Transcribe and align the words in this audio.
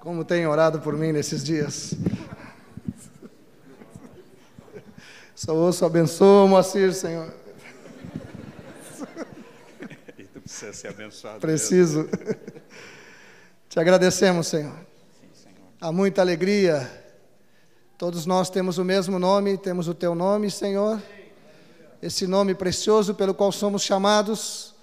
como 0.00 0.24
tem 0.24 0.46
orado 0.46 0.80
por 0.80 0.96
mim 0.96 1.12
nesses 1.12 1.42
dias. 1.42 1.94
Só 5.34 5.54
ouço, 5.54 5.84
abençoa, 5.84 6.46
Moacir, 6.46 6.92
Senhor. 6.92 7.32
E 10.18 10.24
tu 10.24 10.40
precisa 10.40 10.72
ser 10.72 10.88
abençoado. 10.88 11.40
Preciso. 11.40 12.08
Te 13.68 13.78
agradecemos, 13.78 14.48
Senhor. 14.48 14.74
Há 15.80 15.92
muita 15.92 16.20
alegria. 16.20 16.90
Todos 17.96 18.26
nós 18.26 18.50
temos 18.50 18.78
o 18.78 18.84
mesmo 18.84 19.18
nome, 19.18 19.58
temos 19.58 19.88
o 19.88 19.94
teu 19.94 20.14
nome, 20.14 20.50
Senhor. 20.50 21.00
Esse 22.00 22.26
nome 22.26 22.54
precioso 22.54 23.14
pelo 23.14 23.34
qual 23.34 23.50
somos 23.52 23.82
chamados. 23.82 24.74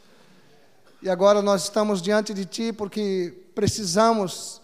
E 1.01 1.09
agora 1.09 1.41
nós 1.41 1.63
estamos 1.63 2.01
diante 2.01 2.33
de 2.33 2.45
ti 2.45 2.73
porque 2.73 3.33
precisamos 3.53 4.61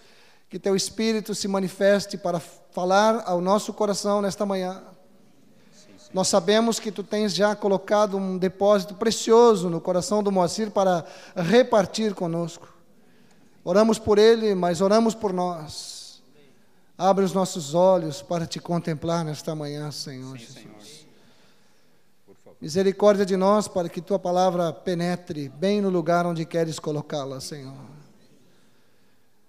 que 0.51 0.59
teu 0.59 0.75
Espírito 0.75 1.33
se 1.33 1.47
manifeste 1.47 2.17
para 2.17 2.37
falar 2.37 3.23
ao 3.25 3.39
nosso 3.39 3.71
coração 3.71 4.21
nesta 4.21 4.45
manhã. 4.45 4.83
Nós 6.13 6.27
sabemos 6.27 6.77
que 6.77 6.91
tu 6.91 7.03
tens 7.03 7.33
já 7.33 7.55
colocado 7.55 8.17
um 8.17 8.37
depósito 8.37 8.93
precioso 8.95 9.69
no 9.69 9.79
coração 9.79 10.21
do 10.21 10.29
Moacir 10.29 10.69
para 10.69 11.05
repartir 11.37 12.13
conosco. 12.13 12.67
Oramos 13.63 13.97
por 13.97 14.17
ele, 14.17 14.53
mas 14.53 14.81
oramos 14.81 15.15
por 15.15 15.31
nós. 15.31 16.21
Abre 16.97 17.23
os 17.23 17.31
nossos 17.31 17.73
olhos 17.73 18.21
para 18.21 18.45
te 18.45 18.59
contemplar 18.59 19.23
nesta 19.23 19.55
manhã, 19.55 19.89
Senhor 19.89 20.37
Sim, 20.37 20.45
Jesus. 20.45 20.63
Senhor. 20.63 21.01
Misericórdia 22.59 23.25
de 23.25 23.37
nós 23.37 23.69
para 23.69 23.87
que 23.87 24.01
tua 24.01 24.19
palavra 24.19 24.73
penetre 24.73 25.47
bem 25.47 25.79
no 25.79 25.89
lugar 25.89 26.25
onde 26.25 26.45
queres 26.45 26.77
colocá-la, 26.77 27.39
Senhor. 27.39 27.90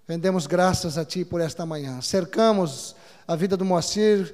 Rendemos 0.07 0.45
graças 0.47 0.97
a 0.97 1.05
ti 1.05 1.23
por 1.23 1.39
esta 1.39 1.65
manhã. 1.65 2.01
Cercamos 2.01 2.95
a 3.27 3.35
vida 3.35 3.55
do 3.55 3.63
Moacir 3.63 4.33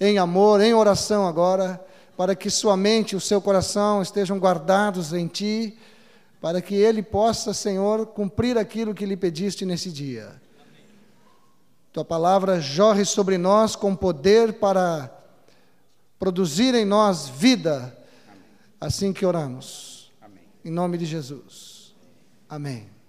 em 0.00 0.16
amor, 0.16 0.62
em 0.62 0.72
oração 0.72 1.26
agora, 1.26 1.84
para 2.16 2.34
que 2.34 2.48
sua 2.48 2.76
mente 2.76 3.12
e 3.12 3.16
o 3.16 3.20
seu 3.20 3.40
coração 3.40 4.00
estejam 4.00 4.38
guardados 4.38 5.12
em 5.12 5.26
ti, 5.26 5.78
para 6.40 6.62
que 6.62 6.74
ele 6.74 7.02
possa, 7.02 7.52
Senhor, 7.52 8.06
cumprir 8.06 8.56
aquilo 8.56 8.94
que 8.94 9.04
lhe 9.04 9.16
pediste 9.16 9.66
nesse 9.66 9.90
dia. 9.90 10.40
Tua 11.92 12.04
palavra 12.04 12.60
jorre 12.60 13.04
sobre 13.04 13.36
nós 13.36 13.76
com 13.76 13.94
poder 13.94 14.54
para 14.54 15.10
produzir 16.18 16.74
em 16.74 16.84
nós 16.84 17.28
vida, 17.28 17.96
assim 18.80 19.12
que 19.12 19.26
oramos. 19.26 20.12
Amém. 20.20 20.44
Em 20.64 20.70
nome 20.70 20.96
de 20.96 21.04
Jesus. 21.04 21.94
Amém. 22.48 22.99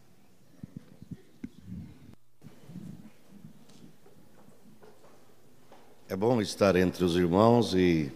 É 6.11 6.15
bom 6.17 6.41
estar 6.41 6.75
entre 6.75 7.05
os 7.05 7.15
irmãos 7.15 7.73
e 7.73 8.11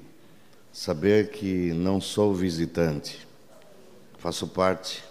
saber 0.73 1.29
que 1.29 1.71
não 1.71 2.01
sou 2.01 2.33
visitante, 2.33 3.25
faço 4.17 4.49
parte 4.49 5.01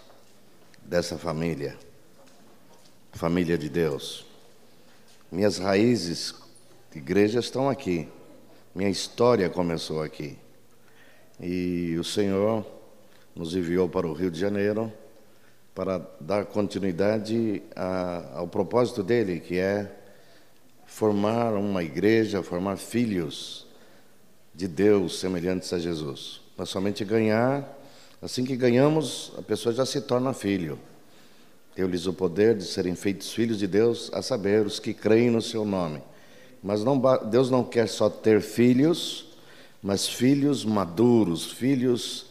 dessa 0.83 1.17
família, 1.17 1.75
família 3.11 3.57
de 3.57 3.69
Deus. 3.69 4.23
Minhas 5.31 5.57
raízes 5.57 6.35
de 6.91 6.99
igreja 6.99 7.39
estão 7.39 7.67
aqui, 7.67 8.07
minha 8.75 8.91
história 8.91 9.49
começou 9.49 10.03
aqui. 10.03 10.37
E 11.41 11.97
o 11.99 12.03
Senhor 12.03 12.63
nos 13.35 13.55
enviou 13.55 13.89
para 13.89 14.05
o 14.05 14.13
Rio 14.13 14.29
de 14.29 14.39
Janeiro 14.39 14.93
para 15.73 16.07
dar 16.21 16.45
continuidade 16.45 17.63
a, 17.75 18.37
ao 18.37 18.47
propósito 18.47 19.01
dele, 19.01 19.39
que 19.39 19.57
é 19.57 20.04
formar 20.85 21.53
uma 21.53 21.83
igreja, 21.83 22.43
formar 22.43 22.77
filhos 22.77 23.65
de 24.53 24.67
Deus 24.67 25.19
semelhantes 25.19 25.73
a 25.73 25.79
Jesus. 25.79 26.41
Mas 26.57 26.69
somente 26.69 27.03
ganhar, 27.03 27.67
assim 28.21 28.45
que 28.45 28.55
ganhamos, 28.55 29.33
a 29.37 29.41
pessoa 29.41 29.73
já 29.73 29.85
se 29.85 30.01
torna 30.01 30.33
filho. 30.33 30.79
Deu-lhes 31.75 32.07
o 32.07 32.13
poder 32.13 32.55
de 32.55 32.63
serem 32.63 32.95
feitos 32.95 33.33
filhos 33.33 33.59
de 33.59 33.67
Deus, 33.67 34.09
a 34.13 34.21
saber, 34.21 34.65
os 34.65 34.79
que 34.79 34.93
creem 34.93 35.29
no 35.29 35.41
seu 35.41 35.65
nome. 35.65 36.01
Mas 36.63 36.83
não, 36.83 37.01
Deus 37.29 37.49
não 37.49 37.63
quer 37.63 37.87
só 37.89 38.09
ter 38.09 38.41
filhos, 38.41 39.27
mas 39.83 40.07
filhos 40.07 40.63
maduros, 40.63 41.51
filhos 41.51 42.27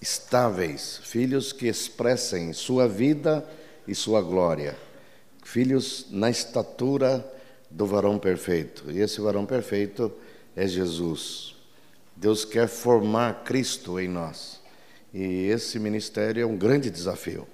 estáveis, 0.00 0.98
filhos 1.02 1.52
que 1.52 1.66
expressem 1.66 2.52
sua 2.52 2.88
vida 2.88 3.46
e 3.86 3.94
sua 3.94 4.20
glória, 4.20 4.76
filhos 5.44 6.06
na 6.10 6.30
estatura 6.30 7.24
do 7.70 7.86
varão 7.86 8.18
perfeito. 8.18 8.90
E 8.90 9.00
esse 9.00 9.20
varão 9.20 9.44
perfeito 9.44 10.12
é 10.54 10.66
Jesus. 10.66 11.54
Deus 12.16 12.44
quer 12.44 12.68
formar 12.68 13.44
Cristo 13.44 14.00
em 14.00 14.08
nós. 14.08 14.60
E 15.12 15.46
esse 15.46 15.78
ministério 15.78 16.42
é 16.42 16.46
um 16.46 16.56
grande 16.56 16.90
desafio. 16.90 17.46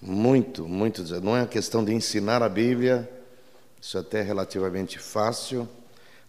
Muito, 0.00 0.66
muito 0.68 1.02
desafio. 1.02 1.24
Não 1.24 1.36
é 1.36 1.40
uma 1.40 1.46
questão 1.46 1.84
de 1.84 1.92
ensinar 1.92 2.42
a 2.42 2.48
Bíblia, 2.48 3.08
isso 3.80 3.96
é 3.96 4.00
até 4.00 4.22
relativamente 4.22 4.98
fácil. 4.98 5.68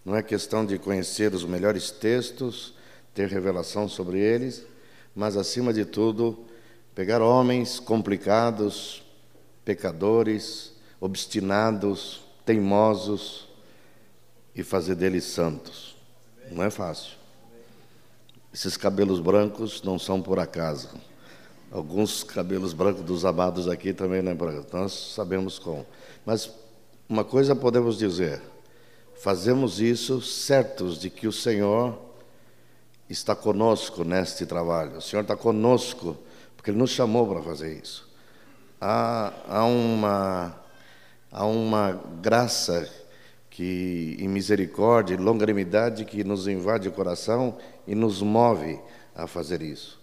Não 0.06 0.16
é 0.16 0.24
questão 0.24 0.66
de 0.66 0.80
conhecer 0.80 1.34
os 1.34 1.44
melhores 1.44 1.92
textos, 1.92 2.74
ter 3.14 3.28
revelação 3.28 3.88
sobre 3.88 4.20
eles, 4.20 4.66
mas 5.16 5.38
acima 5.38 5.74
de 5.74 5.86
tudo, 5.86 6.46
pegar 6.96 7.22
homens 7.22 7.80
complicados, 7.80 9.04
pecadores, 9.64 10.74
obstinados, 11.00 12.21
teimosos 12.46 13.48
e 14.56 14.64
fazer 14.64 14.96
deles 14.96 15.26
santos. 15.26 15.96
Não 16.52 16.64
é 16.64 16.70
fácil. 16.70 17.14
Esses 18.54 18.76
cabelos 18.76 19.20
brancos 19.20 19.82
não 19.82 19.98
são 19.98 20.22
por 20.22 20.40
acaso. 20.40 20.90
Alguns 21.72 22.24
cabelos 22.24 22.74
brancos 22.74 23.04
dos 23.04 23.24
amados 23.24 23.70
aqui 23.70 23.94
também 23.94 24.22
não 24.22 24.34
é 24.34 24.36
por 24.36 24.50
acaso. 24.50 24.68
Nós 24.74 25.14
sabemos 25.16 25.58
como. 25.58 25.86
Mas 26.26 26.52
uma 27.08 27.24
coisa 27.24 27.56
podemos 27.56 27.98
dizer: 27.98 28.42
fazemos 29.16 29.80
isso 29.80 30.22
certos 30.22 31.00
de 31.00 31.10
que 31.10 31.28
o 31.28 31.32
Senhor 31.32 31.98
está 33.10 33.36
conosco 33.36 34.04
neste 34.04 34.46
trabalho. 34.46 34.98
O 34.98 35.02
Senhor 35.02 35.22
está 35.22 35.36
conosco 35.36 36.18
porque 36.56 36.72
Ele 36.72 36.78
nos 36.78 36.92
chamou 36.92 37.28
para 37.28 37.42
fazer 37.42 37.82
isso. 37.82 38.10
Há, 38.80 39.34
há 39.48 39.66
uma 39.66 40.61
há 41.32 41.46
uma 41.46 41.94
graça 42.22 42.90
que 43.50 44.16
em 44.20 44.28
misericórdia, 44.28 45.14
e 45.14 45.18
longanimidade 45.18 46.06
que 46.06 46.24
nos 46.24 46.48
invade 46.48 46.88
o 46.88 46.92
coração 46.92 47.58
e 47.88 47.94
nos 47.94 48.22
move 48.22 48.80
a 49.16 49.28
fazer 49.28 49.62
isso. 49.62 50.00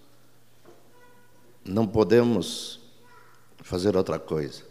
Não 1.64 1.86
podemos 1.86 2.80
fazer 3.62 3.96
outra 3.96 4.18
coisa 4.18 4.62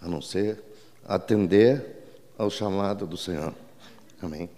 a 0.00 0.08
não 0.08 0.20
ser 0.20 0.62
atender 1.04 2.02
ao 2.36 2.50
chamado 2.50 3.06
do 3.06 3.16
Senhor. 3.16 3.54
Amém. 4.20 4.48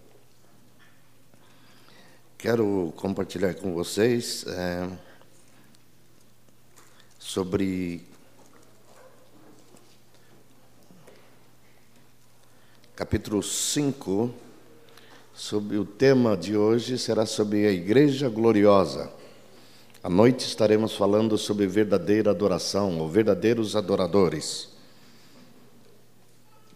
Quero 2.38 2.92
compartilhar 2.97 3.54
com 3.54 3.72
vocês 3.72 4.44
é, 4.47 4.88
sobre 7.19 8.06
capítulo 12.97 13.43
5, 13.43 14.32
sobre 15.34 15.78
o 15.78 15.84
tema 15.84 16.37
de 16.37 16.56
hoje 16.56 16.97
será 16.97 17.27
sobre 17.27 17.66
a 17.66 17.72
igreja 17.72 18.28
gloriosa. 18.28 19.10
À 20.00 20.09
noite 20.09 20.47
estaremos 20.47 20.94
falando 20.94 21.37
sobre 21.37 21.66
verdadeira 21.66 22.31
adoração, 22.31 23.00
ou 23.00 23.09
verdadeiros 23.09 23.75
adoradores. 23.75 24.69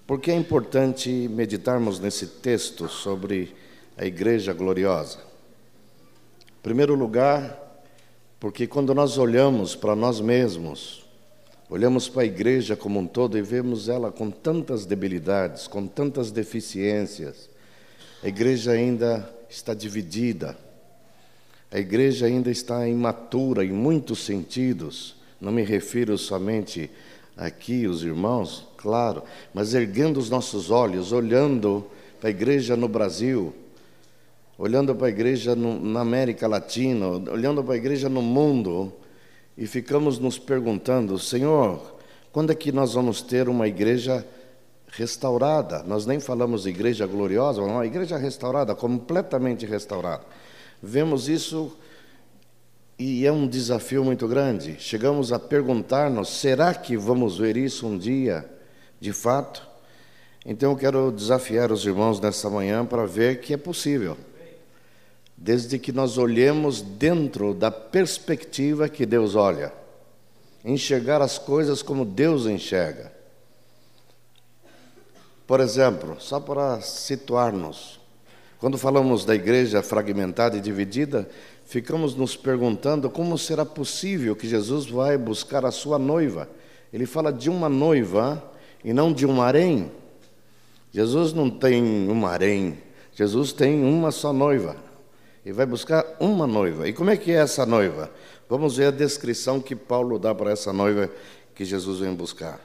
Por 0.09 0.19
que 0.19 0.33
é 0.33 0.35
importante 0.35 1.09
meditarmos 1.09 2.01
nesse 2.01 2.27
texto 2.27 2.89
sobre 2.89 3.55
a 3.97 4.05
igreja 4.05 4.53
gloriosa? 4.53 5.21
Em 6.49 6.63
primeiro 6.65 6.97
lugar, 6.97 7.57
porque 8.41 8.67
quando 8.67 8.93
nós 8.93 9.19
olhamos 9.19 9.77
para 9.77 9.95
nós 9.95 10.21
mesmos, 10.21 11.08
Olhamos 11.71 12.09
para 12.09 12.23
a 12.23 12.27
igreja 12.27 12.75
como 12.75 12.99
um 12.99 13.07
todo 13.07 13.37
e 13.37 13.43
vemos 13.43 13.91
ela 13.91 14.11
com 14.11 14.31
tantas 14.31 14.87
debilidades, 14.87 15.67
com 15.67 15.87
tantas 15.87 16.31
deficiências. 16.31 17.51
A 18.23 18.29
igreja 18.29 18.73
ainda 18.73 19.29
está 19.51 19.75
dividida. 19.75 20.57
A 21.71 21.79
igreja 21.79 22.25
ainda 22.25 22.51
está 22.51 22.89
imatura 22.89 23.65
em 23.65 23.71
muitos 23.71 24.25
sentidos. 24.25 25.17
Não 25.39 25.53
me 25.53 25.63
refiro 25.63 26.17
somente 26.17 26.91
aqui, 27.37 27.87
os 27.87 28.03
irmãos, 28.03 28.67
claro, 28.79 29.23
mas 29.53 29.75
erguendo 29.75 30.17
os 30.19 30.31
nossos 30.31 30.71
olhos, 30.71 31.13
olhando 31.13 31.87
para 32.19 32.29
a 32.29 32.31
igreja 32.31 32.77
no 32.77 32.89
Brasil, 32.89 33.55
olhando 34.59 34.95
para 34.95 35.07
a 35.07 35.11
igreja 35.11 35.55
no, 35.55 35.79
na 35.79 36.01
América 36.01 36.49
Latina, 36.49 37.07
olhando 37.07 37.63
para 37.63 37.75
a 37.75 37.77
igreja 37.77 38.09
no 38.09 38.23
mundo, 38.23 38.93
e 39.59 39.67
ficamos 39.67 40.19
nos 40.19 40.39
perguntando, 40.39 41.19
Senhor, 41.19 41.99
quando 42.33 42.53
é 42.53 42.55
que 42.55 42.73
nós 42.73 42.95
vamos 42.95 43.21
ter 43.21 43.49
uma 43.49 43.69
igreja 43.69 44.25
restaurada. 44.93 45.83
Nós 45.83 46.07
nem 46.07 46.19
falamos 46.19 46.67
igreja 46.67 47.07
gloriosa, 47.07 47.61
mas 47.61 47.71
uma 47.71 47.87
igreja 47.87 48.17
restaurada, 48.17 48.75
completamente 48.75 49.67
restaurada. 49.67 50.25
Vemos 50.83 51.29
isso 51.29 51.77
e 52.99 53.27
é 53.27 53.33
um 53.33 53.47
desafio 53.47 54.05
muito 54.05 54.27
grande. 54.27 54.77
Chegamos 54.79 55.33
a 55.33 55.39
perguntar-nos: 55.39 56.29
será 56.29 56.75
que 56.75 56.97
vamos 56.97 57.39
ver 57.39 57.57
isso 57.57 57.87
um 57.87 57.99
dia, 57.99 58.49
de 59.01 59.13
fato? 59.13 59.67
Então 60.47 60.71
eu 60.71 60.77
quero 60.77 61.13
desafiar 61.13 61.71
os 61.71 61.85
irmãos 61.85 62.21
nessa 62.21 62.49
manhã 62.49 62.87
para 62.87 63.05
ver 63.05 63.41
que 63.41 63.53
é 63.53 63.57
possível. 63.57 64.17
Desde 65.41 65.79
que 65.79 65.93
nós 65.93 66.19
olhemos 66.19 66.83
dentro 66.83 67.55
da 67.55 67.71
perspectiva 67.71 68.89
que 68.89 69.07
Deus 69.07 69.37
olha, 69.37 69.73
enxergar 70.65 71.23
as 71.23 71.39
coisas 71.39 71.81
como 71.81 72.05
Deus 72.05 72.47
enxerga. 72.47 73.13
Por 75.47 75.61
exemplo, 75.61 76.17
só 76.19 76.41
para 76.41 76.81
situar-nos, 76.81 77.99
quando 78.59 78.77
falamos 78.77 79.25
da 79.25 79.35
igreja 79.35 79.81
fragmentada 79.81 80.57
e 80.57 80.61
dividida, 80.61 81.29
ficamos 81.65 82.15
nos 82.17 82.37
perguntando 82.37 83.09
como 83.09 83.39
será 83.39 83.65
possível 83.65 84.35
que 84.35 84.49
Jesus 84.49 84.87
vai 84.87 85.17
buscar 85.17 85.65
a 85.65 85.71
sua 85.71 85.99
noiva. 85.99 86.49
Ele 86.93 87.07
fala 87.07 87.33
de 87.33 87.49
uma 87.49 87.69
noiva 87.69 88.43
e 88.85 88.93
não 88.93 89.13
de 89.13 89.25
um 89.25 89.41
harém. 89.41 89.91
Jesus 90.93 91.33
não 91.33 91.49
tem 91.49 92.11
um 92.11 92.27
harém, 92.27 92.79
Jesus 93.15 93.53
tem 93.53 93.85
uma 93.85 94.11
só 94.11 94.33
noiva. 94.33 94.88
E 95.45 95.53
vai 95.53 95.67
buscar 95.67 96.05
uma 96.21 96.47
noiva. 96.47 96.89
E 96.89 96.93
como 96.93 97.11
é 97.11 97.17
que 97.17 97.31
é 97.31 97.37
essa 97.37 97.65
noiva? 97.65 98.11
Vamos 98.49 98.77
ver 98.77 98.87
a 98.87 98.91
descrição 98.91 99.61
que 99.61 99.77
Paulo 99.77 100.19
dá 100.19 100.35
para 100.35 100.51
essa 100.51 100.73
noiva 100.73 101.11
que 101.55 101.65
Jesus 101.65 102.01
vem 102.01 102.15
buscar. 102.15 102.61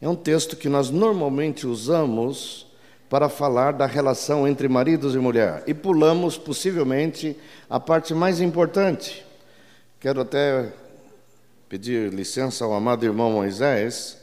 É 0.00 0.08
um 0.08 0.16
texto 0.16 0.56
que 0.56 0.68
nós 0.68 0.90
normalmente 0.90 1.66
usamos 1.66 2.66
para 3.08 3.28
falar 3.28 3.72
da 3.72 3.84
relação 3.84 4.48
entre 4.48 4.68
maridos 4.68 5.14
e 5.14 5.18
mulher. 5.18 5.62
E 5.66 5.74
pulamos, 5.74 6.38
possivelmente, 6.38 7.36
a 7.68 7.78
parte 7.78 8.14
mais 8.14 8.40
importante. 8.40 9.24
Quero 10.00 10.22
até 10.22 10.72
pedir 11.68 12.12
licença 12.12 12.64
ao 12.64 12.72
amado 12.72 13.04
irmão 13.04 13.30
Moisés, 13.32 14.18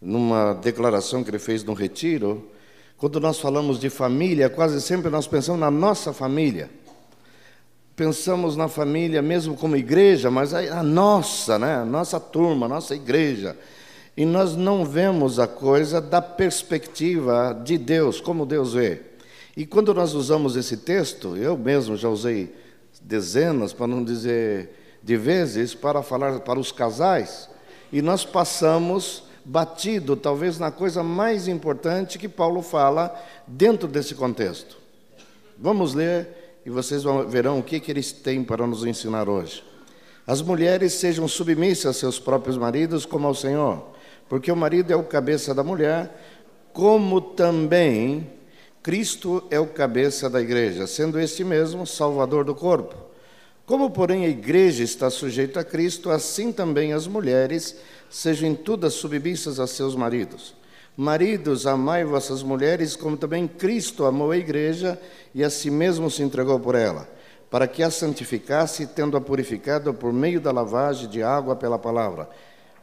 numa 0.00 0.52
declaração 0.52 1.24
que 1.24 1.30
ele 1.30 1.38
fez 1.38 1.64
no 1.64 1.74
retiro. 1.74 2.50
Quando 2.98 3.18
nós 3.20 3.38
falamos 3.38 3.78
de 3.78 3.88
família, 3.88 4.50
quase 4.50 4.80
sempre 4.80 5.10
nós 5.10 5.26
pensamos 5.26 5.60
na 5.60 5.70
nossa 5.70 6.12
família. 6.12 6.68
Pensamos 7.96 8.56
na 8.56 8.66
família 8.66 9.22
mesmo 9.22 9.56
como 9.56 9.76
igreja, 9.76 10.30
mas 10.30 10.52
a 10.52 10.82
nossa, 10.82 11.58
né? 11.58 11.76
a 11.76 11.84
nossa 11.84 12.18
turma, 12.18 12.66
a 12.66 12.68
nossa 12.68 12.94
igreja. 12.94 13.56
E 14.16 14.24
nós 14.24 14.56
não 14.56 14.84
vemos 14.84 15.38
a 15.38 15.46
coisa 15.46 16.00
da 16.00 16.20
perspectiva 16.20 17.60
de 17.64 17.78
Deus, 17.78 18.20
como 18.20 18.46
Deus 18.46 18.74
vê. 18.74 19.00
E 19.56 19.64
quando 19.64 19.94
nós 19.94 20.14
usamos 20.14 20.56
esse 20.56 20.78
texto, 20.78 21.36
eu 21.36 21.56
mesmo 21.56 21.96
já 21.96 22.08
usei 22.08 22.52
dezenas, 23.00 23.72
para 23.72 23.86
não 23.86 24.02
dizer 24.02 24.98
de 25.02 25.16
vezes, 25.16 25.74
para 25.74 26.02
falar 26.02 26.40
para 26.40 26.58
os 26.58 26.72
casais, 26.72 27.48
e 27.92 28.02
nós 28.02 28.24
passamos 28.24 29.24
batido, 29.44 30.16
talvez, 30.16 30.58
na 30.58 30.70
coisa 30.70 31.02
mais 31.02 31.46
importante 31.46 32.18
que 32.18 32.28
Paulo 32.28 32.62
fala 32.62 33.14
dentro 33.46 33.86
desse 33.86 34.14
contexto. 34.14 34.78
Vamos 35.58 35.94
ler 35.94 36.43
e 36.64 36.70
vocês 36.70 37.02
verão 37.28 37.58
o 37.58 37.62
que, 37.62 37.80
que 37.80 37.90
eles 37.90 38.12
têm 38.12 38.42
para 38.42 38.66
nos 38.66 38.84
ensinar 38.84 39.28
hoje. 39.28 39.62
As 40.26 40.40
mulheres 40.40 40.94
sejam 40.94 41.28
submissas 41.28 41.86
a 41.86 41.98
seus 41.98 42.18
próprios 42.18 42.56
maridos 42.56 43.04
como 43.04 43.26
ao 43.26 43.34
Senhor 43.34 43.94
porque 44.28 44.50
o 44.50 44.56
marido 44.56 44.92
é 44.92 44.96
o 44.96 45.04
cabeça 45.04 45.54
da 45.54 45.62
mulher, 45.62 46.10
como 46.72 47.20
também 47.20 48.30
Cristo 48.82 49.44
é 49.50 49.58
o 49.60 49.66
cabeça 49.66 50.28
da 50.28 50.40
igreja, 50.40 50.86
sendo 50.86 51.20
este 51.20 51.44
mesmo 51.44 51.86
salvador 51.86 52.44
do 52.44 52.54
corpo. 52.54 52.96
Como, 53.66 53.90
porém, 53.90 54.26
a 54.26 54.28
igreja 54.28 54.82
está 54.82 55.08
sujeita 55.08 55.60
a 55.60 55.64
Cristo, 55.64 56.10
assim 56.10 56.52
também 56.52 56.92
as 56.92 57.06
mulheres 57.06 57.76
sejam 58.10 58.48
em 58.50 58.54
tudo 58.54 58.90
submissas 58.90 59.58
a 59.58 59.66
seus 59.66 59.94
maridos. 59.94 60.54
Maridos, 60.96 61.66
amai 61.66 62.04
vossas 62.04 62.42
mulheres, 62.42 62.94
como 62.94 63.16
também 63.16 63.48
Cristo 63.48 64.04
amou 64.04 64.30
a 64.30 64.36
igreja 64.36 65.00
e 65.34 65.42
a 65.42 65.50
si 65.50 65.70
mesmo 65.70 66.10
se 66.10 66.22
entregou 66.22 66.60
por 66.60 66.74
ela, 66.74 67.08
para 67.50 67.66
que 67.66 67.82
a 67.82 67.90
santificasse, 67.90 68.86
tendo-a 68.86 69.20
purificado 69.20 69.92
por 69.92 70.12
meio 70.12 70.40
da 70.40 70.52
lavagem 70.52 71.08
de 71.08 71.22
água 71.22 71.56
pela 71.56 71.78
palavra 71.78 72.28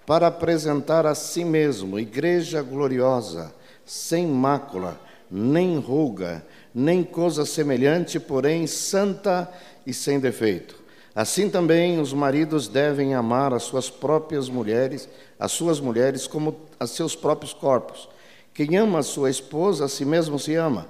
para 0.06 0.28
apresentar 0.28 1.06
a 1.06 1.16
si 1.16 1.46
mesmo 1.46 2.00
igreja 2.00 2.62
gloriosa, 2.62 3.54
sem 3.86 4.28
mácula, 4.28 5.00
nem 5.30 5.78
ruga, 5.80 6.46
nem 6.74 7.04
coisa 7.04 7.46
semelhante, 7.46 8.20
porém 8.20 8.68
santa 8.68 9.50
e 9.86 9.94
sem 9.94 10.20
defeito. 10.20 10.81
Assim 11.14 11.50
também 11.50 12.00
os 12.00 12.14
maridos 12.14 12.68
devem 12.68 13.14
amar 13.14 13.54
as 13.54 13.64
suas 13.64 13.90
próprias 13.90 14.48
mulheres, 14.50 15.10
as 15.40 15.52
suas 15.52 15.80
mulheres 15.80 16.28
como 16.28 16.56
a 16.80 16.88
seus 16.88 17.16
próprios 17.16 17.54
corpos. 17.54 18.08
Quem 18.54 18.78
ama 18.78 19.00
a 19.00 19.04
sua 19.04 19.30
esposa, 19.30 19.86
a 19.86 19.90
si 19.90 20.06
mesmo 20.06 20.40
se 20.40 20.56
ama, 20.56 20.88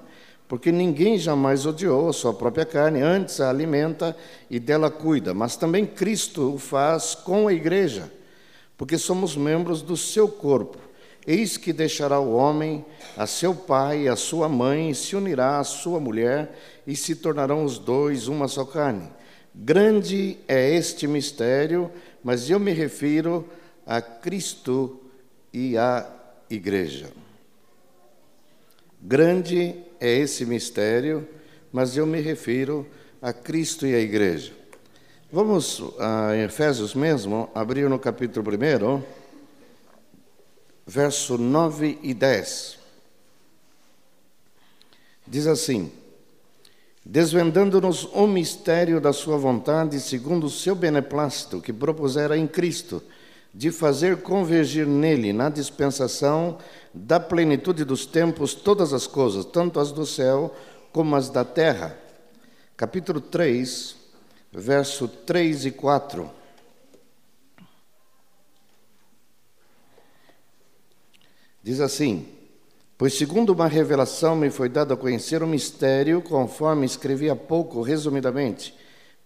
porque 0.47 0.71
ninguém 0.71 1.18
jamais 1.18 1.65
odiou 1.65 2.09
a 2.09 2.13
sua 2.13 2.33
própria 2.33 2.65
carne, 2.65 3.01
antes 3.01 3.39
a 3.39 3.50
alimenta 3.50 4.15
e 4.50 4.59
dela 4.59 4.91
cuida, 4.91 5.33
mas 5.33 5.56
também 5.56 5.85
Cristo 5.85 6.53
o 6.53 6.57
faz 6.57 7.15
com 7.15 7.47
a 7.47 7.53
igreja 7.53 8.12
porque 8.81 8.97
somos 8.97 9.38
membros 9.38 9.83
do 9.83 9.95
seu 9.95 10.27
corpo. 10.27 10.79
Eis 11.27 11.56
que 11.56 11.71
deixará 11.71 12.19
o 12.19 12.33
homem 12.33 12.83
a 13.15 13.27
seu 13.27 13.53
pai 13.53 14.06
e 14.06 14.09
a 14.09 14.15
sua 14.15 14.50
mãe, 14.50 14.89
e 14.89 14.95
se 14.95 15.15
unirá 15.15 15.59
à 15.59 15.63
sua 15.63 16.00
mulher, 16.00 16.57
e 16.88 16.95
se 16.95 17.13
tornarão 17.13 17.63
os 17.63 17.77
dois 17.77 18.27
uma 18.27 18.47
só 18.47 18.65
carne. 18.65 19.07
Grande 19.53 20.38
é 20.48 20.74
este 20.75 21.07
mistério, 21.07 21.92
mas 22.24 22.50
eu 22.50 22.59
me 22.59 22.71
refiro 22.71 23.48
a 23.86 24.01
Cristo 24.01 25.01
e 25.53 25.77
à 25.77 26.09
Igreja. 26.50 27.12
Grande 29.01 29.75
é 30.00 30.09
esse 30.09 30.45
mistério, 30.45 31.27
mas 31.71 31.98
eu 31.98 32.06
me 32.06 32.21
refiro 32.21 32.88
a 33.21 33.33
Cristo 33.33 33.86
e 33.86 33.94
à 33.94 34.00
Igreja. 34.00 34.53
Vamos 35.31 35.81
a 36.00 36.36
Efésios 36.38 36.94
mesmo, 36.94 37.50
abrir 37.53 37.89
no 37.89 38.00
capítulo 38.00 38.45
1, 38.50 39.03
verso 40.86 41.38
9 41.38 42.00
e 42.01 42.13
10. 42.13 42.80
Diz 45.27 45.48
assim: 45.48 45.91
Desvendando-nos 47.03 48.03
o 48.13 48.27
mistério 48.27 49.01
da 49.01 49.12
Sua 49.12 49.38
vontade, 49.38 50.00
segundo 50.00 50.46
o 50.46 50.50
seu 50.50 50.75
beneplácito, 50.75 51.60
que 51.60 51.74
propusera 51.74 52.38
em 52.38 52.48
Cristo, 52.48 53.01
de 53.53 53.72
fazer 53.72 54.22
convergir 54.22 54.86
nele, 54.86 55.34
na 55.34 55.50
dispensação 55.50 56.58
da 56.93 57.20
plenitude 57.20 57.84
dos 57.84 58.05
tempos, 58.05 58.53
todas 58.53 58.93
as 58.93 59.08
coisas, 59.08 59.43
tanto 59.46 59.79
as 59.79 59.91
do 59.91 60.05
céu 60.05 60.55
como 60.91 61.15
as 61.15 61.29
da 61.29 61.43
terra. 61.43 61.98
Capítulo 62.77 63.20
3, 63.20 63.96
verso 64.51 65.08
3 65.08 65.65
e 65.65 65.72
4. 65.72 66.29
Diz 71.63 71.79
assim: 71.79 72.27
Pois, 73.01 73.15
segundo 73.15 73.51
uma 73.51 73.65
revelação, 73.65 74.36
me 74.36 74.51
foi 74.51 74.70
dado 74.70 74.93
a 74.93 74.96
conhecer 74.96 75.41
o 75.41 75.48
mistério, 75.48 76.22
conforme 76.22 76.86
escrevi 76.86 77.31
há 77.31 77.36
pouco, 77.36 77.81
resumidamente, 77.81 78.75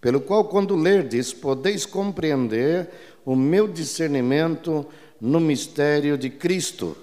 pelo 0.00 0.18
qual, 0.18 0.46
quando 0.46 0.74
lerdes, 0.74 1.34
podeis 1.34 1.84
compreender 1.84 2.88
o 3.22 3.36
meu 3.36 3.68
discernimento 3.68 4.86
no 5.20 5.38
mistério 5.38 6.16
de 6.16 6.30
Cristo. 6.30 6.96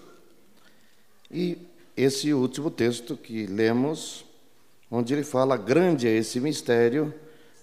E 1.30 1.60
esse 1.96 2.34
último 2.34 2.72
texto 2.72 3.16
que 3.16 3.46
lemos, 3.46 4.26
onde 4.90 5.14
ele 5.14 5.24
fala: 5.24 5.56
grande 5.56 6.08
é 6.08 6.18
esse 6.18 6.40
mistério, 6.40 7.14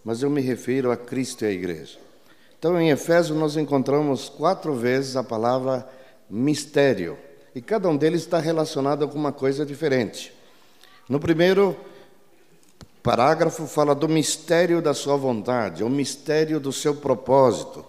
mas 0.04 0.22
eu 0.22 0.30
me 0.30 0.40
refiro 0.40 0.92
a 0.92 0.96
Cristo 0.96 1.44
e 1.44 1.48
à 1.48 1.50
igreja. 1.50 1.98
Então, 2.56 2.80
em 2.80 2.90
Efésios, 2.90 3.36
nós 3.36 3.56
encontramos 3.56 4.28
quatro 4.28 4.72
vezes 4.72 5.16
a 5.16 5.24
palavra 5.24 5.84
mistério, 6.30 7.18
e 7.54 7.60
cada 7.60 7.88
um 7.88 7.96
deles 7.96 8.22
está 8.22 8.38
relacionado 8.38 9.02
a 9.02 9.04
alguma 9.04 9.32
coisa 9.32 9.66
diferente. 9.66 10.32
No 11.08 11.18
primeiro 11.18 11.76
parágrafo, 13.02 13.66
fala 13.66 13.94
do 13.94 14.08
mistério 14.08 14.80
da 14.80 14.94
sua 14.94 15.16
vontade, 15.16 15.82
o 15.82 15.88
mistério 15.88 16.60
do 16.60 16.72
seu 16.72 16.94
propósito. 16.94 17.84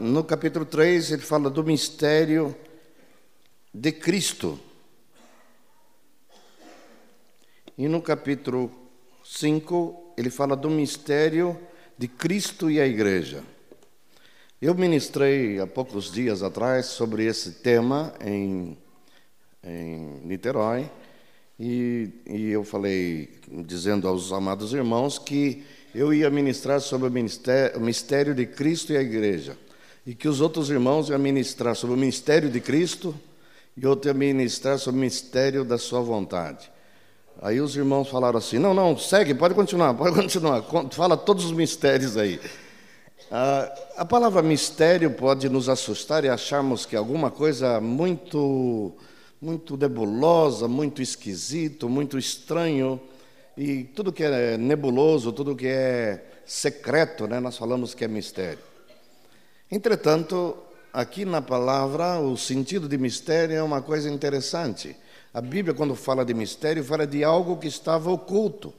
No 0.00 0.24
capítulo 0.24 0.64
3, 0.64 1.12
ele 1.12 1.22
fala 1.22 1.50
do 1.50 1.62
mistério 1.62 2.56
de 3.72 3.92
Cristo. 3.92 4.58
E 7.76 7.88
no 7.88 8.02
capítulo 8.02 8.70
5, 9.24 10.14
ele 10.16 10.30
fala 10.30 10.56
do 10.56 10.68
mistério 10.68 11.58
de 11.96 12.08
Cristo 12.08 12.70
e 12.70 12.80
a 12.80 12.86
igreja. 12.86 13.44
Eu 14.62 14.76
ministrei 14.76 15.58
há 15.58 15.66
poucos 15.66 16.12
dias 16.12 16.40
atrás 16.40 16.86
sobre 16.86 17.26
esse 17.26 17.50
tema 17.50 18.14
em 18.24 18.78
em 19.64 20.20
Niterói, 20.24 20.88
e, 21.58 22.10
e 22.26 22.50
eu 22.50 22.62
falei, 22.62 23.28
dizendo 23.64 24.06
aos 24.06 24.32
amados 24.32 24.72
irmãos, 24.72 25.18
que 25.18 25.64
eu 25.92 26.14
ia 26.14 26.30
ministrar 26.30 26.80
sobre 26.80 27.08
o 27.08 27.10
ministério, 27.10 27.76
o 27.76 27.80
mistério 27.80 28.34
de 28.36 28.46
Cristo 28.46 28.92
e 28.92 28.96
a 28.96 29.02
igreja, 29.02 29.58
e 30.06 30.14
que 30.14 30.28
os 30.28 30.40
outros 30.40 30.70
irmãos 30.70 31.08
iam 31.08 31.18
ministrar 31.18 31.74
sobre 31.74 31.96
o 31.96 31.98
ministério 31.98 32.48
de 32.48 32.60
Cristo 32.60 33.14
e 33.76 33.84
outro 33.84 34.10
ia 34.10 34.14
ministrar 34.14 34.78
sobre 34.78 35.00
o 35.00 35.02
mistério 35.02 35.64
da 35.64 35.76
sua 35.76 36.00
vontade. 36.02 36.70
Aí 37.40 37.60
os 37.60 37.74
irmãos 37.74 38.08
falaram 38.08 38.38
assim: 38.38 38.58
não, 38.58 38.72
não, 38.72 38.96
segue, 38.96 39.34
pode 39.34 39.54
continuar, 39.54 39.92
pode 39.94 40.14
continuar, 40.16 40.64
fala 40.92 41.16
todos 41.16 41.46
os 41.46 41.52
mistérios 41.52 42.16
aí. 42.16 42.40
Ah, 43.34 43.74
a 43.96 44.04
palavra 44.04 44.42
mistério 44.42 45.10
pode 45.10 45.48
nos 45.48 45.66
assustar 45.66 46.22
e 46.22 46.28
acharmos 46.28 46.84
que 46.84 46.94
alguma 46.94 47.30
coisa 47.30 47.80
muito, 47.80 48.92
muito 49.40 49.74
nebulosa, 49.74 50.68
muito 50.68 51.00
esquisito, 51.00 51.88
muito 51.88 52.18
estranho. 52.18 53.00
E 53.56 53.84
tudo 53.84 54.12
que 54.12 54.22
é 54.22 54.58
nebuloso, 54.58 55.32
tudo 55.32 55.56
que 55.56 55.66
é 55.66 56.42
secreto, 56.44 57.26
né, 57.26 57.40
nós 57.40 57.56
falamos 57.56 57.94
que 57.94 58.04
é 58.04 58.08
mistério. 58.08 58.58
Entretanto, 59.70 60.54
aqui 60.92 61.24
na 61.24 61.40
palavra, 61.40 62.20
o 62.20 62.36
sentido 62.36 62.86
de 62.86 62.98
mistério 62.98 63.56
é 63.56 63.62
uma 63.62 63.80
coisa 63.80 64.10
interessante. 64.10 64.94
A 65.32 65.40
Bíblia, 65.40 65.72
quando 65.72 65.96
fala 65.96 66.22
de 66.22 66.34
mistério, 66.34 66.84
fala 66.84 67.06
de 67.06 67.24
algo 67.24 67.56
que 67.56 67.66
estava 67.66 68.10
oculto. 68.10 68.74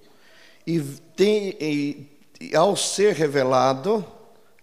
E, 0.68 0.80
tem, 1.16 1.58
e, 1.60 2.20
e 2.40 2.56
ao 2.56 2.76
ser 2.76 3.16
revelado, 3.16 4.06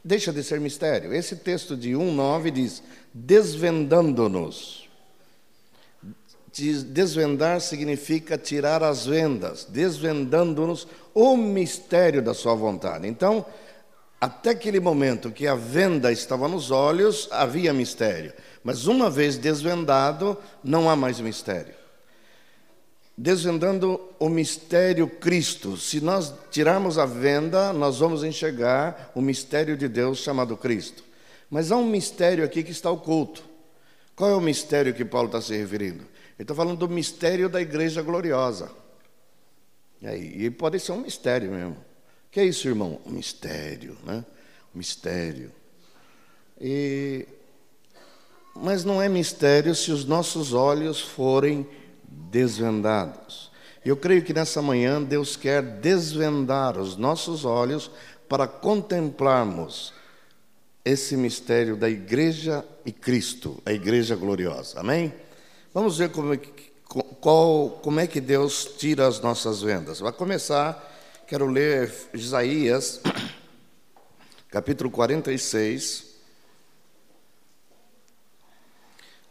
deixa 0.04 0.32
de 0.32 0.42
ser 0.42 0.60
mistério. 0.60 1.14
Esse 1.14 1.36
texto 1.36 1.76
de 1.76 1.90
1,9 1.90 2.50
diz: 2.50 2.82
desvendando-nos. 3.12 4.88
Desvendar 6.52 7.60
significa 7.60 8.36
tirar 8.36 8.82
as 8.82 9.06
vendas, 9.06 9.64
desvendando-nos 9.64 10.86
o 11.14 11.36
mistério 11.36 12.20
da 12.20 12.34
sua 12.34 12.54
vontade. 12.54 13.06
Então, 13.06 13.46
até 14.20 14.50
aquele 14.50 14.80
momento 14.80 15.30
que 15.30 15.46
a 15.46 15.54
venda 15.54 16.12
estava 16.12 16.48
nos 16.48 16.70
olhos, 16.70 17.28
havia 17.30 17.72
mistério. 17.72 18.32
Mas 18.62 18.86
uma 18.86 19.08
vez 19.08 19.38
desvendado, 19.38 20.36
não 20.62 20.90
há 20.90 20.96
mais 20.96 21.20
mistério. 21.20 21.79
Desvendando 23.22 24.00
o 24.18 24.30
mistério 24.30 25.06
Cristo. 25.06 25.76
Se 25.76 26.00
nós 26.00 26.32
tirarmos 26.50 26.96
a 26.96 27.04
venda, 27.04 27.70
nós 27.70 27.98
vamos 27.98 28.24
enxergar 28.24 29.12
o 29.14 29.20
mistério 29.20 29.76
de 29.76 29.88
Deus 29.88 30.20
chamado 30.20 30.56
Cristo. 30.56 31.04
Mas 31.50 31.70
há 31.70 31.76
um 31.76 31.84
mistério 31.84 32.42
aqui 32.42 32.62
que 32.62 32.70
está 32.70 32.90
oculto. 32.90 33.44
Qual 34.16 34.30
é 34.30 34.34
o 34.34 34.40
mistério 34.40 34.94
que 34.94 35.04
Paulo 35.04 35.26
está 35.26 35.38
se 35.38 35.54
referindo? 35.54 35.98
Ele 35.98 36.44
está 36.44 36.54
falando 36.54 36.78
do 36.78 36.88
mistério 36.88 37.50
da 37.50 37.60
igreja 37.60 38.00
gloriosa. 38.00 38.72
E, 40.00 40.06
aí, 40.06 40.50
pode 40.50 40.80
ser 40.80 40.92
um 40.92 41.02
mistério 41.02 41.50
mesmo. 41.50 41.72
O 41.72 42.30
que 42.30 42.40
é 42.40 42.44
isso, 42.46 42.68
irmão? 42.68 43.02
Um 43.04 43.10
mistério, 43.10 43.98
né? 44.02 44.24
Um 44.74 44.78
mistério. 44.78 45.52
E... 46.58 47.28
Mas 48.56 48.82
não 48.82 49.02
é 49.02 49.10
mistério 49.10 49.74
se 49.74 49.92
os 49.92 50.06
nossos 50.06 50.54
olhos 50.54 51.02
forem 51.02 51.68
desvendados. 52.10 53.50
Eu 53.84 53.96
creio 53.96 54.22
que 54.22 54.34
nessa 54.34 54.60
manhã 54.60 55.02
Deus 55.02 55.36
quer 55.36 55.62
desvendar 55.62 56.78
os 56.78 56.96
nossos 56.96 57.44
olhos 57.44 57.90
para 58.28 58.46
contemplarmos 58.46 59.94
esse 60.84 61.16
mistério 61.16 61.76
da 61.76 61.88
igreja 61.88 62.64
e 62.84 62.92
Cristo, 62.92 63.62
a 63.64 63.72
igreja 63.72 64.16
gloriosa. 64.16 64.80
Amém? 64.80 65.12
Vamos 65.72 65.98
ver 65.98 66.10
como 66.10 66.34
é 66.34 66.36
que, 66.36 66.72
qual, 67.20 67.80
como 67.82 68.00
é 68.00 68.06
que 68.06 68.20
Deus 68.20 68.64
tira 68.78 69.06
as 69.06 69.20
nossas 69.20 69.62
vendas. 69.62 70.00
Vai 70.00 70.12
começar 70.12 70.90
Quero 71.30 71.46
ler 71.46 71.94
Isaías, 72.12 73.00
capítulo 74.50 74.90
46. 74.90 76.09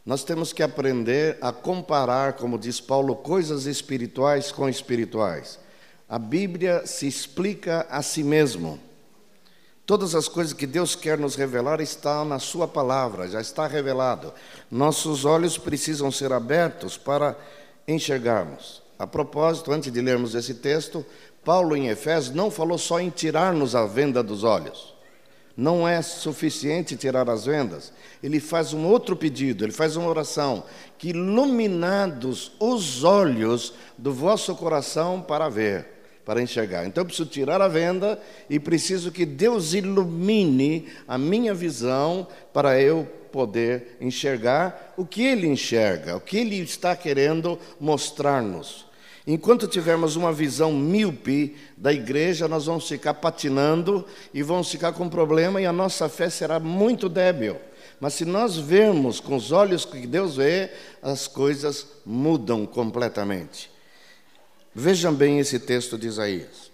Nós 0.10 0.24
temos 0.24 0.52
que 0.52 0.64
aprender 0.64 1.38
a 1.40 1.52
comparar, 1.52 2.34
como 2.34 2.58
diz 2.58 2.82
Paulo, 2.82 3.16
coisas 3.16 3.68
espirituais 3.68 4.52
com 4.52 4.68
espirituais. 4.68 5.60
A 6.10 6.18
Bíblia 6.18 6.82
se 6.88 7.08
explica 7.08 7.86
a 7.92 8.02
si 8.02 8.24
mesmo. 8.24 8.80
Todas 9.86 10.16
as 10.16 10.28
coisas 10.28 10.52
que 10.52 10.66
Deus 10.66 10.96
quer 10.96 11.16
nos 11.20 11.36
revelar 11.36 11.80
estão 11.80 12.26
na 12.26 12.40
Sua 12.40 12.68
palavra, 12.68 13.28
já 13.28 13.40
está 13.40 13.68
revelado. 13.68 14.34
Nossos 14.72 15.26
olhos 15.26 15.60
precisam 15.60 16.12
ser 16.12 16.34
abertos 16.34 16.98
para 16.98 17.38
enxergarmos. 17.88 18.82
A 18.98 19.06
propósito, 19.06 19.72
antes 19.72 19.94
de 19.94 20.02
lermos 20.02 20.34
esse 20.34 20.56
texto, 20.56 21.06
Paulo 21.46 21.78
em 21.78 21.88
Efésios 21.88 22.34
não 22.34 22.50
falou 22.50 22.80
só 22.80 23.00
em 23.00 23.12
tirar-nos 23.12 23.76
a 23.76 23.86
venda 23.86 24.24
dos 24.24 24.44
olhos. 24.44 24.92
Não 25.60 25.86
é 25.86 26.02
suficiente 26.02 26.96
tirar 26.96 27.30
as 27.30 27.46
vendas. 27.46 27.92
Ele 28.24 28.40
faz 28.40 28.74
um 28.74 28.86
outro 28.86 29.14
pedido, 29.14 29.66
ele 29.66 29.74
faz 29.74 29.98
uma 29.98 30.08
oração, 30.08 30.64
que 30.98 31.10
iluminados 31.10 32.54
os 32.58 33.04
olhos 33.04 33.74
do 33.98 34.14
vosso 34.14 34.56
coração 34.56 35.22
para 35.22 35.50
ver, 35.50 35.86
para 36.24 36.42
enxergar. 36.42 36.86
Então 36.86 37.02
eu 37.02 37.06
preciso 37.06 37.28
tirar 37.28 37.62
a 37.62 37.68
venda 37.68 38.18
e 38.50 38.58
preciso 38.58 39.12
que 39.12 39.26
Deus 39.26 39.74
ilumine 39.74 40.88
a 41.06 41.18
minha 41.18 41.54
visão 41.54 42.26
para 42.54 42.82
eu 42.82 43.06
poder 43.30 43.98
enxergar 44.00 44.94
o 44.96 45.06
que 45.06 45.24
ele 45.24 45.46
enxerga, 45.46 46.16
o 46.16 46.22
que 46.22 46.38
ele 46.38 46.56
está 46.60 46.96
querendo 46.96 47.60
mostrar-nos. 47.78 48.89
Enquanto 49.32 49.68
tivermos 49.68 50.16
uma 50.16 50.34
visão 50.34 50.74
míope 50.74 51.56
da 51.78 51.94
igreja, 51.94 52.48
nós 52.48 52.66
vamos 52.66 52.88
ficar 52.88 53.14
patinando 53.14 54.04
e 54.34 54.42
vamos 54.42 54.72
ficar 54.72 54.92
com 54.92 55.08
problema 55.08 55.62
e 55.62 55.68
a 55.68 55.72
nossa 55.72 56.10
fé 56.10 56.32
será 56.32 56.60
muito 56.60 57.08
débil. 57.08 57.58
Mas 58.00 58.16
se 58.16 58.26
nós 58.26 58.58
vermos 58.58 59.20
com 59.20 59.36
os 59.36 59.52
olhos 59.52 59.86
que 59.86 60.08
Deus 60.08 60.38
vê, 60.38 60.72
as 61.00 61.28
coisas 61.28 61.86
mudam 62.04 62.66
completamente. 62.66 63.70
Vejam 64.74 65.14
bem 65.14 65.38
esse 65.38 65.60
texto 65.60 65.96
de 65.96 66.08
Isaías. 66.08 66.72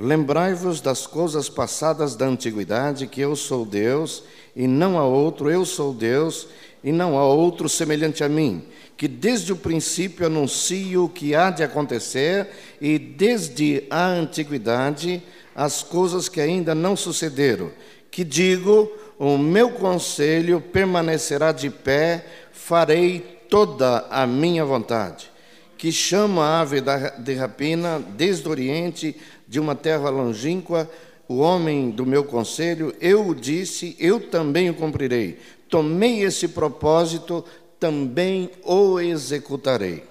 Lembrai-vos 0.00 0.80
das 0.80 1.06
coisas 1.06 1.48
passadas 1.48 2.16
da 2.16 2.26
antiguidade, 2.26 3.06
que 3.06 3.20
eu 3.20 3.36
sou 3.36 3.66
Deus 3.66 4.24
e 4.56 4.66
não 4.66 4.98
há 4.98 5.04
outro, 5.04 5.50
eu 5.50 5.64
sou 5.64 5.92
Deus 5.92 6.48
e 6.82 6.90
não 6.90 7.18
há 7.18 7.24
outro 7.24 7.68
semelhante 7.68 8.24
a 8.24 8.28
mim 8.28 8.64
que 9.00 9.08
desde 9.08 9.50
o 9.50 9.56
princípio 9.56 10.26
anuncio 10.26 11.06
o 11.06 11.08
que 11.08 11.34
há 11.34 11.48
de 11.48 11.62
acontecer 11.62 12.48
e 12.78 12.98
desde 12.98 13.84
a 13.88 14.06
antiguidade 14.06 15.22
as 15.54 15.82
coisas 15.82 16.28
que 16.28 16.38
ainda 16.38 16.74
não 16.74 16.94
sucederam, 16.94 17.70
que 18.10 18.22
digo, 18.22 18.92
o 19.18 19.38
meu 19.38 19.70
conselho 19.70 20.60
permanecerá 20.60 21.50
de 21.50 21.70
pé, 21.70 22.26
farei 22.52 23.40
toda 23.48 24.06
a 24.10 24.26
minha 24.26 24.66
vontade, 24.66 25.30
que 25.78 25.90
chama 25.90 26.44
a 26.44 26.60
ave 26.60 26.82
de 27.20 27.34
rapina 27.36 27.98
desde 28.00 28.46
o 28.46 28.50
oriente, 28.50 29.16
de 29.50 29.58
uma 29.58 29.74
terra 29.74 30.08
longínqua, 30.10 30.88
o 31.26 31.38
homem 31.38 31.90
do 31.90 32.06
meu 32.06 32.22
conselho, 32.22 32.94
eu 33.00 33.26
o 33.26 33.34
disse, 33.34 33.96
eu 33.98 34.20
também 34.20 34.70
o 34.70 34.74
cumprirei. 34.74 35.40
Tomei 35.68 36.20
esse 36.20 36.46
propósito, 36.46 37.44
também 37.76 38.48
o 38.62 39.00
executarei. 39.00 40.04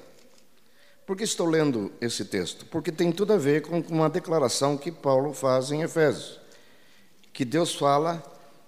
Por 1.05 1.15
que 1.15 1.24
estou 1.24 1.48
lendo 1.48 1.89
esse 2.01 2.25
texto? 2.25 2.65
Porque 2.65 2.91
tem 2.91 3.13
tudo 3.13 3.31
a 3.31 3.38
ver 3.38 3.62
com 3.62 3.79
uma 3.89 4.10
declaração 4.10 4.75
que 4.75 4.91
Paulo 4.91 5.34
faz 5.34 5.72
em 5.72 5.84
Efésios, 5.84 6.38
que 7.31 7.46
Deus 7.46 7.74
fala 7.74 8.22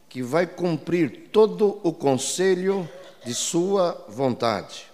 que 0.07 0.23
vai 0.23 0.47
cumprir 0.47 1.29
todo 1.33 1.81
o 1.83 1.91
conselho 1.91 2.87
de 3.25 3.33
sua 3.33 4.05
vontade. 4.07 4.90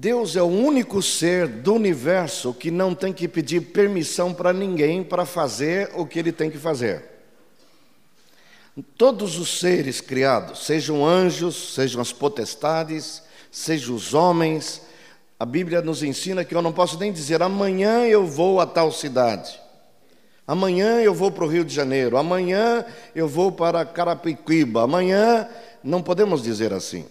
Deus 0.00 0.34
é 0.34 0.40
o 0.40 0.46
único 0.46 1.02
ser 1.02 1.46
do 1.46 1.74
universo 1.74 2.54
que 2.54 2.70
não 2.70 2.94
tem 2.94 3.12
que 3.12 3.28
pedir 3.28 3.60
permissão 3.60 4.32
para 4.32 4.50
ninguém 4.50 5.04
para 5.04 5.26
fazer 5.26 5.90
o 5.94 6.06
que 6.06 6.18
ele 6.18 6.32
tem 6.32 6.50
que 6.50 6.56
fazer. 6.56 7.04
Todos 8.96 9.38
os 9.38 9.60
seres 9.60 10.00
criados, 10.00 10.64
sejam 10.64 11.06
anjos, 11.06 11.74
sejam 11.74 12.00
as 12.00 12.14
potestades, 12.14 13.22
sejam 13.52 13.94
os 13.94 14.14
homens, 14.14 14.80
a 15.38 15.44
Bíblia 15.44 15.82
nos 15.82 16.02
ensina 16.02 16.46
que 16.46 16.54
eu 16.54 16.62
não 16.62 16.72
posso 16.72 16.98
nem 16.98 17.12
dizer 17.12 17.42
amanhã 17.42 18.06
eu 18.06 18.26
vou 18.26 18.58
a 18.58 18.64
tal 18.64 18.90
cidade, 18.90 19.60
amanhã 20.46 21.02
eu 21.02 21.12
vou 21.12 21.30
para 21.30 21.44
o 21.44 21.48
Rio 21.48 21.62
de 21.62 21.74
Janeiro, 21.74 22.16
amanhã 22.16 22.86
eu 23.14 23.28
vou 23.28 23.52
para 23.52 23.84
Carapicuíba, 23.84 24.82
amanhã 24.82 25.46
não 25.84 26.00
podemos 26.00 26.42
dizer 26.42 26.72
assim. 26.72 27.04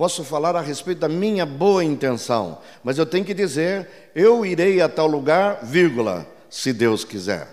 Posso 0.00 0.24
falar 0.24 0.56
a 0.56 0.62
respeito 0.62 1.00
da 1.00 1.10
minha 1.10 1.44
boa 1.44 1.84
intenção, 1.84 2.56
mas 2.82 2.96
eu 2.96 3.04
tenho 3.04 3.22
que 3.22 3.34
dizer 3.34 4.10
eu 4.14 4.46
irei 4.46 4.80
a 4.80 4.88
tal 4.88 5.06
lugar, 5.06 5.62
vírgula, 5.62 6.26
se 6.48 6.72
Deus 6.72 7.04
quiser. 7.04 7.46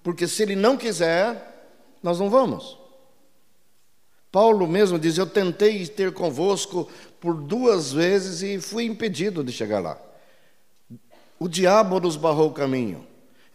Porque 0.00 0.28
se 0.28 0.44
Ele 0.44 0.54
não 0.54 0.76
quiser, 0.76 1.74
nós 2.00 2.20
não 2.20 2.30
vamos. 2.30 2.78
Paulo 4.30 4.64
mesmo 4.68 4.96
diz: 4.96 5.18
Eu 5.18 5.26
tentei 5.26 5.84
ter 5.88 6.12
convosco 6.12 6.88
por 7.20 7.34
duas 7.34 7.92
vezes 7.92 8.40
e 8.40 8.60
fui 8.60 8.84
impedido 8.84 9.42
de 9.42 9.50
chegar 9.50 9.80
lá. 9.80 9.98
O 11.36 11.48
diabo 11.48 11.98
nos 11.98 12.16
barrou 12.16 12.50
o 12.50 12.54
caminho. 12.54 13.04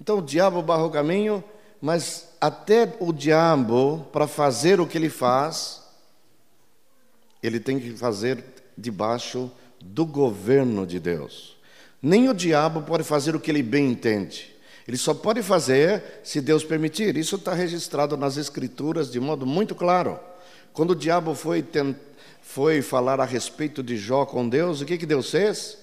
Então 0.02 0.18
o 0.18 0.22
diabo 0.22 0.62
barrou 0.62 0.90
o 0.90 0.92
caminho, 0.92 1.42
mas 1.80 2.28
até 2.42 2.94
o 3.00 3.14
diabo, 3.14 4.06
para 4.12 4.28
fazer 4.28 4.82
o 4.82 4.86
que 4.86 4.98
ele 4.98 5.10
faz, 5.10 5.80
ele 7.42 7.60
tem 7.60 7.80
que 7.80 7.92
fazer 7.92 8.44
debaixo 8.78 9.52
do 9.82 10.06
governo 10.06 10.86
de 10.86 11.00
Deus. 11.00 11.58
Nem 12.02 12.30
o 12.30 12.34
diabo 12.34 12.82
pode 12.82 13.04
fazer 13.04 13.36
o 13.36 13.40
que 13.40 13.52
ele 13.52 13.64
bem 13.64 13.92
entende. 13.92 14.56
Ele 14.88 14.98
só 14.98 15.14
pode 15.14 15.44
fazer 15.44 16.22
se 16.24 16.42
Deus 16.42 16.64
permitir. 16.64 17.16
Isso 17.16 17.36
está 17.36 17.54
registrado 17.54 18.18
nas 18.18 18.38
Escrituras 18.38 19.12
de 19.12 19.20
modo 19.20 19.46
muito 19.46 19.76
claro. 19.76 20.20
Quando 20.74 20.92
o 20.92 20.96
diabo 20.96 21.36
foi, 21.36 21.66
foi 22.42 22.82
falar 22.82 23.20
a 23.20 23.26
respeito 23.26 23.84
de 23.84 23.98
Jó 23.98 24.26
com 24.26 24.48
Deus, 24.48 24.82
o 24.82 24.86
que, 24.86 24.98
que 24.98 25.06
Deus 25.06 25.30
fez? 25.30 25.78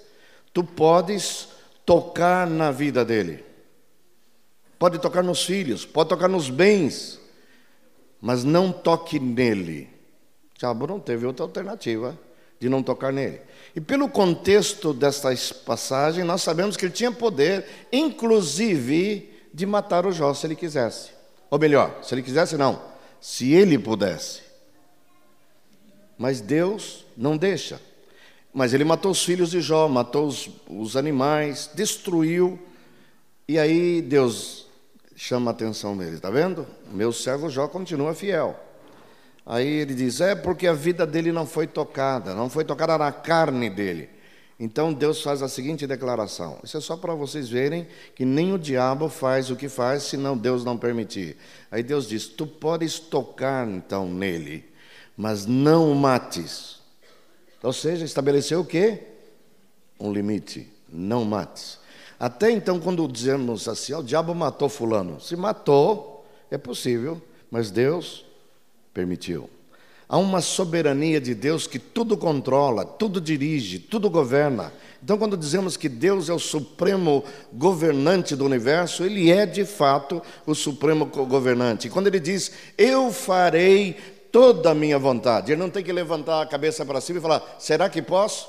Tu 0.52 0.64
podes 0.64 1.48
tocar 1.84 2.48
na 2.48 2.70
vida 2.70 3.04
dele, 3.04 3.44
pode 4.78 4.98
tocar 4.98 5.22
nos 5.22 5.44
filhos, 5.44 5.84
pode 5.84 6.08
tocar 6.08 6.28
nos 6.28 6.50
bens, 6.50 7.20
mas 8.20 8.42
não 8.42 8.72
toque 8.72 9.20
nele. 9.20 9.95
Diabo 10.58 10.86
não 10.86 10.98
teve 10.98 11.26
outra 11.26 11.44
alternativa 11.44 12.18
de 12.58 12.68
não 12.68 12.82
tocar 12.82 13.12
nele. 13.12 13.40
E 13.74 13.80
pelo 13.80 14.08
contexto 14.08 14.94
desta 14.94 15.30
passagem, 15.64 16.24
nós 16.24 16.42
sabemos 16.42 16.76
que 16.76 16.86
ele 16.86 16.92
tinha 16.92 17.12
poder, 17.12 17.66
inclusive, 17.92 19.30
de 19.52 19.66
matar 19.66 20.06
o 20.06 20.12
Jó 20.12 20.32
se 20.32 20.46
ele 20.46 20.56
quisesse. 20.56 21.10
Ou 21.50 21.58
melhor, 21.58 21.98
se 22.02 22.14
ele 22.14 22.22
quisesse, 22.22 22.56
não, 22.56 22.80
se 23.20 23.52
ele 23.52 23.78
pudesse. 23.78 24.42
Mas 26.16 26.40
Deus 26.40 27.04
não 27.16 27.36
deixa. 27.36 27.80
Mas 28.52 28.72
ele 28.72 28.84
matou 28.84 29.10
os 29.10 29.22
filhos 29.22 29.50
de 29.50 29.60
Jó, 29.60 29.86
matou 29.86 30.26
os, 30.26 30.48
os 30.68 30.96
animais, 30.96 31.70
destruiu. 31.74 32.58
E 33.46 33.58
aí 33.58 34.00
Deus 34.00 34.66
chama 35.14 35.50
a 35.50 35.52
atenção 35.52 35.96
dele, 35.96 36.16
está 36.16 36.30
vendo? 36.30 36.66
Meu 36.90 37.12
servo 37.12 37.50
Jó 37.50 37.68
continua 37.68 38.14
fiel. 38.14 38.58
Aí 39.46 39.68
ele 39.68 39.94
diz: 39.94 40.20
é 40.20 40.34
porque 40.34 40.66
a 40.66 40.72
vida 40.72 41.06
dele 41.06 41.30
não 41.30 41.46
foi 41.46 41.68
tocada, 41.68 42.34
não 42.34 42.50
foi 42.50 42.64
tocada 42.64 42.98
na 42.98 43.12
carne 43.12 43.70
dele. 43.70 44.10
Então 44.58 44.92
Deus 44.92 45.22
faz 45.22 45.40
a 45.40 45.48
seguinte 45.48 45.86
declaração: 45.86 46.58
Isso 46.64 46.76
é 46.76 46.80
só 46.80 46.96
para 46.96 47.14
vocês 47.14 47.48
verem 47.48 47.86
que 48.16 48.24
nem 48.24 48.52
o 48.52 48.58
diabo 48.58 49.08
faz 49.08 49.48
o 49.48 49.56
que 49.56 49.68
faz, 49.68 50.02
se 50.02 50.16
não 50.16 50.36
Deus 50.36 50.64
não 50.64 50.76
permitir. 50.76 51.36
Aí 51.70 51.84
Deus 51.84 52.08
diz: 52.08 52.26
Tu 52.26 52.44
podes 52.44 52.98
tocar 52.98 53.68
então 53.68 54.08
nele, 54.08 54.64
mas 55.16 55.46
não 55.46 55.92
o 55.92 55.94
mates. 55.94 56.80
Ou 57.62 57.72
seja, 57.72 58.04
estabeleceu 58.04 58.60
o 58.60 58.64
quê? 58.64 59.02
Um 59.98 60.12
limite. 60.12 60.72
Não 60.88 61.24
mates. 61.24 61.78
Até 62.18 62.50
então, 62.50 62.80
quando 62.80 63.06
dizemos 63.06 63.68
assim, 63.68 63.92
o 63.94 64.02
diabo 64.02 64.34
matou 64.34 64.68
fulano. 64.68 65.20
Se 65.20 65.36
matou, 65.36 66.24
é 66.50 66.56
possível, 66.56 67.20
mas 67.50 67.70
Deus 67.70 68.25
permitiu. 68.96 69.50
Há 70.08 70.16
uma 70.16 70.40
soberania 70.40 71.20
de 71.20 71.34
Deus 71.34 71.66
que 71.66 71.78
tudo 71.78 72.16
controla, 72.16 72.82
tudo 72.82 73.20
dirige, 73.20 73.78
tudo 73.78 74.08
governa. 74.08 74.72
Então, 75.02 75.18
quando 75.18 75.36
dizemos 75.36 75.76
que 75.76 75.88
Deus 75.88 76.30
é 76.30 76.32
o 76.32 76.38
supremo 76.38 77.22
governante 77.52 78.34
do 78.34 78.46
universo, 78.46 79.04
Ele 79.04 79.30
é 79.30 79.44
de 79.44 79.66
fato 79.66 80.22
o 80.46 80.54
supremo 80.54 81.04
governante. 81.04 81.90
Quando 81.90 82.06
Ele 82.06 82.20
diz, 82.20 82.52
Eu 82.78 83.12
farei 83.12 83.96
toda 84.32 84.70
a 84.70 84.74
minha 84.74 84.98
vontade. 84.98 85.52
Ele 85.52 85.60
não 85.60 85.68
tem 85.68 85.84
que 85.84 85.92
levantar 85.92 86.40
a 86.40 86.46
cabeça 86.46 86.84
para 86.86 87.00
cima 87.00 87.18
e 87.18 87.22
falar: 87.22 87.56
será 87.58 87.90
que 87.90 88.00
posso? 88.00 88.48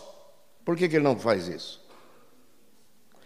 Por 0.64 0.78
que, 0.78 0.88
que 0.88 0.96
ele 0.96 1.04
não 1.04 1.18
faz 1.18 1.48
isso? 1.48 1.82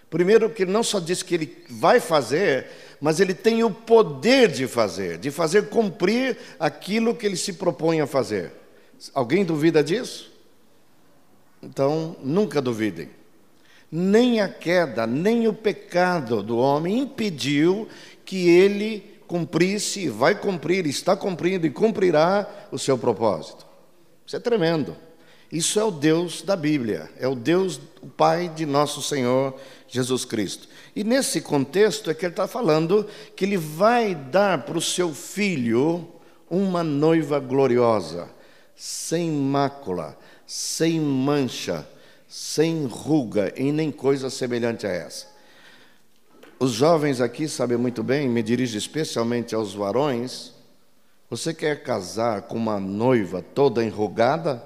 Primeiro, 0.09 0.49
porque 0.49 0.63
ele 0.63 0.71
não 0.71 0.83
só 0.83 0.99
diz 0.99 1.23
que 1.23 1.35
ele 1.35 1.65
vai 1.69 1.99
fazer, 1.99 2.67
mas 3.01 3.19
ele 3.19 3.33
tem 3.33 3.63
o 3.63 3.71
poder 3.71 4.49
de 4.49 4.67
fazer, 4.67 5.17
de 5.17 5.31
fazer 5.31 5.69
cumprir 5.69 6.37
aquilo 6.59 7.15
que 7.15 7.25
ele 7.25 7.35
se 7.35 7.53
propõe 7.53 7.99
a 7.99 8.05
fazer. 8.05 8.51
Alguém 9.11 9.43
duvida 9.43 9.83
disso? 9.83 10.31
Então, 11.63 12.15
nunca 12.23 12.61
duvidem. 12.61 13.09
Nem 13.91 14.39
a 14.39 14.47
queda, 14.47 15.07
nem 15.07 15.47
o 15.47 15.53
pecado 15.53 16.43
do 16.43 16.57
homem 16.57 16.99
impediu 16.99 17.87
que 18.23 18.47
ele 18.47 19.19
cumprisse, 19.27 20.07
vai 20.07 20.35
cumprir, 20.35 20.85
está 20.85 21.15
cumprindo 21.17 21.65
e 21.65 21.71
cumprirá 21.71 22.47
o 22.71 22.77
seu 22.77 22.97
propósito. 22.97 23.65
Isso 24.27 24.35
é 24.35 24.39
tremendo. 24.39 24.95
Isso 25.51 25.79
é 25.79 25.83
o 25.83 25.91
Deus 25.91 26.41
da 26.41 26.55
Bíblia, 26.55 27.09
é 27.19 27.27
o 27.27 27.35
Deus, 27.35 27.79
o 28.01 28.07
Pai 28.07 28.47
de 28.47 28.65
nosso 28.65 29.01
Senhor 29.01 29.53
Jesus 29.87 30.23
Cristo. 30.23 30.69
E 30.95 31.03
nesse 31.03 31.41
contexto 31.41 32.09
é 32.09 32.13
que 32.13 32.25
ele 32.25 32.33
está 32.33 32.47
falando 32.47 33.07
que 33.35 33.45
ele 33.45 33.57
vai 33.57 34.13
dar 34.13 34.63
para 34.63 34.77
o 34.77 34.81
seu 34.81 35.13
filho 35.13 36.07
uma 36.49 36.83
noiva 36.83 37.39
gloriosa, 37.39 38.29
sem 38.75 39.31
mácula, 39.31 40.17
sem 40.45 40.99
mancha, 40.99 41.87
sem 42.27 42.85
ruga 42.85 43.53
e 43.55 43.71
nem 43.71 43.89
coisa 43.89 44.29
semelhante 44.29 44.85
a 44.85 44.89
essa. 44.89 45.27
Os 46.59 46.71
jovens 46.71 47.21
aqui 47.21 47.47
sabem 47.47 47.77
muito 47.77 48.03
bem, 48.03 48.27
me 48.27 48.43
dirijo 48.43 48.77
especialmente 48.77 49.55
aos 49.55 49.73
varões. 49.73 50.53
Você 51.29 51.53
quer 51.53 51.81
casar 51.81 52.43
com 52.43 52.55
uma 52.55 52.79
noiva 52.79 53.41
toda 53.41 53.83
enrugada? 53.83 54.61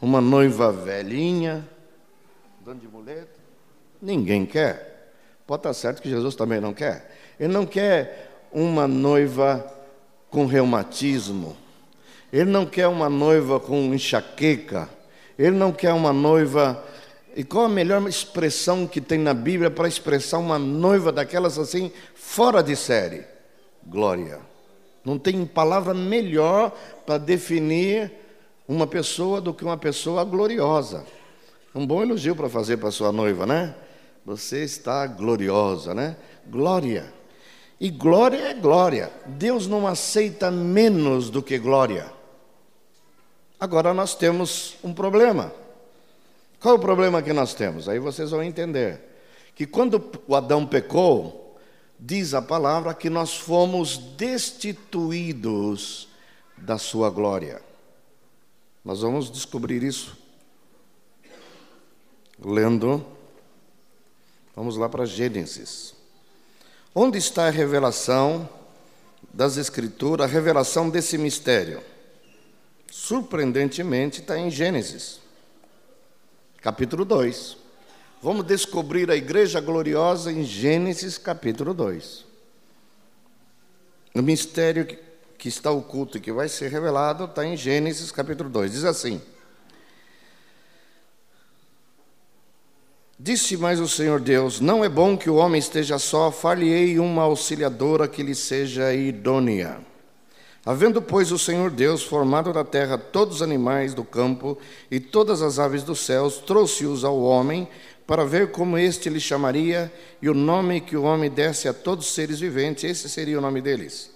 Uma 0.00 0.20
noiva 0.20 0.72
velhinha, 0.72 1.68
dando 2.64 2.80
de 2.80 2.88
muleta? 2.88 3.38
Ninguém 4.00 4.46
quer. 4.46 4.89
Pode 5.50 5.62
estar 5.62 5.74
certo 5.74 6.00
que 6.00 6.08
Jesus 6.08 6.36
também 6.36 6.60
não 6.60 6.72
quer. 6.72 7.10
Ele 7.36 7.52
não 7.52 7.66
quer 7.66 8.46
uma 8.52 8.86
noiva 8.86 9.66
com 10.30 10.46
reumatismo. 10.46 11.56
Ele 12.32 12.48
não 12.48 12.64
quer 12.64 12.86
uma 12.86 13.08
noiva 13.08 13.58
com 13.58 13.92
enxaqueca. 13.92 14.88
Ele 15.36 15.56
não 15.56 15.72
quer 15.72 15.92
uma 15.92 16.12
noiva 16.12 16.80
e 17.34 17.42
qual 17.42 17.64
a 17.64 17.68
melhor 17.68 18.08
expressão 18.08 18.86
que 18.86 19.00
tem 19.00 19.18
na 19.18 19.34
Bíblia 19.34 19.72
para 19.72 19.88
expressar 19.88 20.38
uma 20.38 20.56
noiva 20.56 21.10
daquelas 21.10 21.58
assim, 21.58 21.90
fora 22.14 22.62
de 22.62 22.76
série? 22.76 23.24
Glória. 23.84 24.38
Não 25.04 25.18
tem 25.18 25.44
palavra 25.44 25.92
melhor 25.92 26.70
para 27.04 27.18
definir 27.18 28.12
uma 28.68 28.86
pessoa 28.86 29.40
do 29.40 29.52
que 29.52 29.64
uma 29.64 29.76
pessoa 29.76 30.22
gloriosa. 30.22 31.04
Um 31.74 31.84
bom 31.84 32.00
elogio 32.02 32.36
para 32.36 32.48
fazer 32.48 32.76
para 32.76 32.92
sua 32.92 33.10
noiva, 33.10 33.44
né? 33.44 33.74
Você 34.24 34.64
está 34.64 35.06
gloriosa, 35.06 35.94
né? 35.94 36.16
Glória. 36.46 37.12
E 37.80 37.90
glória 37.90 38.48
é 38.48 38.54
glória. 38.54 39.10
Deus 39.26 39.66
não 39.66 39.86
aceita 39.86 40.50
menos 40.50 41.30
do 41.30 41.42
que 41.42 41.58
glória. 41.58 42.12
Agora 43.58 43.94
nós 43.94 44.14
temos 44.14 44.76
um 44.84 44.92
problema. 44.92 45.52
Qual 46.60 46.74
é 46.74 46.78
o 46.78 46.80
problema 46.80 47.22
que 47.22 47.32
nós 47.32 47.54
temos? 47.54 47.88
Aí 47.88 47.98
vocês 47.98 48.30
vão 48.30 48.42
entender. 48.42 49.00
Que 49.54 49.66
quando 49.66 50.10
o 50.26 50.34
Adão 50.34 50.66
pecou, 50.66 51.58
diz 51.98 52.34
a 52.34 52.42
palavra 52.42 52.94
que 52.94 53.08
nós 53.08 53.36
fomos 53.36 53.96
destituídos 53.96 56.08
da 56.56 56.76
sua 56.76 57.08
glória. 57.08 57.62
Nós 58.84 59.00
vamos 59.00 59.30
descobrir 59.30 59.82
isso 59.82 60.18
lendo. 62.42 63.04
Vamos 64.54 64.76
lá 64.76 64.88
para 64.88 65.06
Gênesis. 65.06 65.94
Onde 66.94 67.18
está 67.18 67.46
a 67.46 67.50
revelação 67.50 68.48
das 69.32 69.56
Escrituras, 69.56 70.26
a 70.26 70.32
revelação 70.32 70.90
desse 70.90 71.16
mistério? 71.16 71.82
Surpreendentemente 72.90 74.20
está 74.20 74.38
em 74.38 74.50
Gênesis 74.50 75.20
capítulo 76.60 77.04
2. 77.04 77.56
Vamos 78.22 78.44
descobrir 78.44 79.10
a 79.10 79.16
igreja 79.16 79.60
gloriosa 79.60 80.30
em 80.30 80.44
Gênesis, 80.44 81.16
capítulo 81.16 81.72
2. 81.72 82.26
O 84.14 84.22
mistério 84.22 84.86
que 85.38 85.48
está 85.48 85.70
oculto 85.70 86.18
e 86.18 86.20
que 86.20 86.32
vai 86.32 86.48
ser 86.48 86.70
revelado 86.70 87.24
está 87.24 87.46
em 87.46 87.56
Gênesis, 87.56 88.12
capítulo 88.12 88.50
2. 88.50 88.72
Diz 88.72 88.84
assim: 88.84 89.22
Disse 93.22 93.54
mais 93.54 93.78
o 93.80 93.86
Senhor 93.86 94.18
Deus: 94.18 94.60
Não 94.60 94.82
é 94.82 94.88
bom 94.88 95.14
que 95.14 95.28
o 95.28 95.34
homem 95.34 95.58
esteja 95.58 95.98
só, 95.98 96.30
far-lhe-ei 96.30 96.98
uma 96.98 97.24
auxiliadora 97.24 98.08
que 98.08 98.22
lhe 98.22 98.34
seja 98.34 98.94
idônea. 98.94 99.78
Havendo, 100.64 101.02
pois, 101.02 101.30
o 101.30 101.38
Senhor 101.38 101.70
Deus 101.70 102.02
formado 102.02 102.50
da 102.50 102.64
terra 102.64 102.96
todos 102.96 103.36
os 103.36 103.42
animais 103.42 103.92
do 103.92 104.04
campo 104.04 104.56
e 104.90 104.98
todas 104.98 105.42
as 105.42 105.58
aves 105.58 105.82
dos 105.82 106.00
céus, 106.00 106.38
trouxe-os 106.38 107.04
ao 107.04 107.20
homem 107.20 107.68
para 108.06 108.24
ver 108.24 108.52
como 108.52 108.78
este 108.78 109.10
lhe 109.10 109.20
chamaria, 109.20 109.92
e 110.22 110.30
o 110.30 110.32
nome 110.32 110.80
que 110.80 110.96
o 110.96 111.02
homem 111.02 111.30
desse 111.30 111.68
a 111.68 111.74
todos 111.74 112.06
os 112.06 112.14
seres 112.14 112.40
viventes, 112.40 112.84
esse 112.84 113.06
seria 113.06 113.36
o 113.36 113.42
nome 113.42 113.60
deles. 113.60 114.10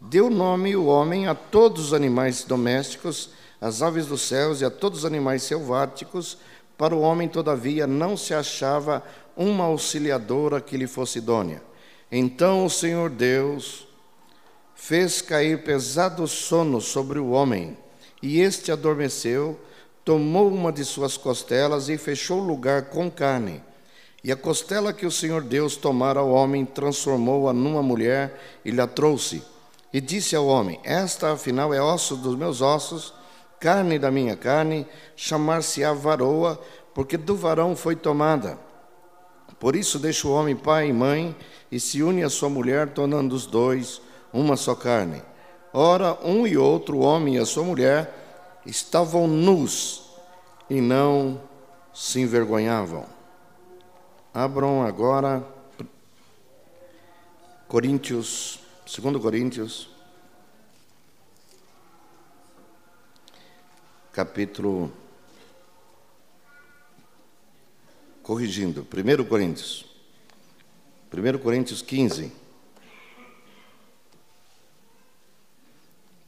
Deu 0.00 0.28
nome 0.28 0.74
o 0.74 0.86
homem 0.86 1.28
a 1.28 1.36
todos 1.36 1.86
os 1.86 1.94
animais 1.94 2.42
domésticos, 2.42 3.30
às 3.60 3.80
aves 3.80 4.06
dos 4.06 4.22
céus 4.22 4.60
e 4.60 4.64
a 4.64 4.70
todos 4.70 5.00
os 5.00 5.04
animais 5.04 5.42
selváticos. 5.44 6.36
Para 6.76 6.94
o 6.94 7.00
homem, 7.00 7.28
todavia, 7.28 7.86
não 7.86 8.16
se 8.16 8.34
achava 8.34 9.02
uma 9.36 9.64
auxiliadora 9.64 10.60
que 10.60 10.76
lhe 10.76 10.86
fosse 10.86 11.18
idônea. 11.18 11.62
Então 12.10 12.64
o 12.64 12.70
Senhor 12.70 13.10
Deus 13.10 13.86
fez 14.74 15.22
cair 15.22 15.62
pesado 15.64 16.26
sono 16.26 16.80
sobre 16.80 17.18
o 17.18 17.30
homem, 17.30 17.76
e 18.22 18.40
este 18.40 18.70
adormeceu, 18.70 19.58
tomou 20.04 20.48
uma 20.48 20.72
de 20.72 20.84
suas 20.84 21.16
costelas 21.16 21.88
e 21.88 21.96
fechou 21.96 22.40
o 22.40 22.46
lugar 22.46 22.90
com 22.90 23.10
carne. 23.10 23.62
E 24.22 24.32
a 24.32 24.36
costela 24.36 24.92
que 24.92 25.06
o 25.06 25.10
Senhor 25.10 25.42
Deus 25.42 25.76
tomara 25.76 26.20
ao 26.20 26.30
homem, 26.30 26.64
transformou-a 26.64 27.52
numa 27.52 27.82
mulher 27.82 28.40
e 28.64 28.70
lhe 28.70 28.80
a 28.80 28.86
trouxe. 28.86 29.42
E 29.92 30.00
disse 30.00 30.34
ao 30.34 30.46
homem: 30.46 30.80
Esta, 30.82 31.32
afinal, 31.32 31.72
é 31.72 31.82
osso 31.82 32.16
dos 32.16 32.34
meus 32.36 32.60
ossos, 32.60 33.12
carne 33.64 33.98
da 33.98 34.10
minha 34.10 34.36
carne, 34.36 34.86
chamar-se-á 35.16 35.94
varoa, 35.94 36.60
porque 36.92 37.16
do 37.16 37.34
varão 37.34 37.74
foi 37.74 37.96
tomada. 37.96 38.58
Por 39.58 39.74
isso 39.74 39.98
deixa 39.98 40.28
o 40.28 40.32
homem 40.32 40.54
pai 40.54 40.90
e 40.90 40.92
mãe 40.92 41.34
e 41.72 41.80
se 41.80 42.02
une 42.02 42.22
à 42.22 42.28
sua 42.28 42.50
mulher, 42.50 42.90
tornando 42.90 43.34
os 43.34 43.46
dois 43.46 44.02
uma 44.30 44.54
só 44.54 44.74
carne. 44.74 45.22
Ora, 45.72 46.18
um 46.22 46.46
e 46.46 46.58
outro, 46.58 46.98
o 46.98 47.00
homem 47.00 47.36
e 47.36 47.38
a 47.38 47.46
sua 47.46 47.64
mulher, 47.64 48.60
estavam 48.66 49.26
nus 49.26 50.10
e 50.68 50.82
não 50.82 51.40
se 51.94 52.20
envergonhavam. 52.20 53.06
Abram 54.34 54.82
agora 54.82 55.42
Coríntios, 57.66 58.60
2 58.84 59.16
Coríntios, 59.22 59.93
capítulo 64.14 64.92
corrigindo, 68.22 68.86
1 68.86 69.24
Coríntios. 69.24 69.84
1 71.12 71.38
Coríntios 71.38 71.82
15. 71.82 72.30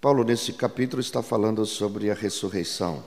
Paulo, 0.00 0.24
nesse 0.24 0.52
capítulo, 0.52 1.00
está 1.00 1.22
falando 1.22 1.64
sobre 1.64 2.10
a 2.10 2.14
ressurreição, 2.14 3.04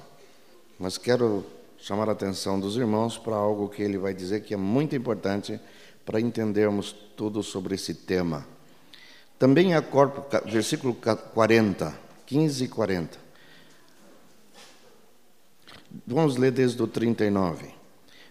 mas 0.79 0.97
quero 0.97 1.45
chamar 1.77 2.07
a 2.07 2.13
atenção 2.13 2.57
dos 2.57 2.77
irmãos 2.77 3.17
para 3.17 3.35
algo 3.35 3.67
que 3.67 3.81
ele 3.81 3.97
vai 3.97 4.13
dizer 4.13 4.43
que 4.43 4.53
é 4.53 4.57
muito 4.57 4.95
importante 4.95 5.59
para 6.05 6.21
entendermos 6.21 6.95
tudo 7.17 7.43
sobre 7.43 7.75
esse 7.75 7.93
tema. 7.93 8.47
Também 9.37 9.73
há 9.73 9.81
corpo, 9.81 10.25
versículo 10.49 10.95
40, 10.95 11.93
15 12.25 12.63
e 12.63 12.67
40. 12.69 13.28
Vamos 16.05 16.37
ler 16.37 16.51
desde 16.51 16.81
o 16.81 16.87
39. 16.87 17.65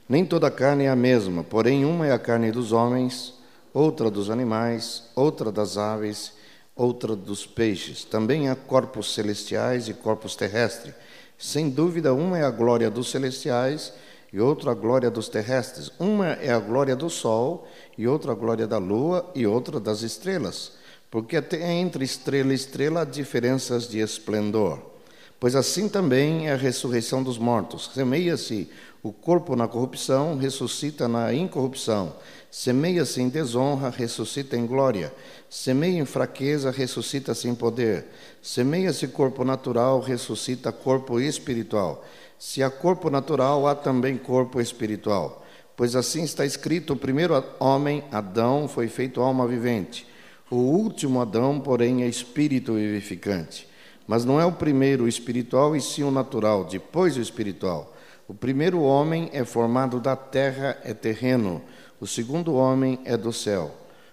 Nem 0.08 0.24
toda 0.24 0.50
carne 0.50 0.84
é 0.84 0.88
a 0.88 0.96
mesma, 0.96 1.42
porém 1.42 1.84
uma 1.84 2.06
é 2.06 2.12
a 2.12 2.18
carne 2.18 2.52
dos 2.52 2.72
homens, 2.72 3.34
outra 3.74 4.10
dos 4.10 4.30
animais, 4.30 5.04
outra 5.14 5.50
das 5.50 5.76
aves, 5.76 6.32
outra 6.74 7.16
dos 7.16 7.44
peixes. 7.44 8.04
Também 8.04 8.48
há 8.48 8.54
corpos 8.54 9.12
celestiais 9.12 9.88
e 9.88 9.94
corpos 9.94 10.36
terrestres. 10.36 10.94
Sem 11.36 11.68
dúvida, 11.68 12.14
uma 12.14 12.38
é 12.38 12.44
a 12.44 12.50
glória 12.50 12.88
dos 12.90 13.10
celestiais 13.10 13.92
e 14.32 14.40
outra 14.40 14.70
a 14.70 14.74
glória 14.74 15.10
dos 15.10 15.28
terrestres. 15.28 15.90
Uma 15.98 16.28
é 16.34 16.52
a 16.52 16.58
glória 16.60 16.94
do 16.94 17.10
sol 17.10 17.66
e 17.96 18.06
outra 18.06 18.32
a 18.32 18.34
glória 18.34 18.66
da 18.66 18.78
lua 18.78 19.28
e 19.34 19.46
outra 19.46 19.80
das 19.80 20.02
estrelas. 20.02 20.72
Porque 21.10 21.36
até 21.36 21.72
entre 21.72 22.04
estrela 22.04 22.52
e 22.52 22.54
estrela 22.54 23.00
há 23.02 23.04
diferenças 23.04 23.88
de 23.88 23.98
esplendor. 23.98 24.97
Pois 25.40 25.54
assim 25.54 25.88
também 25.88 26.48
é 26.48 26.52
a 26.52 26.56
ressurreição 26.56 27.22
dos 27.22 27.38
mortos. 27.38 27.90
Semeia-se 27.94 28.68
o 29.00 29.12
corpo 29.12 29.54
na 29.54 29.68
corrupção 29.68 30.36
ressuscita 30.36 31.06
na 31.06 31.32
incorrupção. 31.32 32.16
Semeia-se 32.50 33.22
em 33.22 33.28
desonra, 33.28 33.88
ressuscita 33.88 34.56
em 34.56 34.66
glória. 34.66 35.12
Semeia 35.48 36.00
em 36.00 36.04
fraqueza, 36.04 36.72
ressuscita-se 36.72 37.46
em 37.46 37.54
poder. 37.54 38.06
Semeia-se 38.42 39.06
corpo 39.06 39.44
natural, 39.44 40.00
ressuscita 40.00 40.72
corpo 40.72 41.20
espiritual. 41.20 42.04
Se 42.36 42.60
há 42.60 42.68
corpo 42.70 43.08
natural, 43.08 43.68
há 43.68 43.76
também 43.76 44.16
corpo 44.16 44.60
espiritual. 44.60 45.44
Pois 45.76 45.94
assim 45.94 46.24
está 46.24 46.44
escrito: 46.44 46.94
o 46.94 46.96
primeiro 46.96 47.40
homem, 47.60 48.02
Adão, 48.10 48.66
foi 48.66 48.88
feito 48.88 49.20
alma 49.20 49.46
vivente. 49.46 50.04
O 50.50 50.56
último 50.56 51.20
Adão, 51.20 51.60
porém, 51.60 52.02
é 52.02 52.08
espírito 52.08 52.74
vivificante. 52.74 53.67
Mas 54.08 54.24
não 54.24 54.40
é 54.40 54.46
o 54.46 54.52
primeiro 54.52 55.04
o 55.04 55.08
espiritual, 55.08 55.76
e 55.76 55.82
sim 55.82 56.02
o 56.02 56.10
natural, 56.10 56.64
depois 56.64 57.18
o 57.18 57.20
espiritual. 57.20 57.94
O 58.26 58.32
primeiro 58.32 58.80
homem 58.80 59.28
é 59.34 59.44
formado 59.44 60.00
da 60.00 60.16
terra, 60.16 60.78
é 60.82 60.94
terreno. 60.94 61.60
O 62.00 62.06
segundo 62.06 62.54
homem 62.54 62.98
é 63.04 63.18
do 63.18 63.32
céu. 63.34 63.70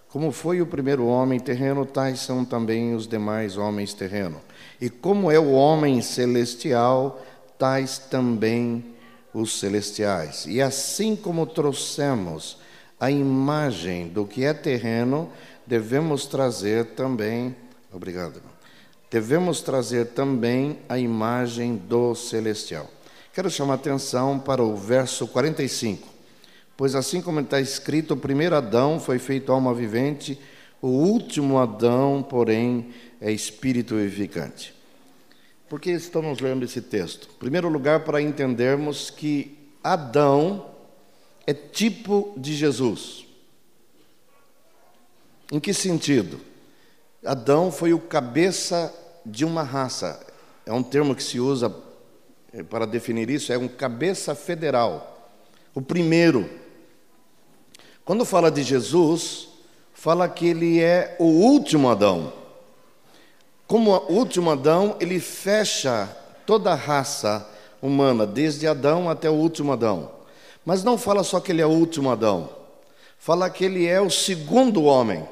Como 0.09 0.33
foi 0.33 0.61
o 0.61 0.65
primeiro 0.65 1.05
homem 1.05 1.39
terreno, 1.39 1.85
tais 1.85 2.19
são 2.19 2.43
também 2.43 2.93
os 2.93 3.07
demais 3.07 3.57
homens 3.57 3.93
terreno. 3.93 4.41
E 4.81 4.89
como 4.89 5.31
é 5.31 5.39
o 5.39 5.51
homem 5.51 6.01
celestial, 6.01 7.21
tais 7.57 7.97
também 7.97 8.83
os 9.33 9.59
celestiais. 9.59 10.45
E 10.45 10.61
assim 10.61 11.15
como 11.15 11.45
trouxemos 11.45 12.57
a 12.99 13.09
imagem 13.09 14.09
do 14.09 14.25
que 14.25 14.43
é 14.43 14.53
terreno, 14.53 15.29
devemos 15.65 16.25
trazer 16.25 16.85
também, 16.87 17.55
obrigado. 17.93 18.54
Devemos 19.09 19.61
trazer 19.61 20.07
também 20.07 20.79
a 20.89 20.97
imagem 20.97 21.75
do 21.75 22.15
celestial. 22.15 22.89
Quero 23.33 23.49
chamar 23.49 23.73
a 23.73 23.75
atenção 23.75 24.39
para 24.39 24.63
o 24.63 24.75
verso 24.75 25.27
45. 25.27 26.07
Pois 26.77 26.95
assim 26.95 27.21
como 27.21 27.39
está 27.39 27.59
escrito, 27.61 28.13
o 28.13 28.17
primeiro 28.17 28.55
Adão 28.55 28.99
foi 28.99 29.19
feito 29.19 29.51
alma 29.51 29.73
vivente, 29.73 30.39
o 30.81 30.87
último 30.87 31.57
Adão, 31.57 32.25
porém, 32.27 32.89
é 33.21 33.31
espírito 33.31 33.95
vivificante. 33.95 34.73
Por 35.69 35.79
que 35.79 35.89
estamos 35.91 36.39
lendo 36.39 36.63
esse 36.63 36.81
texto? 36.81 37.29
Em 37.35 37.39
primeiro 37.39 37.69
lugar, 37.69 38.01
para 38.01 38.21
entendermos 38.21 39.09
que 39.09 39.57
Adão 39.83 40.65
é 41.47 41.53
tipo 41.53 42.33
de 42.37 42.53
Jesus. 42.53 43.25
Em 45.51 45.59
que 45.59 45.73
sentido? 45.73 46.39
Adão 47.25 47.71
foi 47.71 47.93
o 47.93 47.99
cabeça 47.99 48.93
de 49.25 49.43
uma 49.43 49.63
raça. 49.63 50.19
É 50.65 50.71
um 50.71 50.83
termo 50.83 51.15
que 51.15 51.23
se 51.23 51.39
usa 51.39 51.73
é, 52.53 52.63
para 52.63 52.85
definir 52.85 53.29
isso, 53.29 53.51
é 53.51 53.57
um 53.57 53.67
cabeça 53.67 54.33
federal. 54.35 55.33
O 55.73 55.81
primeiro. 55.81 56.49
Quando 58.05 58.23
fala 58.23 58.51
de 58.51 58.63
Jesus, 58.63 59.49
fala 59.93 60.29
que 60.29 60.47
ele 60.47 60.79
é 60.79 61.15
o 61.19 61.25
último 61.25 61.89
Adão. 61.89 62.31
Como 63.67 63.91
o 63.91 64.13
último 64.13 64.51
Adão, 64.51 64.95
ele 64.99 65.19
fecha 65.19 66.07
toda 66.45 66.71
a 66.71 66.75
raça 66.75 67.49
humana, 67.81 68.25
desde 68.25 68.67
Adão 68.67 69.09
até 69.09 69.29
o 69.29 69.33
último 69.33 69.73
Adão. 69.73 70.11
Mas 70.63 70.83
não 70.83 70.97
fala 70.97 71.23
só 71.23 71.39
que 71.39 71.51
ele 71.51 71.61
é 71.61 71.65
o 71.65 71.69
último 71.69 72.11
Adão, 72.11 72.49
fala 73.17 73.49
que 73.49 73.65
ele 73.65 73.85
é 73.85 73.99
o 73.99 74.09
segundo 74.09 74.83
homem. 74.83 75.27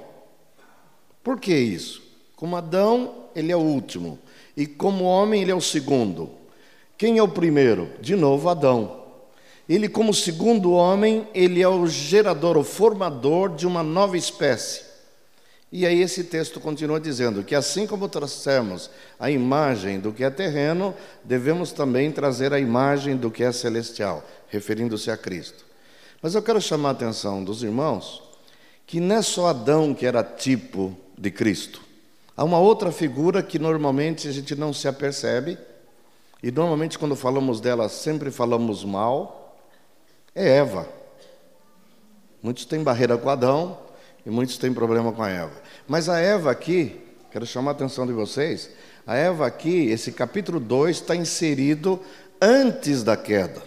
Por 1.24 1.40
que 1.40 1.56
isso? 1.56 2.04
Como 2.36 2.56
Adão, 2.56 3.30
ele 3.36 3.52
é 3.52 3.56
o 3.56 3.62
último, 3.62 4.20
e 4.56 4.68
como 4.68 5.06
homem, 5.06 5.42
ele 5.42 5.52
é 5.52 5.56
o 5.56 5.62
segundo. 5.62 6.30
Quem 6.98 7.18
é 7.18 7.24
o 7.24 7.28
primeiro? 7.28 7.90
De 8.02 8.16
novo, 8.16 8.50
Adão. 8.50 9.04
Ele, 9.68 9.88
como 9.88 10.14
segundo 10.14 10.74
homem, 10.74 11.28
ele 11.34 11.62
é 11.62 11.68
o 11.68 11.88
gerador, 11.88 12.58
o 12.58 12.64
formador 12.64 13.56
de 13.56 13.66
uma 13.66 13.82
nova 13.82 14.18
espécie. 14.18 14.94
E 15.72 15.88
aí 15.88 16.02
esse 16.02 16.26
texto 16.26 16.60
continua 16.60 17.00
dizendo 17.00 17.44
que 17.44 17.56
assim 17.56 17.88
como 17.88 18.08
trouxemos 18.08 18.92
a 19.20 19.32
imagem 19.32 20.00
do 20.00 20.14
que 20.14 20.24
é 20.24 20.30
terreno, 20.30 20.94
devemos 21.24 21.72
também 21.72 22.12
trazer 22.12 22.54
a 22.54 22.60
imagem 22.60 23.18
do 23.18 23.32
que 23.32 23.44
é 23.44 23.52
celestial, 23.52 24.24
referindo-se 24.50 25.10
a 25.10 25.18
Cristo. 25.18 25.66
Mas 26.22 26.36
eu 26.36 26.44
quero 26.44 26.62
chamar 26.62 26.90
a 26.90 26.92
atenção 26.92 27.44
dos 27.44 27.64
irmãos 27.64 28.22
que 28.86 29.00
não 29.00 29.16
é 29.16 29.22
só 29.24 29.48
Adão 29.48 29.96
que 29.96 30.06
era 30.06 30.24
tipo 30.24 30.96
de 31.24 31.32
Cristo. 31.32 31.82
Há 32.36 32.44
uma 32.44 32.60
outra 32.60 32.92
figura 32.92 33.42
que 33.42 33.58
normalmente 33.58 34.28
a 34.28 34.32
gente 34.32 34.56
não 34.56 34.74
se 34.74 34.90
apercebe, 34.90 35.58
e 36.44 36.52
normalmente 36.52 37.00
quando 37.00 37.16
falamos 37.16 37.62
dela 37.62 37.88
sempre 37.88 38.30
falamos 38.30 38.84
mal, 38.84 39.58
é 40.36 40.58
Eva. 40.58 40.86
Muitos 42.42 42.66
têm 42.66 42.84
barreira 42.84 43.18
com 43.18 43.30
Adão 43.30 43.80
e 44.26 44.30
muitos 44.30 44.58
têm 44.58 44.74
problema 44.74 45.14
com 45.14 45.24
a 45.24 45.30
Eva. 45.30 45.54
Mas 45.88 46.10
a 46.10 46.20
Eva 46.20 46.52
aqui, 46.52 47.02
quero 47.32 47.46
chamar 47.46 47.72
a 47.72 47.76
atenção 47.76 48.06
de 48.06 48.12
vocês, 48.12 48.70
a 49.08 49.16
Eva 49.16 49.48
aqui, 49.48 49.88
esse 49.92 50.12
capítulo 50.12 50.60
2 50.60 50.98
está 50.98 51.16
inserido 51.16 52.02
antes 52.42 53.02
da 53.02 53.16
queda. 53.16 53.62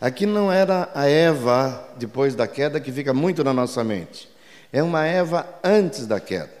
Aqui 0.00 0.24
não 0.24 0.50
era 0.50 0.88
a 0.94 1.06
Eva 1.06 1.86
depois 1.98 2.34
da 2.34 2.48
queda 2.48 2.80
que 2.80 2.90
fica 2.90 3.12
muito 3.12 3.44
na 3.44 3.52
nossa 3.52 3.84
mente. 3.84 4.26
É 4.72 4.82
uma 4.82 5.04
Eva 5.04 5.46
antes 5.62 6.06
da 6.06 6.18
queda. 6.18 6.57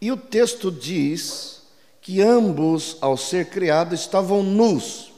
E 0.00 0.10
o 0.10 0.16
texto 0.16 0.70
diz 0.70 1.62
que 2.00 2.22
ambos, 2.22 2.96
ao 3.00 3.16
ser 3.16 3.46
criados, 3.50 4.00
estavam 4.00 4.42
nus 4.42 5.12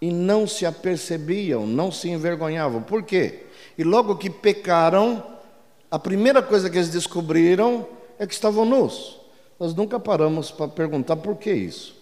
e 0.00 0.12
não 0.12 0.46
se 0.46 0.64
apercebiam, 0.64 1.66
não 1.66 1.90
se 1.90 2.08
envergonhavam. 2.08 2.82
Por 2.82 3.02
quê? 3.02 3.46
E 3.76 3.82
logo 3.82 4.16
que 4.16 4.30
pecaram, 4.30 5.22
a 5.90 5.98
primeira 5.98 6.42
coisa 6.42 6.70
que 6.70 6.76
eles 6.76 6.90
descobriram 6.90 7.86
é 8.18 8.26
que 8.26 8.34
estavam 8.34 8.64
nus. 8.64 9.18
Nós 9.58 9.74
nunca 9.74 9.98
paramos 9.98 10.50
para 10.50 10.68
perguntar 10.68 11.16
por 11.16 11.36
que 11.36 11.52
isso. 11.52 11.96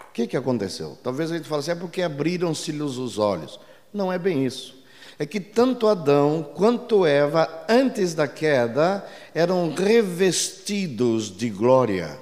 O 0.00 0.12
que, 0.12 0.26
que 0.26 0.36
aconteceu? 0.36 0.98
Talvez 1.02 1.30
a 1.30 1.36
gente 1.36 1.48
fale 1.48 1.60
assim, 1.60 1.70
é 1.70 1.74
porque 1.76 2.02
abriram-se-lhes 2.02 2.96
os 2.96 3.18
olhos. 3.18 3.60
Não 3.92 4.12
é 4.12 4.18
bem 4.18 4.44
isso. 4.44 4.79
É 5.20 5.26
que 5.26 5.38
tanto 5.38 5.86
Adão 5.86 6.42
quanto 6.54 7.04
Eva, 7.04 7.46
antes 7.68 8.14
da 8.14 8.26
queda, 8.26 9.06
eram 9.34 9.74
revestidos 9.74 11.30
de 11.36 11.50
glória. 11.50 12.18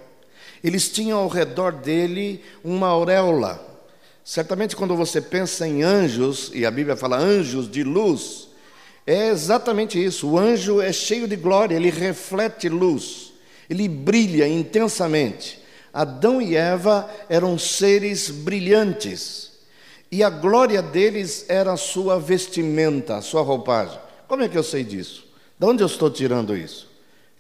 Eles 0.64 0.88
tinham 0.88 1.20
ao 1.20 1.28
redor 1.28 1.70
dele 1.70 2.42
uma 2.64 2.88
auréola. 2.88 3.64
Certamente, 4.24 4.74
quando 4.74 4.96
você 4.96 5.20
pensa 5.20 5.64
em 5.64 5.84
anjos, 5.84 6.50
e 6.52 6.66
a 6.66 6.72
Bíblia 6.72 6.96
fala 6.96 7.16
anjos 7.16 7.70
de 7.70 7.84
luz, 7.84 8.48
é 9.06 9.28
exatamente 9.28 10.04
isso. 10.04 10.30
O 10.30 10.36
anjo 10.36 10.80
é 10.80 10.92
cheio 10.92 11.28
de 11.28 11.36
glória, 11.36 11.76
ele 11.76 11.90
reflete 11.90 12.68
luz, 12.68 13.32
ele 13.70 13.88
brilha 13.88 14.48
intensamente. 14.48 15.60
Adão 15.94 16.42
e 16.42 16.56
Eva 16.56 17.08
eram 17.28 17.56
seres 17.56 18.28
brilhantes, 18.28 19.47
e 20.10 20.22
a 20.22 20.30
glória 20.30 20.80
deles 20.80 21.44
era 21.48 21.72
a 21.72 21.76
sua 21.76 22.18
vestimenta, 22.18 23.16
a 23.16 23.22
sua 23.22 23.42
roupagem. 23.42 23.98
Como 24.26 24.42
é 24.42 24.48
que 24.48 24.56
eu 24.56 24.62
sei 24.62 24.82
disso? 24.82 25.26
De 25.58 25.66
onde 25.66 25.82
eu 25.82 25.86
estou 25.86 26.10
tirando 26.10 26.56
isso? 26.56 26.88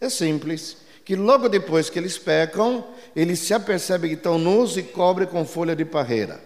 É 0.00 0.10
simples, 0.10 0.76
que 1.04 1.16
logo 1.16 1.48
depois 1.48 1.88
que 1.88 1.98
eles 1.98 2.18
pecam, 2.18 2.84
eles 3.16 3.38
se 3.40 3.54
apercebem 3.54 4.10
que 4.10 4.16
estão 4.16 4.38
nus 4.38 4.76
e 4.76 4.82
cobrem 4.82 5.26
com 5.26 5.44
folha 5.44 5.74
de 5.74 5.84
parreira. 5.84 6.40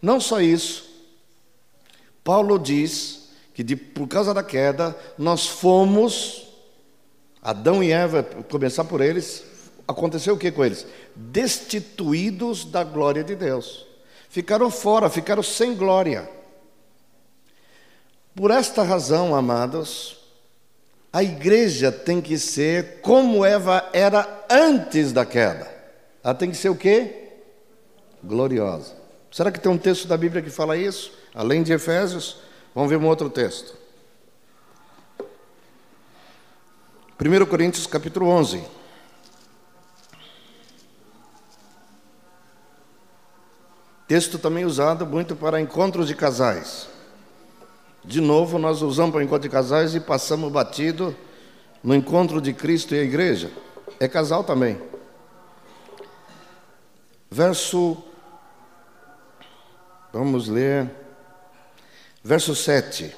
Não 0.00 0.20
só 0.20 0.40
isso, 0.40 0.90
Paulo 2.22 2.58
diz 2.58 3.30
que 3.54 3.62
de, 3.62 3.76
por 3.76 4.06
causa 4.08 4.32
da 4.34 4.42
queda, 4.42 4.96
nós 5.16 5.46
fomos, 5.46 6.48
Adão 7.40 7.82
e 7.82 7.90
Eva, 7.90 8.22
começar 8.22 8.84
por 8.84 9.00
eles, 9.00 9.44
aconteceu 9.86 10.34
o 10.34 10.38
que 10.38 10.50
com 10.50 10.64
eles? 10.64 10.86
Destituídos 11.14 12.64
da 12.64 12.84
glória 12.84 13.24
de 13.24 13.34
Deus. 13.34 13.86
Ficaram 14.32 14.70
fora, 14.70 15.10
ficaram 15.10 15.42
sem 15.42 15.76
glória. 15.76 16.26
Por 18.34 18.50
esta 18.50 18.82
razão, 18.82 19.34
amados, 19.34 20.16
a 21.12 21.22
igreja 21.22 21.92
tem 21.92 22.18
que 22.18 22.38
ser 22.38 23.02
como 23.02 23.44
Eva 23.44 23.86
era 23.92 24.46
antes 24.48 25.12
da 25.12 25.26
queda. 25.26 25.70
Ela 26.24 26.32
tem 26.32 26.50
que 26.50 26.56
ser 26.56 26.70
o 26.70 26.74
quê? 26.74 27.28
Gloriosa. 28.24 28.96
Será 29.30 29.52
que 29.52 29.60
tem 29.60 29.70
um 29.70 29.76
texto 29.76 30.08
da 30.08 30.16
Bíblia 30.16 30.40
que 30.40 30.48
fala 30.48 30.78
isso? 30.78 31.12
Além 31.34 31.62
de 31.62 31.74
Efésios? 31.74 32.38
Vamos 32.74 32.88
ver 32.88 32.96
um 32.96 33.06
outro 33.06 33.28
texto. 33.28 33.76
1 37.20 37.44
Coríntios 37.44 37.86
capítulo 37.86 38.28
11. 38.28 38.64
Texto 44.12 44.38
também 44.38 44.66
usado 44.66 45.06
muito 45.06 45.34
para 45.34 45.58
encontros 45.58 46.06
de 46.06 46.14
casais. 46.14 46.86
De 48.04 48.20
novo, 48.20 48.58
nós 48.58 48.82
usamos 48.82 49.10
para 49.10 49.24
encontro 49.24 49.48
de 49.48 49.48
casais 49.48 49.94
e 49.94 50.00
passamos 50.00 50.52
batido 50.52 51.16
no 51.82 51.94
encontro 51.94 52.38
de 52.38 52.52
Cristo 52.52 52.94
e 52.94 52.98
a 52.98 53.02
igreja. 53.02 53.50
É 53.98 54.06
casal 54.06 54.44
também. 54.44 54.78
Verso. 57.30 58.04
Vamos 60.12 60.46
ler. 60.46 60.90
Verso 62.22 62.54
7. 62.54 63.16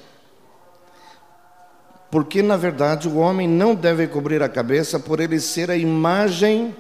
Porque, 2.08 2.40
na 2.40 2.56
verdade, 2.56 3.08
o 3.08 3.16
homem 3.16 3.48
não 3.48 3.74
deve 3.74 4.06
cobrir 4.06 4.44
a 4.44 4.48
cabeça 4.48 5.00
por 5.00 5.18
ele 5.18 5.40
ser 5.40 5.72
a 5.72 5.76
imagem. 5.76 6.72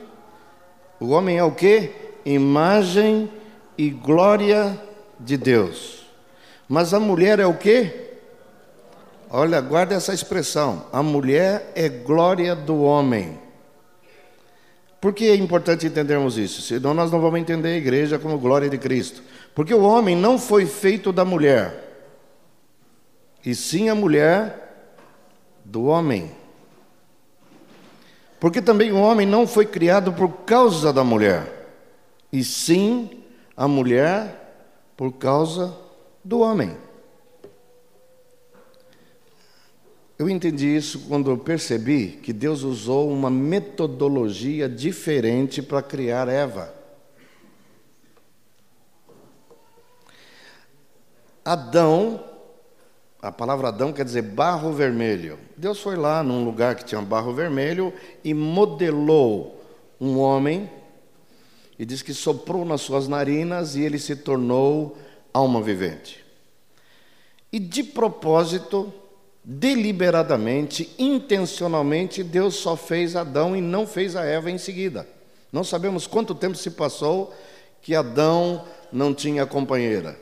O 1.00 1.08
homem 1.08 1.36
é 1.36 1.42
o 1.42 1.50
quê? 1.50 1.90
Imagem 2.24 3.28
e 3.76 3.90
glória 3.90 4.80
de 5.18 5.36
Deus. 5.36 6.06
Mas 6.68 6.94
a 6.94 7.00
mulher 7.00 7.38
é 7.38 7.46
o 7.46 7.54
quê? 7.54 8.12
Olha, 9.30 9.60
guarda 9.60 9.94
essa 9.94 10.14
expressão. 10.14 10.86
A 10.92 11.02
mulher 11.02 11.72
é 11.74 11.88
glória 11.88 12.54
do 12.54 12.82
homem. 12.82 13.38
Por 15.00 15.12
que 15.12 15.26
é 15.26 15.34
importante 15.34 15.86
entendermos 15.86 16.38
isso? 16.38 16.62
Senão 16.62 16.94
nós 16.94 17.10
não 17.10 17.20
vamos 17.20 17.38
entender 17.38 17.68
a 17.68 17.76
igreja 17.76 18.18
como 18.18 18.38
glória 18.38 18.70
de 18.70 18.78
Cristo. 18.78 19.22
Porque 19.54 19.74
o 19.74 19.82
homem 19.82 20.16
não 20.16 20.38
foi 20.38 20.66
feito 20.66 21.12
da 21.12 21.24
mulher, 21.24 21.84
e 23.44 23.54
sim 23.54 23.88
a 23.88 23.94
mulher 23.94 24.88
do 25.64 25.84
homem. 25.84 26.30
Porque 28.40 28.62
também 28.62 28.92
o 28.92 29.00
homem 29.00 29.26
não 29.26 29.46
foi 29.46 29.66
criado 29.66 30.12
por 30.12 30.28
causa 30.44 30.92
da 30.92 31.04
mulher, 31.04 31.68
e 32.32 32.42
sim 32.42 33.23
a 33.56 33.68
mulher 33.68 34.44
por 34.96 35.12
causa 35.12 35.76
do 36.24 36.40
homem. 36.40 36.76
Eu 40.18 40.28
entendi 40.28 40.76
isso 40.76 41.00
quando 41.08 41.30
eu 41.30 41.36
percebi 41.36 42.20
que 42.22 42.32
Deus 42.32 42.62
usou 42.62 43.10
uma 43.10 43.28
metodologia 43.28 44.68
diferente 44.68 45.60
para 45.60 45.82
criar 45.82 46.28
Eva. 46.28 46.72
Adão, 51.44 52.24
a 53.20 53.30
palavra 53.32 53.68
Adão 53.68 53.92
quer 53.92 54.04
dizer 54.04 54.22
barro 54.22 54.72
vermelho. 54.72 55.38
Deus 55.56 55.80
foi 55.80 55.96
lá 55.96 56.22
num 56.22 56.44
lugar 56.44 56.76
que 56.76 56.84
tinha 56.84 57.02
barro 57.02 57.34
vermelho 57.34 57.92
e 58.22 58.32
modelou 58.32 59.60
um 60.00 60.18
homem 60.18 60.70
e 61.78 61.84
diz 61.84 62.02
que 62.02 62.14
soprou 62.14 62.64
nas 62.64 62.80
suas 62.80 63.08
narinas 63.08 63.74
e 63.74 63.82
ele 63.82 63.98
se 63.98 64.14
tornou 64.16 64.96
alma 65.32 65.60
vivente. 65.60 66.24
E 67.52 67.58
de 67.58 67.82
propósito, 67.82 68.92
deliberadamente, 69.42 70.90
intencionalmente, 70.98 72.22
Deus 72.22 72.56
só 72.56 72.76
fez 72.76 73.16
Adão 73.16 73.56
e 73.56 73.60
não 73.60 73.86
fez 73.86 74.16
a 74.16 74.24
Eva 74.24 74.50
em 74.50 74.58
seguida. 74.58 75.06
Não 75.52 75.62
sabemos 75.62 76.06
quanto 76.06 76.34
tempo 76.34 76.56
se 76.56 76.70
passou 76.70 77.34
que 77.80 77.94
Adão 77.94 78.64
não 78.90 79.14
tinha 79.14 79.46
companheira. 79.46 80.18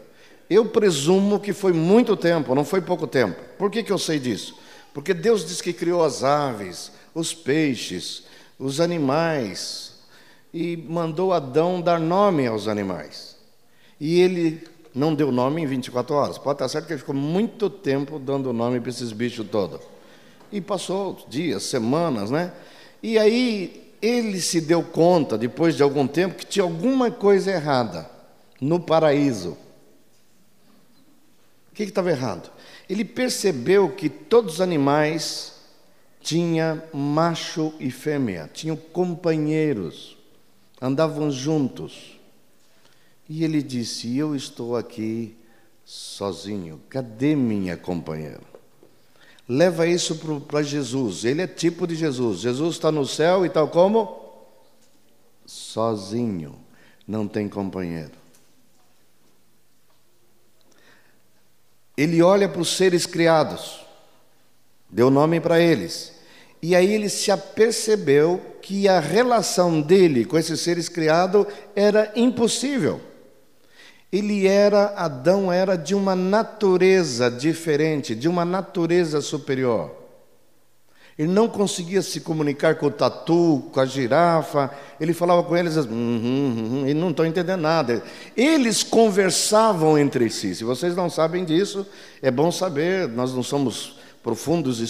Eu 0.51 0.67
presumo 0.67 1.41
que 1.41 1.53
foi 1.53 1.73
muito 1.73 2.17
tempo, 2.17 2.55
não 2.55 2.65
foi 2.65 2.83
pouco 2.83 3.07
tempo. 3.07 3.41
Por 3.57 3.71
que, 3.71 3.83
que 3.83 3.93
eu 3.93 3.99
sei 3.99 4.19
disso? 4.19 4.55
Porque 4.93 5.15
Deus 5.15 5.47
diz 5.47 5.61
que 5.61 5.73
criou 5.73 6.05
as 6.05 6.23
aves, 6.23 6.93
os 7.15 7.33
peixes, 7.33 8.25
os 8.59 8.81
animais, 8.81 9.92
e 10.53 10.77
mandou 10.77 11.33
Adão 11.33 11.81
dar 11.81 11.99
nome 11.99 12.47
aos 12.47 12.69
animais. 12.69 13.37
E 13.99 14.21
ele 14.21 14.63
não 14.95 15.15
deu 15.15 15.33
nome 15.33 15.63
em 15.63 15.67
24 15.67 16.15
horas. 16.15 16.39
Pode 16.39 16.57
estar 16.57 16.69
certo 16.69 16.87
que 16.87 16.93
ele 16.93 17.01
ficou 17.01 17.15
muito 17.15 17.71
tempo 17.71 18.19
dando 18.19 18.53
nome 18.53 18.81
para 18.81 18.91
esses 18.91 19.13
bichos 19.13 19.47
todos. 19.49 19.81
E 20.51 20.61
passou 20.61 21.25
dias, 21.29 21.63
semanas, 21.63 22.31
né? 22.31 22.53
E 23.03 23.19
aí 23.19 23.95
ele 24.03 24.41
se 24.41 24.61
deu 24.61 24.83
conta, 24.83 25.39
depois 25.39 25.77
de 25.77 25.83
algum 25.83 26.07
tempo, 26.07 26.35
que 26.35 26.45
tinha 26.45 26.63
alguma 26.63 27.11
coisa 27.11 27.51
errada 27.51 28.11
no 28.61 28.79
paraíso. 28.79 29.57
O 31.71 31.75
que 31.75 31.85
estava 31.85 32.11
errado? 32.11 32.51
Ele 32.91 33.05
percebeu 33.05 33.89
que 33.91 34.11
todos 34.11 34.55
os 34.55 34.61
animais 34.61 35.55
tinham 36.21 36.83
macho 36.93 37.73
e 37.81 37.91
fêmea, 37.91 38.51
tinham 38.53 38.77
companheiros 38.77 40.19
andavam 40.83 41.31
juntos. 41.31 42.19
E 43.29 43.45
ele 43.45 43.63
disse: 43.63 44.19
Eu 44.19 44.35
estou 44.35 44.77
aqui 44.77 45.37
sozinho, 45.85 46.81
cadê 46.89 47.37
minha 47.37 47.77
companheira? 47.77 48.41
Leva 49.49 49.87
isso 49.87 50.19
para 50.47 50.63
Jesus, 50.63 51.25
ele 51.25 51.43
é 51.43 51.47
tipo 51.47 51.87
de 51.87 51.95
Jesus. 51.95 52.41
Jesus 52.41 52.75
está 52.75 52.91
no 52.91 53.07
céu 53.07 53.47
e 53.47 53.51
tal 53.51 53.69
como? 53.69 54.21
Sozinho, 55.47 56.59
não 57.07 57.29
tem 57.29 57.49
companheiro. 57.49 58.23
Ele 61.97 62.23
olha 62.23 62.49
para 62.49 62.63
os 62.63 62.77
seres 62.77 63.05
criados, 63.05 63.85
deu 64.89 65.11
nome 65.11 65.41
para 65.41 65.61
eles, 65.61 66.12
e 66.63 66.77
aí 66.77 66.95
ele 66.95 67.09
se 67.09 67.33
apercebeu 67.33 68.41
que 68.63 68.87
a 68.87 69.01
relação 69.01 69.81
dele 69.81 70.25
com 70.25 70.39
esses 70.39 70.61
seres 70.61 70.89
criados 70.89 71.45
era 71.75 72.13
impossível. 72.15 73.01
Ele 74.13 74.47
era, 74.47 74.95
Adão 74.97 75.53
era 75.53 75.75
de 75.77 75.95
uma 75.95 76.15
natureza 76.15 77.29
diferente, 77.29 78.15
de 78.15 78.29
uma 78.29 78.45
natureza 78.45 79.21
superior. 79.21 79.91
Ele 81.19 81.29
não 81.29 81.49
conseguia 81.49 82.01
se 82.01 82.21
comunicar 82.21 82.77
com 82.77 82.87
o 82.87 82.91
tatu, 82.91 83.69
com 83.73 83.81
a 83.81 83.87
girafa. 83.87 84.71
Ele 85.01 85.13
falava 85.13 85.43
com 85.43 85.57
eles, 85.57 85.77
assim, 85.77 85.91
uhum, 85.91 86.81
uhum, 86.81 86.89
e 86.89 86.95
não 86.95 87.11
estão 87.11 87.27
entendendo 87.27 87.61
nada. 87.61 88.03
Eles 88.37 88.83
conversavam 88.83 89.99
entre 89.99 90.31
si. 90.31 90.55
Se 90.55 90.65
vocês 90.65 90.95
não 90.95 91.11
sabem 91.11 91.45
disso, 91.45 91.87
é 92.23 92.31
bom 92.31 92.51
saber. 92.51 93.09
Nós 93.09 93.35
não 93.35 93.43
somos 93.43 93.97
profundos 94.23 94.81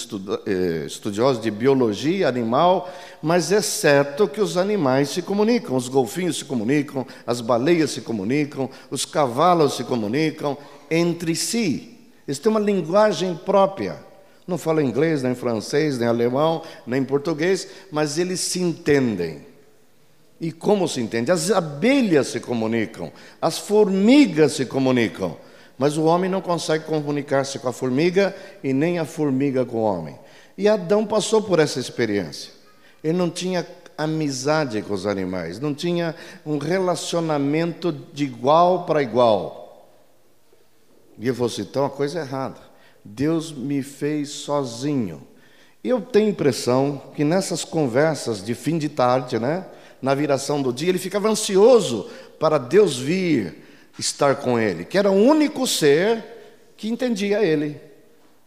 eh, 0.46 0.84
estudiosos 0.86 1.42
de 1.42 1.50
biologia 1.50 2.28
animal, 2.28 2.92
mas 3.22 3.50
é 3.50 3.62
certo 3.62 4.28
que 4.28 4.40
os 4.40 4.56
animais 4.56 5.08
se 5.08 5.22
comunicam. 5.22 5.74
Os 5.74 5.88
golfinhos 5.88 6.38
se 6.38 6.44
comunicam, 6.44 7.06
as 7.26 7.40
baleias 7.40 7.92
se 7.92 8.02
comunicam, 8.02 8.68
os 8.90 9.04
cavalos 9.04 9.76
se 9.76 9.84
comunicam 9.84 10.56
entre 10.90 11.34
si. 11.34 11.98
Eles 12.28 12.38
têm 12.38 12.50
uma 12.50 12.60
linguagem 12.60 13.34
própria. 13.34 13.96
Não 14.46 14.58
falam 14.58 14.84
inglês, 14.84 15.22
nem 15.22 15.34
francês, 15.34 15.98
nem 15.98 16.08
alemão, 16.08 16.62
nem 16.86 17.02
português, 17.02 17.66
mas 17.90 18.18
eles 18.18 18.40
se 18.40 18.60
entendem. 18.60 19.46
E 20.40 20.50
como 20.50 20.88
se 20.88 21.00
entende? 21.00 21.30
As 21.30 21.50
abelhas 21.50 22.26
se 22.26 22.40
comunicam, 22.40 23.12
as 23.40 23.58
formigas 23.58 24.52
se 24.52 24.66
comunicam, 24.66 25.36
mas 25.78 25.96
o 25.96 26.04
homem 26.04 26.30
não 26.30 26.40
consegue 26.40 26.84
comunicar-se 26.84 27.58
com 27.58 27.68
a 27.68 27.72
formiga 27.72 28.34
e 28.62 28.72
nem 28.72 28.98
a 28.98 29.04
formiga 29.04 29.64
com 29.64 29.78
o 29.78 29.82
homem. 29.82 30.18
E 30.56 30.68
Adão 30.68 31.06
passou 31.06 31.42
por 31.42 31.58
essa 31.58 31.80
experiência. 31.80 32.52
Ele 33.02 33.16
não 33.16 33.30
tinha 33.30 33.66
amizade 33.96 34.80
com 34.82 34.94
os 34.94 35.06
animais, 35.06 35.60
não 35.60 35.74
tinha 35.74 36.14
um 36.44 36.58
relacionamento 36.58 37.92
de 37.92 38.24
igual 38.24 38.84
para 38.84 39.02
igual. 39.02 39.88
E 41.18 41.26
eu 41.26 41.34
vou 41.34 41.48
citar 41.48 41.84
uma 41.84 41.90
coisa 41.90 42.20
errada. 42.20 42.60
Deus 43.04 43.52
me 43.52 43.82
fez 43.82 44.30
sozinho. 44.30 45.26
Eu 45.82 46.00
tenho 46.00 46.26
a 46.26 46.30
impressão 46.30 47.02
que 47.14 47.24
nessas 47.24 47.64
conversas 47.64 48.44
de 48.44 48.54
fim 48.54 48.78
de 48.78 48.88
tarde, 48.88 49.38
né, 49.38 49.66
na 50.00 50.14
viração 50.14 50.62
do 50.62 50.72
dia, 50.72 50.88
ele 50.88 50.98
ficava 50.98 51.28
ansioso 51.28 52.08
para 52.38 52.58
Deus 52.58 52.96
vir 52.96 53.61
estar 53.98 54.36
com 54.36 54.58
ele, 54.58 54.84
que 54.84 54.96
era 54.96 55.10
o 55.10 55.14
único 55.14 55.66
ser 55.66 56.24
que 56.76 56.88
entendia 56.88 57.42
ele. 57.42 57.80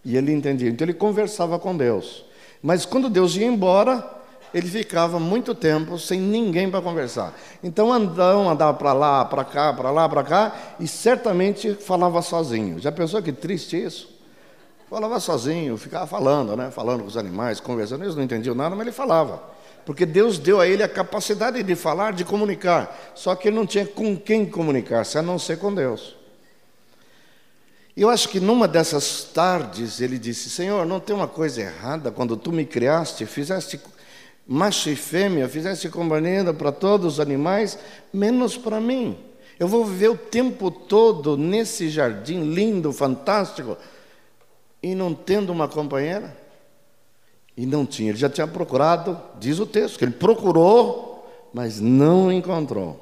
E 0.03 0.15
ele 0.15 0.31
entendia. 0.31 0.69
Então 0.69 0.85
ele 0.85 0.93
conversava 0.93 1.57
com 1.57 1.75
Deus. 1.75 2.25
Mas 2.61 2.85
quando 2.85 3.09
Deus 3.09 3.35
ia 3.35 3.45
embora, 3.45 4.07
ele 4.53 4.67
ficava 4.67 5.19
muito 5.19 5.53
tempo 5.53 5.97
sem 5.99 6.19
ninguém 6.19 6.69
para 6.69 6.81
conversar. 6.81 7.33
Então 7.63 7.91
andava, 7.91 8.39
andava 8.39 8.73
para 8.73 8.93
lá, 8.93 9.25
para 9.25 9.43
cá, 9.43 9.73
para 9.73 9.91
lá, 9.91 10.07
para 10.07 10.23
cá, 10.23 10.55
e 10.79 10.87
certamente 10.87 11.73
falava 11.73 12.21
sozinho. 12.21 12.79
Já 12.79 12.91
pensou 12.91 13.21
que 13.21 13.31
triste 13.31 13.83
isso? 13.83 14.15
Falava 14.89 15.19
sozinho, 15.19 15.77
ficava 15.77 16.05
falando, 16.05 16.55
né? 16.55 16.69
falando 16.71 17.01
com 17.01 17.07
os 17.07 17.17
animais, 17.17 17.59
conversando. 17.59 18.03
Eles 18.03 18.15
não 18.15 18.23
entendiam 18.23 18.55
nada, 18.55 18.75
mas 18.75 18.85
ele 18.85 18.95
falava. 18.95 19.43
Porque 19.85 20.05
Deus 20.05 20.39
deu 20.39 20.59
a 20.59 20.67
ele 20.67 20.81
a 20.81 20.89
capacidade 20.89 21.61
de 21.61 21.75
falar, 21.75 22.13
de 22.13 22.25
comunicar. 22.25 23.13
Só 23.13 23.35
que 23.35 23.47
ele 23.47 23.55
não 23.55 23.65
tinha 23.65 23.85
com 23.85 24.17
quem 24.17 24.45
comunicar-se, 24.45 25.17
a 25.17 25.21
não 25.21 25.37
ser 25.37 25.57
com 25.59 25.73
Deus. 25.73 26.15
E 27.95 28.01
eu 28.01 28.09
acho 28.09 28.27
que 28.27 28.39
numa 28.39 28.67
dessas 28.67 29.23
tardes 29.23 30.01
ele 30.01 30.17
disse: 30.17 30.49
Senhor, 30.49 30.85
não 30.85 30.99
tem 30.99 31.15
uma 31.15 31.27
coisa 31.27 31.61
errada 31.61 32.11
quando 32.11 32.35
tu 32.35 32.51
me 32.51 32.65
criaste, 32.65 33.25
fizeste 33.25 33.79
macho 34.47 34.89
e 34.89 34.95
fêmea, 34.95 35.47
fizeste 35.47 35.89
companhia 35.89 36.53
para 36.53 36.71
todos 36.71 37.13
os 37.13 37.19
animais, 37.19 37.79
menos 38.13 38.57
para 38.57 38.81
mim. 38.81 39.17
Eu 39.57 39.67
vou 39.67 39.85
viver 39.85 40.09
o 40.09 40.17
tempo 40.17 40.69
todo 40.69 41.37
nesse 41.37 41.89
jardim 41.89 42.53
lindo, 42.53 42.91
fantástico, 42.91 43.77
e 44.83 44.93
não 44.93 45.13
tendo 45.13 45.51
uma 45.51 45.67
companheira? 45.67 46.35
E 47.57 47.65
não 47.65 47.85
tinha, 47.85 48.09
ele 48.09 48.17
já 48.17 48.29
tinha 48.29 48.47
procurado, 48.47 49.19
diz 49.39 49.59
o 49.59 49.65
texto, 49.65 49.97
que 49.97 50.05
ele 50.05 50.11
procurou, 50.11 51.25
mas 51.53 51.79
não 51.79 52.31
encontrou 52.31 53.01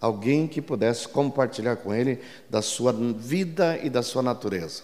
alguém 0.00 0.48
que 0.48 0.62
pudesse 0.62 1.06
compartilhar 1.06 1.76
com 1.76 1.94
ele 1.94 2.18
da 2.48 2.62
sua 2.62 2.92
vida 2.92 3.78
e 3.82 3.90
da 3.90 4.02
sua 4.02 4.22
natureza. 4.22 4.82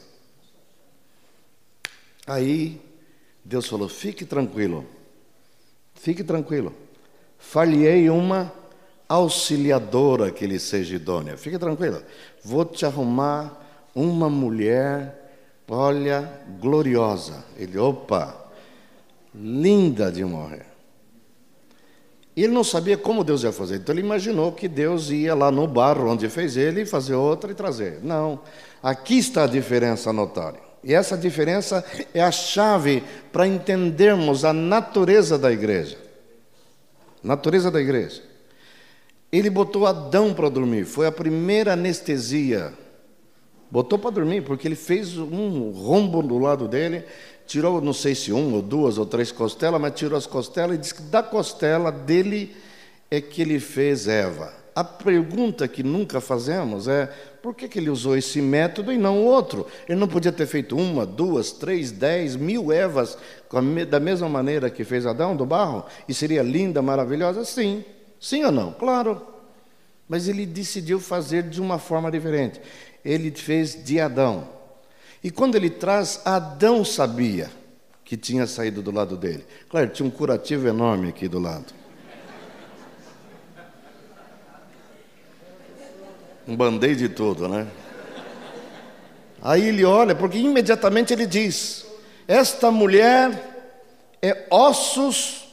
Aí 2.26 2.80
Deus 3.42 3.66
falou: 3.66 3.88
fique 3.88 4.26
tranquilo, 4.26 4.84
fique 5.94 6.22
tranquilo, 6.22 6.74
falhei 7.38 8.10
uma 8.10 8.52
auxiliadora 9.08 10.30
que 10.30 10.46
lhe 10.46 10.60
seja 10.60 10.94
idônea. 10.94 11.38
Fique 11.38 11.58
tranquilo, 11.58 12.02
vou 12.44 12.66
te 12.66 12.84
arrumar 12.84 13.90
uma 13.94 14.28
mulher 14.28 15.18
Olha, 15.70 16.40
gloriosa. 16.58 17.44
Ele, 17.56 17.76
opa, 17.76 18.34
linda 19.34 20.10
de 20.10 20.24
morrer. 20.24 20.66
Ele 22.36 22.52
não 22.52 22.62
sabia 22.62 22.96
como 22.96 23.24
Deus 23.24 23.42
ia 23.42 23.50
fazer, 23.50 23.76
então 23.76 23.92
ele 23.92 24.02
imaginou 24.02 24.52
que 24.52 24.68
Deus 24.68 25.10
ia 25.10 25.34
lá 25.34 25.50
no 25.50 25.66
barro 25.66 26.08
onde 26.08 26.28
fez 26.28 26.56
ele 26.56 26.86
fazer 26.86 27.14
outra 27.14 27.50
e 27.50 27.54
trazer. 27.54 27.98
Não, 28.02 28.40
aqui 28.80 29.18
está 29.18 29.44
a 29.44 29.48
diferença 29.48 30.12
notória. 30.12 30.60
E 30.84 30.94
essa 30.94 31.16
diferença 31.16 31.84
é 32.14 32.22
a 32.22 32.30
chave 32.30 33.02
para 33.32 33.46
entendermos 33.46 34.44
a 34.44 34.52
natureza 34.52 35.36
da 35.36 35.50
igreja. 35.50 35.98
Natureza 37.22 37.70
da 37.70 37.80
igreja. 37.80 38.22
Ele 39.32 39.50
botou 39.50 39.86
Adão 39.86 40.32
para 40.32 40.48
dormir, 40.48 40.84
foi 40.84 41.08
a 41.08 41.12
primeira 41.12 41.72
anestesia 41.72 42.72
Botou 43.70 43.98
para 43.98 44.10
dormir, 44.10 44.42
porque 44.42 44.66
ele 44.66 44.74
fez 44.74 45.18
um 45.18 45.70
rombo 45.70 46.22
do 46.22 46.38
lado 46.38 46.66
dele, 46.66 47.04
tirou, 47.48 47.80
não 47.80 47.92
sei 47.92 48.14
se 48.14 48.32
um 48.32 48.54
ou 48.54 48.62
duas 48.62 48.98
ou 48.98 49.04
três 49.04 49.32
costelas, 49.32 49.80
mas 49.80 49.94
tirou 49.94 50.16
as 50.16 50.26
costelas 50.26 50.76
e 50.76 50.78
disse 50.78 50.94
que 50.94 51.02
da 51.02 51.22
costela 51.22 51.90
dele 51.90 52.54
é 53.10 53.20
que 53.20 53.42
ele 53.42 53.58
fez 53.58 54.06
Eva. 54.06 54.52
A 54.74 54.84
pergunta 54.84 55.66
que 55.66 55.82
nunca 55.82 56.20
fazemos 56.20 56.86
é 56.86 57.06
por 57.42 57.54
que, 57.54 57.66
que 57.66 57.80
ele 57.80 57.90
usou 57.90 58.16
esse 58.16 58.40
método 58.40 58.92
e 58.92 58.98
não 58.98 59.18
o 59.18 59.24
outro? 59.24 59.66
Ele 59.88 59.98
não 59.98 60.06
podia 60.06 60.30
ter 60.30 60.46
feito 60.46 60.76
uma, 60.76 61.04
duas, 61.04 61.50
três, 61.50 61.90
dez, 61.90 62.36
mil 62.36 62.72
Evas 62.72 63.18
da 63.90 63.98
mesma 63.98 64.28
maneira 64.28 64.70
que 64.70 64.84
fez 64.84 65.04
Adão 65.04 65.34
do 65.34 65.44
barro? 65.44 65.84
E 66.08 66.14
seria 66.14 66.42
linda, 66.42 66.80
maravilhosa? 66.80 67.44
Sim. 67.44 67.84
Sim 68.20 68.44
ou 68.44 68.52
não? 68.52 68.72
Claro. 68.72 69.20
Mas 70.08 70.28
ele 70.28 70.46
decidiu 70.46 71.00
fazer 71.00 71.42
de 71.42 71.60
uma 71.60 71.78
forma 71.78 72.10
diferente 72.10 72.60
ele 73.04 73.30
fez 73.30 73.84
de 73.84 74.00
Adão. 74.00 74.48
E 75.22 75.30
quando 75.30 75.56
ele 75.56 75.70
traz, 75.70 76.22
Adão 76.24 76.84
sabia 76.84 77.50
que 78.04 78.16
tinha 78.16 78.46
saído 78.46 78.80
do 78.80 78.90
lado 78.90 79.16
dele. 79.16 79.44
Claro, 79.68 79.88
tinha 79.88 80.06
um 80.06 80.10
curativo 80.10 80.66
enorme 80.68 81.08
aqui 81.08 81.28
do 81.28 81.38
lado. 81.38 81.74
Um 86.46 86.56
band-aid 86.56 86.96
de 86.96 87.08
tudo, 87.10 87.46
né? 87.46 87.66
Aí 89.42 89.68
ele 89.68 89.84
olha, 89.84 90.14
porque 90.14 90.38
imediatamente 90.38 91.12
ele 91.12 91.26
diz: 91.26 91.86
Esta 92.26 92.70
mulher 92.70 93.76
é 94.22 94.46
ossos 94.50 95.46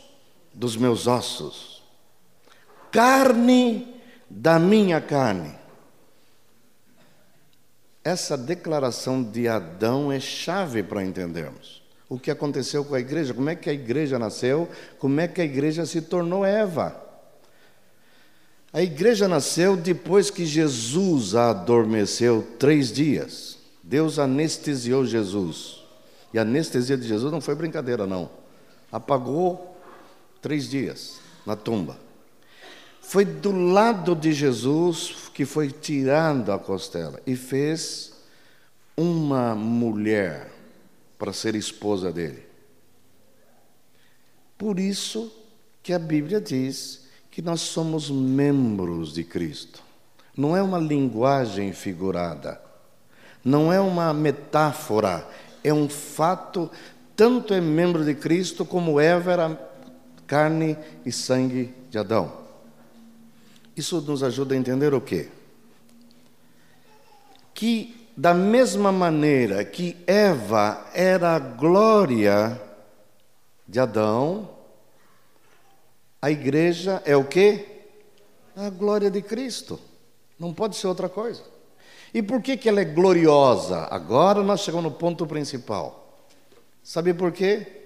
dos 0.53 0.77
meus 0.77 1.05
ossos, 1.07 1.83
carne 2.91 3.95
da 4.29 4.57
minha 4.57 5.01
carne. 5.01 5.64
Essa 8.05 8.37
declaração 8.37 9.23
de 9.23 9.47
Adão 9.47 10.11
é 10.11 10.19
chave 10.19 10.83
para 10.83 11.03
entendermos 11.03 11.81
o 12.07 12.19
que 12.19 12.29
aconteceu 12.29 12.85
com 12.85 12.93
a 12.93 12.99
igreja, 12.99 13.33
como 13.33 13.49
é 13.49 13.55
que 13.55 13.67
a 13.67 13.73
igreja 13.73 14.19
nasceu, 14.19 14.69
como 14.99 15.19
é 15.19 15.27
que 15.27 15.41
a 15.41 15.43
igreja 15.43 15.87
se 15.87 16.03
tornou 16.03 16.45
Eva. 16.45 17.03
A 18.71 18.79
igreja 18.83 19.27
nasceu 19.27 19.75
depois 19.75 20.29
que 20.29 20.45
Jesus 20.45 21.33
a 21.33 21.49
adormeceu 21.49 22.45
três 22.59 22.91
dias. 22.91 23.57
Deus 23.81 24.19
anestesiou 24.19 25.03
Jesus. 25.03 25.83
E 26.31 26.37
a 26.37 26.43
anestesia 26.43 26.95
de 26.95 27.07
Jesus 27.07 27.31
não 27.31 27.41
foi 27.41 27.55
brincadeira, 27.55 28.05
não. 28.05 28.29
Apagou 28.91 29.75
três 30.43 30.69
dias 30.69 31.15
na 31.43 31.55
tumba. 31.55 32.04
Foi 33.07 33.23
do 33.23 33.51
lado 33.51 34.15
de 34.15 34.33
Jesus 34.33 35.29
que 35.31 35.45
foi 35.45 35.69
tirando 35.69 36.51
a 36.51 36.57
costela 36.57 37.21
e 37.25 37.35
fez 37.35 38.13
uma 38.97 39.53
mulher 39.53 40.51
para 41.17 41.31
ser 41.31 41.53
esposa 41.53 42.11
dele. 42.11 42.43
Por 44.57 44.79
isso 44.79 45.31
que 45.83 45.93
a 45.93 45.99
Bíblia 45.99 46.41
diz 46.41 47.05
que 47.29 47.43
nós 47.43 47.61
somos 47.61 48.09
membros 48.09 49.13
de 49.13 49.23
Cristo. 49.23 49.83
Não 50.35 50.57
é 50.57 50.63
uma 50.63 50.79
linguagem 50.79 51.73
figurada, 51.73 52.59
não 53.43 53.71
é 53.71 53.79
uma 53.79 54.13
metáfora, 54.15 55.25
é 55.63 55.71
um 55.71 55.87
fato. 55.87 56.71
Tanto 57.15 57.53
é 57.53 57.61
membro 57.61 58.03
de 58.03 58.15
Cristo 58.15 58.65
como 58.65 58.99
Eva 58.99 59.31
era 59.31 59.69
carne 60.25 60.75
e 61.05 61.11
sangue 61.11 61.71
de 61.91 61.99
Adão. 61.99 62.44
Isso 63.75 63.99
nos 64.01 64.23
ajuda 64.23 64.55
a 64.55 64.57
entender 64.57 64.93
o 64.93 65.01
quê? 65.01 65.29
Que, 67.53 68.09
da 68.15 68.33
mesma 68.33 68.91
maneira 68.91 69.63
que 69.65 69.97
Eva 70.07 70.89
era 70.93 71.35
a 71.35 71.39
glória 71.39 72.61
de 73.67 73.79
Adão, 73.79 74.49
a 76.21 76.31
igreja 76.31 77.01
é 77.05 77.15
o 77.15 77.25
quê? 77.25 77.65
A 78.55 78.69
glória 78.69 79.11
de 79.11 79.21
Cristo. 79.21 79.79
Não 80.39 80.53
pode 80.53 80.75
ser 80.75 80.87
outra 80.87 81.09
coisa. 81.09 81.43
E 82.13 82.21
por 82.21 82.41
que, 82.41 82.55
que 82.55 82.69
ela 82.69 82.79
é 82.79 82.85
gloriosa? 82.85 83.87
Agora 83.91 84.41
nós 84.41 84.61
chegamos 84.61 84.85
no 84.85 84.97
ponto 84.97 85.27
principal. 85.27 86.23
Sabe 86.81 87.13
por 87.13 87.31
quê? 87.31 87.83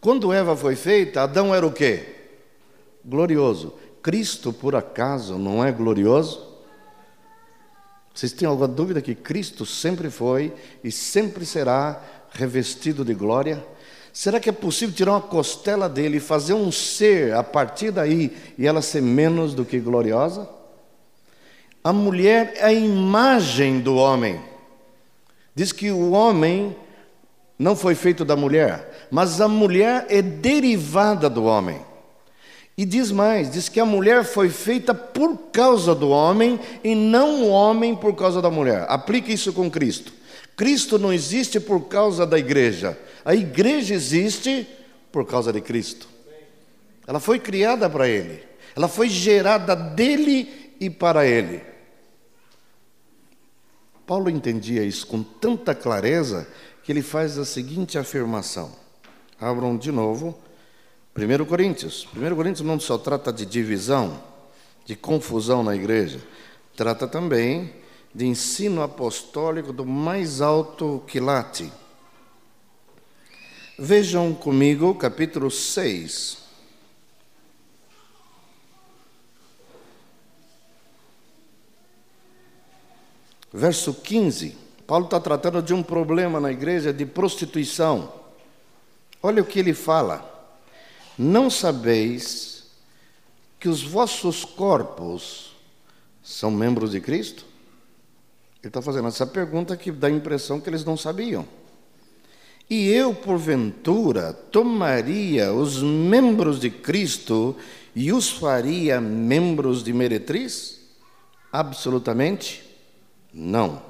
Quando 0.00 0.32
Eva 0.32 0.56
foi 0.56 0.74
feita, 0.74 1.22
Adão 1.22 1.54
era 1.54 1.66
o 1.66 1.72
quê? 1.72 2.16
Glorioso. 3.04 3.74
Cristo, 4.02 4.52
por 4.52 4.74
acaso, 4.74 5.38
não 5.38 5.64
é 5.64 5.70
glorioso? 5.70 6.50
Vocês 8.14 8.32
têm 8.32 8.48
alguma 8.48 8.68
dúvida 8.68 9.00
que 9.00 9.14
Cristo 9.14 9.64
sempre 9.64 10.10
foi 10.10 10.52
e 10.82 10.90
sempre 10.90 11.46
será 11.46 12.02
revestido 12.32 13.04
de 13.04 13.14
glória? 13.14 13.64
Será 14.12 14.40
que 14.40 14.48
é 14.48 14.52
possível 14.52 14.94
tirar 14.94 15.12
uma 15.12 15.20
costela 15.20 15.88
dele 15.88 16.16
e 16.16 16.20
fazer 16.20 16.54
um 16.54 16.72
ser 16.72 17.34
a 17.34 17.42
partir 17.42 17.90
daí 17.92 18.36
e 18.58 18.66
ela 18.66 18.82
ser 18.82 19.00
menos 19.00 19.54
do 19.54 19.64
que 19.64 19.78
gloriosa? 19.78 20.48
A 21.82 21.92
mulher 21.92 22.54
é 22.56 22.64
a 22.64 22.72
imagem 22.72 23.80
do 23.80 23.96
homem. 23.96 24.40
Diz 25.54 25.72
que 25.72 25.90
o 25.90 26.10
homem 26.10 26.76
não 27.58 27.76
foi 27.76 27.94
feito 27.94 28.24
da 28.24 28.36
mulher, 28.36 29.08
mas 29.10 29.40
a 29.40 29.48
mulher 29.48 30.06
é 30.08 30.20
derivada 30.20 31.30
do 31.30 31.44
homem. 31.44 31.80
E 32.80 32.86
diz 32.86 33.10
mais: 33.10 33.50
diz 33.50 33.68
que 33.68 33.78
a 33.78 33.84
mulher 33.84 34.24
foi 34.24 34.48
feita 34.48 34.94
por 34.94 35.36
causa 35.52 35.94
do 35.94 36.08
homem 36.08 36.58
e 36.82 36.94
não 36.94 37.42
o 37.42 37.48
homem 37.50 37.94
por 37.94 38.16
causa 38.16 38.40
da 38.40 38.50
mulher. 38.50 38.86
Aplique 38.88 39.30
isso 39.30 39.52
com 39.52 39.70
Cristo. 39.70 40.10
Cristo 40.56 40.98
não 40.98 41.12
existe 41.12 41.60
por 41.60 41.88
causa 41.88 42.26
da 42.26 42.38
igreja, 42.38 42.98
a 43.22 43.34
igreja 43.34 43.92
existe 43.92 44.66
por 45.12 45.26
causa 45.26 45.52
de 45.52 45.60
Cristo. 45.60 46.08
Ela 47.06 47.20
foi 47.20 47.38
criada 47.38 47.90
para 47.90 48.08
Ele, 48.08 48.42
ela 48.74 48.88
foi 48.88 49.10
gerada 49.10 49.76
dele 49.76 50.72
e 50.80 50.88
para 50.88 51.26
Ele. 51.26 51.60
Paulo 54.06 54.30
entendia 54.30 54.82
isso 54.82 55.06
com 55.06 55.22
tanta 55.22 55.74
clareza 55.74 56.48
que 56.82 56.90
ele 56.90 57.02
faz 57.02 57.36
a 57.36 57.44
seguinte 57.44 57.98
afirmação. 57.98 58.72
Abram 59.38 59.76
de 59.76 59.92
novo 59.92 60.34
1 61.16 61.44
Coríntios. 61.44 62.06
1 62.14 62.34
Coríntios 62.34 62.66
não 62.66 62.78
só 62.78 62.96
trata 62.96 63.32
de 63.32 63.44
divisão, 63.44 64.22
de 64.84 64.94
confusão 64.94 65.62
na 65.62 65.74
igreja, 65.74 66.20
trata 66.76 67.06
também 67.06 67.72
de 68.14 68.26
ensino 68.26 68.82
apostólico 68.82 69.72
do 69.72 69.84
mais 69.84 70.40
alto 70.40 71.02
quilate. 71.06 71.72
Vejam 73.78 74.34
comigo 74.34 74.94
capítulo 74.94 75.50
6. 75.50 76.38
Verso 83.52 83.94
15. 83.94 84.56
Paulo 84.86 85.06
está 85.06 85.18
tratando 85.18 85.62
de 85.62 85.74
um 85.74 85.82
problema 85.82 86.40
na 86.40 86.52
igreja 86.52 86.92
de 86.92 87.04
prostituição. 87.04 88.12
Olha 89.22 89.42
o 89.42 89.46
que 89.46 89.58
ele 89.58 89.74
fala. 89.74 90.39
Não 91.22 91.50
sabeis 91.50 92.64
que 93.58 93.68
os 93.68 93.82
vossos 93.82 94.42
corpos 94.42 95.54
são 96.22 96.50
membros 96.50 96.92
de 96.92 97.00
Cristo? 97.02 97.44
Ele 98.62 98.68
está 98.68 98.80
fazendo 98.80 99.08
essa 99.08 99.26
pergunta 99.26 99.76
que 99.76 99.92
dá 99.92 100.06
a 100.06 100.10
impressão 100.10 100.58
que 100.58 100.70
eles 100.70 100.82
não 100.82 100.96
sabiam. 100.96 101.46
E 102.70 102.88
eu, 102.88 103.14
porventura, 103.14 104.32
tomaria 104.32 105.52
os 105.52 105.82
membros 105.82 106.58
de 106.58 106.70
Cristo 106.70 107.54
e 107.94 108.14
os 108.14 108.30
faria 108.30 108.98
membros 108.98 109.84
de 109.84 109.92
meretriz? 109.92 110.80
Absolutamente 111.52 112.64
não. 113.30 113.82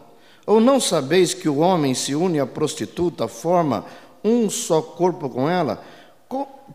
Ou 0.44 0.60
não 0.60 0.80
sabeis 0.80 1.32
que 1.32 1.48
o 1.48 1.58
homem 1.58 1.94
se 1.94 2.12
une 2.12 2.40
à 2.40 2.46
prostituta, 2.46 3.28
forma 3.28 3.86
um 4.24 4.50
só 4.50 4.82
corpo 4.82 5.30
com 5.30 5.48
ela? 5.48 5.80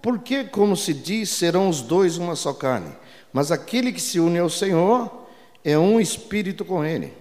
Porque, 0.02 0.44
como 0.44 0.76
se 0.76 0.94
diz, 0.94 1.30
serão 1.30 1.70
os 1.70 1.82
dois 1.82 2.18
uma 2.18 2.36
só 2.36 2.54
carne. 2.54 2.92
Mas 3.32 3.52
aquele 3.52 3.92
que 3.92 4.02
se 4.02 4.20
une 4.20 4.38
ao 4.38 4.50
Senhor 4.50 5.10
é 5.64 5.78
um 5.78 6.00
espírito 6.00 6.66
com 6.66 6.84
ele. 6.84 7.14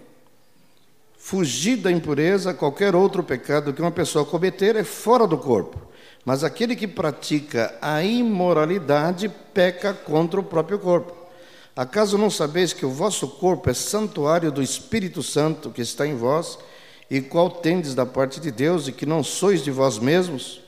Fugir 1.16 1.76
da 1.76 1.90
impureza, 1.90 2.52
qualquer 2.52 2.94
outro 2.94 3.22
pecado 3.22 3.72
que 3.72 3.80
uma 3.80 3.90
pessoa 3.90 4.24
cometer 4.24 4.76
é 4.76 4.84
fora 4.84 5.26
do 5.26 5.38
corpo. 5.38 5.80
Mas 6.24 6.44
aquele 6.44 6.76
que 6.76 6.86
pratica 6.86 7.74
a 7.80 8.02
imoralidade 8.02 9.30
peca 9.52 9.94
contra 9.94 10.40
o 10.40 10.44
próprio 10.44 10.78
corpo. 10.78 11.14
Acaso 11.76 12.18
não 12.18 12.30
sabeis 12.30 12.72
que 12.72 12.86
o 12.86 12.90
vosso 12.90 13.26
corpo 13.26 13.70
é 13.70 13.74
santuário 13.74 14.52
do 14.52 14.62
Espírito 14.62 15.22
Santo 15.22 15.70
que 15.70 15.82
está 15.82 16.06
em 16.06 16.16
vós, 16.16 16.58
e 17.10 17.20
qual 17.20 17.50
tendes 17.50 17.94
da 17.94 18.06
parte 18.06 18.40
de 18.40 18.50
Deus, 18.50 18.86
e 18.86 18.92
que 18.92 19.06
não 19.06 19.24
sois 19.24 19.62
de 19.62 19.70
vós 19.70 19.98
mesmos? 19.98 20.63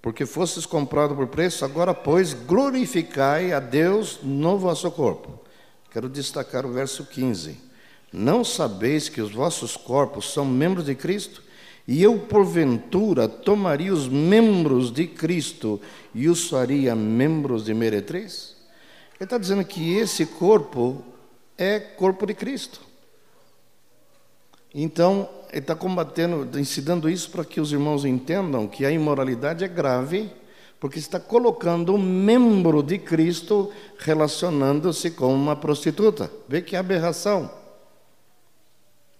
Porque 0.00 0.24
fostes 0.24 0.64
comprado 0.64 1.14
por 1.14 1.26
preço, 1.26 1.64
agora, 1.64 1.92
pois, 1.92 2.32
glorificai 2.32 3.52
a 3.52 3.60
Deus 3.60 4.20
no 4.22 4.58
vosso 4.58 4.90
corpo. 4.90 5.40
Quero 5.90 6.08
destacar 6.08 6.64
o 6.64 6.72
verso 6.72 7.04
15. 7.04 7.58
Não 8.12 8.44
sabeis 8.44 9.08
que 9.08 9.20
os 9.20 9.32
vossos 9.32 9.76
corpos 9.76 10.32
são 10.32 10.44
membros 10.44 10.86
de 10.86 10.94
Cristo? 10.94 11.42
E 11.86 12.02
eu, 12.02 12.18
porventura, 12.18 13.28
tomaria 13.28 13.92
os 13.92 14.08
membros 14.08 14.92
de 14.92 15.06
Cristo 15.06 15.80
e 16.14 16.28
os 16.28 16.48
faria 16.48 16.94
membros 16.94 17.64
de 17.64 17.74
meretriz? 17.74 18.56
Ele 19.16 19.24
está 19.24 19.38
dizendo 19.38 19.64
que 19.64 19.96
esse 19.96 20.26
corpo 20.26 21.02
é 21.56 21.80
corpo 21.80 22.26
de 22.26 22.34
Cristo. 22.34 22.87
Então, 24.74 25.28
ele 25.50 25.60
está 25.60 25.74
combatendo, 25.74 26.58
ensinando 26.58 27.08
isso 27.08 27.30
para 27.30 27.44
que 27.44 27.60
os 27.60 27.72
irmãos 27.72 28.04
entendam 28.04 28.66
que 28.66 28.84
a 28.84 28.90
imoralidade 28.90 29.64
é 29.64 29.68
grave, 29.68 30.30
porque 30.78 30.98
está 30.98 31.18
colocando 31.18 31.94
um 31.94 31.98
membro 31.98 32.82
de 32.82 32.98
Cristo 32.98 33.72
relacionando-se 33.98 35.10
com 35.10 35.34
uma 35.34 35.56
prostituta. 35.56 36.30
Vê 36.48 36.62
que 36.62 36.76
aberração. 36.76 37.50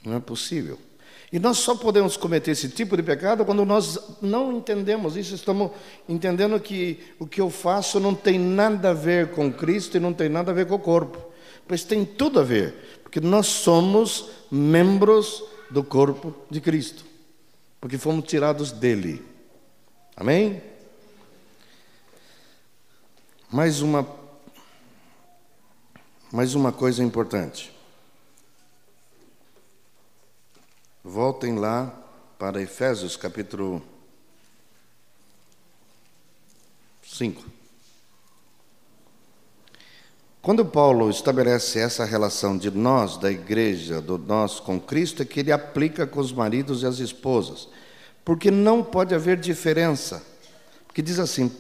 Não 0.05 0.17
é 0.17 0.21
possível. 0.21 0.79
E 1.31 1.39
nós 1.39 1.59
só 1.59 1.75
podemos 1.75 2.17
cometer 2.17 2.53
esse 2.53 2.71
tipo 2.71 2.97
de 2.97 3.03
pecado 3.03 3.45
quando 3.45 3.65
nós 3.65 3.99
não 4.23 4.51
entendemos 4.53 5.15
isso, 5.15 5.35
estamos 5.35 5.73
entendendo 6.09 6.59
que 6.59 7.01
o 7.19 7.27
que 7.27 7.41
eu 7.41 7.51
faço 7.51 8.01
não 8.01 8.15
tem 8.15 8.39
nada 8.39 8.91
a 8.91 8.95
ver 8.95 9.33
com 9.33 9.53
Cristo 9.53 9.97
e 9.97 10.01
não 10.01 10.15
tem 10.15 10.29
nada 10.29 10.53
a 10.53 10.55
ver 10.55 10.67
com 10.67 10.77
o 10.77 10.79
corpo. 10.79 11.19
Pois 11.67 11.85
tem 11.85 12.03
tudo 12.03 12.41
a 12.41 12.43
ver, 12.43 12.98
porque 13.09 13.21
nós 13.21 13.47
somos 13.47 14.29
membros 14.51 15.43
do 15.71 15.83
corpo 15.83 16.35
de 16.51 16.61
Cristo, 16.61 17.07
porque 17.81 17.97
fomos 17.97 18.27
tirados 18.29 18.71
dele. 18.71 19.25
Amém? 20.15 20.63
Mais 23.51 23.81
uma 23.81 24.07
mais 26.31 26.55
uma 26.55 26.71
coisa 26.71 27.03
importante. 27.03 27.75
Voltem 31.03 31.59
lá 31.59 31.87
para 32.39 32.61
Efésios 32.61 33.17
capítulo 33.17 33.83
5. 37.03 37.58
Quando 40.49 40.65
Paulo 40.65 41.11
estabelece 41.11 41.79
essa 41.79 42.07
relação 42.07 42.57
de 42.57 42.71
nós, 42.71 43.19
da 43.19 43.31
igreja, 43.31 44.01
do 44.01 44.17
nós 44.17 44.59
com 44.59 44.81
Cristo, 44.81 45.21
é 45.21 45.27
que 45.27 45.41
ele 45.41 45.53
aplica 45.53 46.07
com 46.07 46.21
os 46.21 46.33
maridos 46.33 46.83
e 46.83 46.87
as 46.87 47.01
esposas. 47.01 47.69
Porque 48.25 48.51
não 48.51 48.83
pode 48.83 49.15
haver 49.15 49.37
diferença. 49.37 50.23
Porque 50.87 51.03
diz 51.03 51.19
assim: 51.19 51.53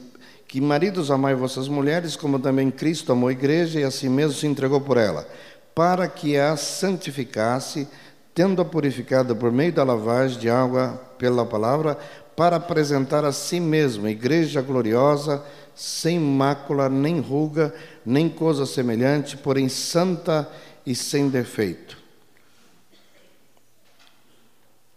que 0.46 0.58
maridos 0.58 1.10
amai 1.10 1.34
vossas 1.34 1.68
mulheres, 1.68 2.16
como 2.16 2.38
também 2.38 2.70
Cristo 2.70 3.12
amou 3.12 3.28
a 3.28 3.32
igreja 3.32 3.78
e 3.78 3.84
assim 3.84 4.08
mesmo 4.08 4.32
se 4.32 4.46
entregou 4.46 4.80
por 4.80 4.96
ela, 4.96 5.28
para 5.74 6.08
que 6.08 6.38
a 6.38 6.56
santificasse, 6.56 7.86
tendo-a 8.34 8.64
purificado 8.64 9.36
por 9.36 9.52
meio 9.52 9.70
da 9.70 9.84
lavagem 9.84 10.38
de 10.38 10.48
água 10.48 10.98
pela 11.18 11.44
palavra, 11.44 11.98
para 12.34 12.56
apresentar 12.56 13.22
a 13.24 13.32
si 13.32 13.60
mesmo, 13.60 14.08
igreja 14.08 14.62
gloriosa, 14.62 15.44
sem 15.74 16.18
mácula, 16.18 16.88
nem 16.88 17.20
ruga, 17.20 17.72
nem 18.08 18.26
coisa 18.26 18.64
semelhante, 18.64 19.36
porém 19.36 19.68
santa 19.68 20.50
e 20.86 20.94
sem 20.94 21.28
defeito. 21.28 21.98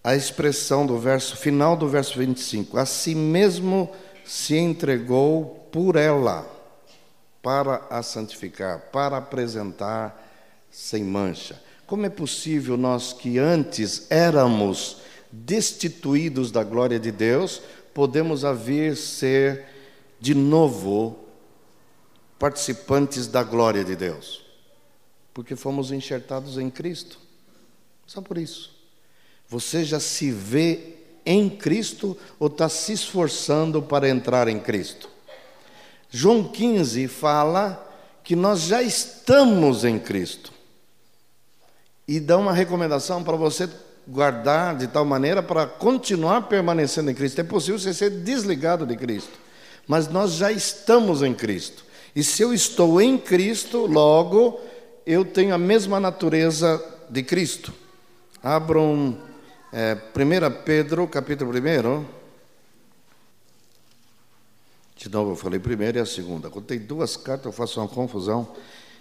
A 0.02 0.16
expressão 0.16 0.86
do 0.86 0.98
verso 0.98 1.36
final 1.36 1.76
do 1.76 1.90
verso 1.90 2.18
25, 2.18 2.78
a 2.78 2.86
si 2.86 3.14
mesmo 3.14 3.92
se 4.24 4.56
entregou 4.56 5.68
por 5.74 5.98
ela 5.98 6.50
para 7.44 7.86
a 7.90 8.02
santificar, 8.02 8.80
para 8.94 9.18
apresentar 9.18 10.18
sem 10.72 11.04
mancha. 11.04 11.62
Como 11.86 12.06
é 12.06 12.10
possível 12.10 12.78
nós 12.78 13.12
que 13.12 13.38
antes 13.38 14.10
éramos 14.10 15.02
destituídos 15.30 16.50
da 16.50 16.64
glória 16.64 16.98
de 16.98 17.12
Deus, 17.12 17.62
podemos 17.94 18.44
vir 18.64 18.96
ser 18.96 19.66
de 20.18 20.34
novo 20.34 21.22
participantes 22.42 23.28
da 23.28 23.44
glória 23.44 23.84
de 23.84 23.96
Deus? 23.96 24.44
Porque 25.32 25.56
fomos 25.56 25.92
enxertados 25.92 26.58
em 26.58 26.72
Cristo. 26.72 27.20
Só 28.08 28.20
por 28.20 28.36
isso. 28.36 28.76
Você 29.48 29.84
já 29.84 30.00
se 30.00 30.32
vê 30.32 30.96
em 31.24 31.48
Cristo 31.48 32.18
ou 32.40 32.48
está 32.48 32.68
se 32.68 32.94
esforçando 32.94 33.80
para 33.80 34.10
entrar 34.10 34.48
em 34.48 34.60
Cristo? 34.60 35.08
João 36.10 36.44
15 36.44 37.08
fala 37.08 37.88
que 38.24 38.36
nós 38.36 38.62
já 38.62 38.82
estamos 38.82 39.86
em 39.86 40.00
Cristo. 40.00 40.52
E 42.08 42.20
dá 42.20 42.40
uma 42.40 42.54
recomendação 42.54 43.24
para 43.24 43.38
você 43.38 43.70
guardar 44.08 44.76
de 44.78 44.88
tal 44.88 45.06
maneira 45.06 45.44
para 45.44 45.68
continuar 45.68 46.48
permanecendo 46.50 47.12
em 47.12 47.14
Cristo. 47.14 47.40
É 47.40 47.44
possível 47.44 47.78
você 47.78 47.94
ser 47.94 48.10
desligado 48.10 48.84
de 48.84 48.98
Cristo, 48.98 49.38
mas 49.88 50.08
nós 50.08 50.32
já 50.32 50.52
estamos 50.52 51.22
em 51.22 51.36
Cristo. 51.36 51.91
E 52.16 52.24
se 52.24 52.44
eu 52.44 52.54
estou 52.54 53.02
em 53.02 53.18
Cristo, 53.18 53.86
logo 53.86 54.60
eu 55.06 55.24
tenho 55.24 55.54
a 55.54 55.58
mesma 55.58 56.00
natureza 56.00 56.84
de 57.10 57.24
Cristo. 57.24 57.74
Abram 58.44 59.18
é, 59.72 59.96
1 59.96 60.64
Pedro, 60.64 61.08
capítulo 61.08 61.52
1. 61.52 62.06
De 64.98 65.10
novo, 65.10 65.32
eu 65.32 65.36
falei 65.36 65.60
primeiro 65.60 65.98
e 65.98 66.02
a 66.02 66.06
segunda. 66.06 66.50
Quando 66.50 66.66
tem 66.66 66.80
duas 66.80 67.16
cartas, 67.16 67.46
eu 67.46 67.52
faço 67.52 67.80
uma 67.80 67.88
confusão. 67.88 68.56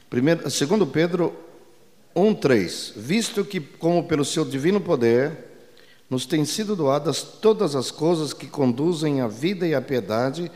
Primeiro, 0.09 0.49
segundo 0.49 0.87
Pedro 0.87 1.35
1:3. 2.15 2.93
Visto 2.97 3.45
que, 3.45 3.61
como 3.61 4.05
pelo 4.05 4.25
seu 4.25 4.45
divino 4.45 4.81
poder, 4.81 5.37
nos 6.09 6.27
têm 6.27 6.45
sido 6.45 6.75
doadas 6.75 7.23
todas 7.23 7.77
as 7.77 7.91
coisas 7.91 8.33
que 8.33 8.47
conduzem 8.47 9.21
à 9.21 9.29
vida 9.29 9.67
e 9.67 9.75
à 9.75 9.81
piedade, 9.83 10.51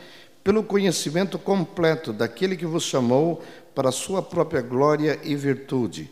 pelo 0.45 0.63
conhecimento 0.63 1.37
completo 1.39 2.13
daquele 2.13 2.55
que 2.55 2.67
vos 2.67 2.83
chamou 2.83 3.41
para 3.73 3.89
a 3.89 3.91
sua 3.91 4.21
própria 4.21 4.61
glória 4.61 5.19
e 5.23 5.35
virtude, 5.35 6.11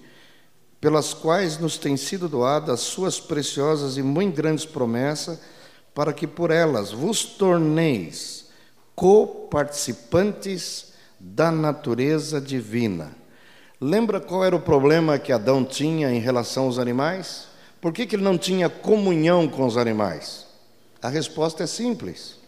pelas 0.81 1.13
quais 1.13 1.59
nos 1.59 1.77
têm 1.77 1.95
sido 1.95 2.27
doadas 2.27 2.79
suas 2.79 3.19
preciosas 3.19 3.95
e 3.95 4.01
muito 4.01 4.35
grandes 4.35 4.65
promessas, 4.65 5.39
para 5.93 6.11
que 6.11 6.25
por 6.25 6.49
elas 6.49 6.91
vos 6.91 7.23
torneis 7.23 8.47
coparticipantes 8.95 10.93
da 11.19 11.51
natureza 11.51 12.41
divina. 12.41 13.11
Lembra 13.79 14.19
qual 14.19 14.43
era 14.43 14.55
o 14.55 14.61
problema 14.61 15.19
que 15.19 15.31
Adão 15.31 15.63
tinha 15.63 16.11
em 16.11 16.19
relação 16.19 16.63
aos 16.65 16.79
animais? 16.79 17.49
Por 17.79 17.93
que, 17.93 18.07
que 18.07 18.15
ele 18.15 18.23
não 18.23 18.39
tinha 18.39 18.67
comunhão 18.67 19.47
com 19.47 19.63
os 19.63 19.77
animais? 19.77 20.47
A 21.03 21.09
resposta 21.09 21.63
é 21.63 21.67
simples. 21.67 22.41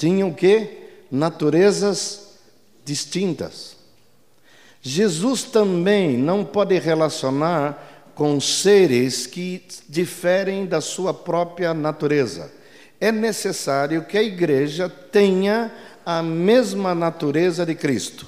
Tinham 0.00 0.30
o 0.30 0.34
quê? 0.34 0.88
Naturezas 1.10 2.38
distintas. 2.84 3.76
Jesus 4.80 5.44
também 5.44 6.16
não 6.16 6.44
pode 6.44 6.78
relacionar 6.78 8.10
com 8.14 8.40
seres 8.40 9.26
que 9.26 9.62
diferem 9.88 10.64
da 10.64 10.80
sua 10.80 11.12
própria 11.12 11.74
natureza 11.74 12.50
é 13.00 13.10
necessário 13.10 14.04
que 14.04 14.18
a 14.18 14.22
igreja 14.22 14.88
tenha 14.88 15.72
a 16.04 16.22
mesma 16.22 16.94
natureza 16.94 17.64
de 17.64 17.74
Cristo. 17.74 18.26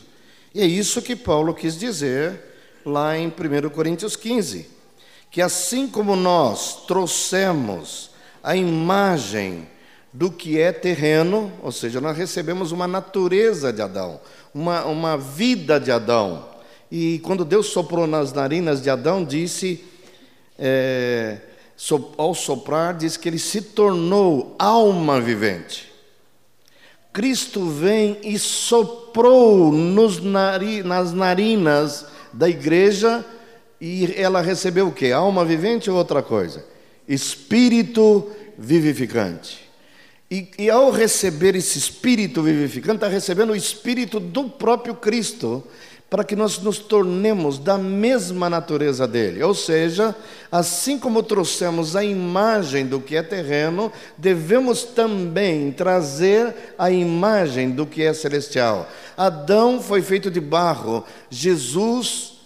E 0.55 0.61
é 0.61 0.65
isso 0.65 1.03
que 1.03 1.15
Paulo 1.15 1.55
quis 1.55 1.79
dizer 1.79 2.41
lá 2.85 3.17
em 3.17 3.29
1 3.29 3.69
Coríntios 3.71 4.17
15, 4.17 4.69
que 5.31 5.43
assim 5.43 5.87
como 5.87 6.17
nós 6.17 6.87
trouxemos 6.87 8.11
a 8.43 8.57
imagem 8.57 9.69
do 10.13 10.31
que 10.31 10.59
é 10.59 10.73
terreno, 10.73 11.51
ou 11.63 11.73
seja, 11.73 12.01
nós 12.01 12.17
recebemos 12.17 12.71
uma 12.71 12.87
natureza 12.87 13.73
de 13.73 13.81
Adão, 13.81 14.21
uma, 14.55 14.85
uma 14.85 15.17
vida 15.17 15.81
de 15.81 15.91
Adão. 15.91 16.47
E 16.91 17.19
quando 17.21 17.45
Deus 17.45 17.67
soprou 17.69 18.07
nas 18.07 18.33
narinas 18.33 18.83
de 18.83 18.91
Adão, 18.91 19.25
disse. 19.25 19.85
É, 20.59 21.39
ao 22.17 22.35
soprar, 22.35 22.97
diz 22.97 23.17
que 23.17 23.29
ele 23.29 23.39
se 23.39 23.61
tornou 23.61 24.55
alma 24.59 25.21
vivente. 25.21 25.91
Cristo 27.13 27.67
vem 27.67 28.19
e 28.23 28.39
soprou 28.39 29.73
nari, 30.23 30.83
nas 30.83 31.13
narinas 31.13 32.07
da 32.33 32.49
igreja 32.49 33.25
e 33.81 34.15
ela 34.17 34.41
recebeu 34.41 34.89
o 34.89 34.93
que? 34.93 35.13
Alma 35.13 35.45
vivente 35.45 35.91
ou 35.91 35.97
outra 35.97 36.23
coisa? 36.23 36.65
Espírito 37.07 38.31
vivificante. 38.57 39.62
E, 40.33 40.49
e 40.59 40.71
ao 40.71 40.91
receber 40.91 41.55
esse 41.55 41.79
espírito 41.79 42.43
vivificante, 42.43 42.95
está 42.95 43.07
recebendo 43.07 43.51
o 43.51 43.57
espírito 43.57 44.19
do 44.19 44.45
próprio 44.45 44.95
Cristo 44.95 45.63
para 46.09 46.25
que 46.25 46.35
nós 46.35 46.59
nos 46.59 46.79
tornemos 46.79 47.59
da 47.59 47.77
mesma 47.77 48.49
natureza 48.49 49.07
dele. 49.07 49.43
Ou 49.43 49.55
seja, 49.55 50.17
assim 50.51 50.99
como 50.99 51.23
trouxemos 51.23 51.95
a 51.95 52.03
imagem 52.03 52.87
do 52.87 52.99
que 52.99 53.15
é 53.15 53.23
terreno, 53.23 53.93
devemos 54.17 54.85
também 54.85 55.71
trazer 55.71 56.75
a 56.79 56.91
imagem 56.91 57.71
do 57.71 57.85
que 57.85 58.03
é 58.03 58.15
celestial. 58.15 58.89
Adão 59.15 59.83
foi 59.83 60.01
feito 60.01 60.31
de 60.31 60.41
barro, 60.41 61.05
Jesus 61.29 62.39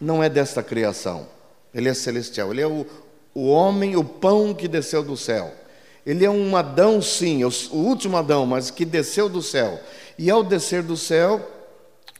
não 0.00 0.22
é 0.22 0.28
desta 0.28 0.62
criação, 0.62 1.26
ele 1.74 1.88
é 1.88 1.94
celestial, 1.94 2.52
ele 2.52 2.60
é 2.60 2.68
o, 2.68 2.86
o 3.34 3.48
homem, 3.48 3.96
o 3.96 4.04
pão 4.04 4.54
que 4.54 4.68
desceu 4.68 5.02
do 5.02 5.16
céu. 5.16 5.61
Ele 6.04 6.24
é 6.24 6.30
um 6.30 6.56
Adão, 6.56 7.00
sim, 7.00 7.44
o 7.44 7.50
último 7.72 8.16
Adão, 8.16 8.44
mas 8.44 8.70
que 8.70 8.84
desceu 8.84 9.28
do 9.28 9.40
céu. 9.40 9.80
E 10.18 10.30
ao 10.30 10.42
descer 10.42 10.82
do 10.82 10.96
céu, 10.96 11.40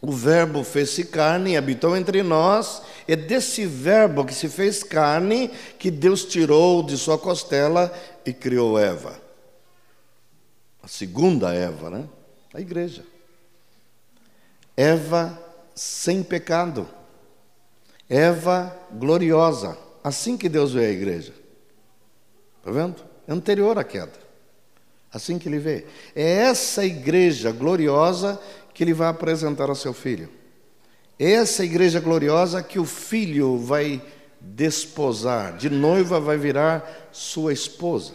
o 0.01 0.11
Verbo 0.11 0.65
fez-se 0.65 1.05
carne 1.05 1.53
e 1.53 1.57
habitou 1.57 1.97
entre 1.97 2.23
nós. 2.23 2.83
É 3.07 3.15
desse 3.15 3.67
Verbo 3.67 4.25
que 4.25 4.35
se 4.35 4.49
fez 4.49 4.83
carne 4.83 5.49
que 5.79 5.91
Deus 5.91 6.25
tirou 6.25 6.83
de 6.83 6.97
sua 6.97 7.19
costela 7.19 7.93
e 8.25 8.33
criou 8.33 8.79
Eva. 8.79 9.21
A 10.83 10.89
segunda 10.89 11.55
Eva, 11.55 11.91
né? 11.91 12.09
A 12.53 12.61
igreja. 12.61 13.05
Eva 14.77 15.39
sem 15.75 16.23
pecado. 16.23 16.89
Eva 18.09 18.77
gloriosa. 18.93 19.79
Assim 20.03 20.37
que 20.37 20.49
Deus 20.49 20.73
vê 20.73 20.87
a 20.87 20.91
igreja. 20.91 21.33
Está 22.59 22.73
vendo? 22.73 23.12
É 23.27 23.33
anterior 23.33 23.79
à 23.79 23.85
queda. 23.85 24.13
Assim 25.13 25.39
que 25.39 25.49
ele 25.49 25.59
vê. 25.59 25.87
É 26.15 26.23
essa 26.23 26.85
igreja 26.85 27.53
gloriosa 27.53 28.41
que 28.73 28.83
ele 28.83 28.95
vai 28.95 29.09
apresentar 29.09 29.69
ao 29.69 29.75
seu 29.75 29.93
filho. 29.93 30.29
Essa 31.19 31.65
igreja 31.65 32.01
gloriosa 32.01 32.63
que 32.63 32.79
o 32.79 32.85
filho 32.85 33.59
vai 33.59 34.03
desposar, 34.41 35.57
de 35.57 35.71
noiva 35.71 36.19
vai 36.19 36.37
virar 36.37 37.09
sua 37.13 37.53
esposa 37.53 38.15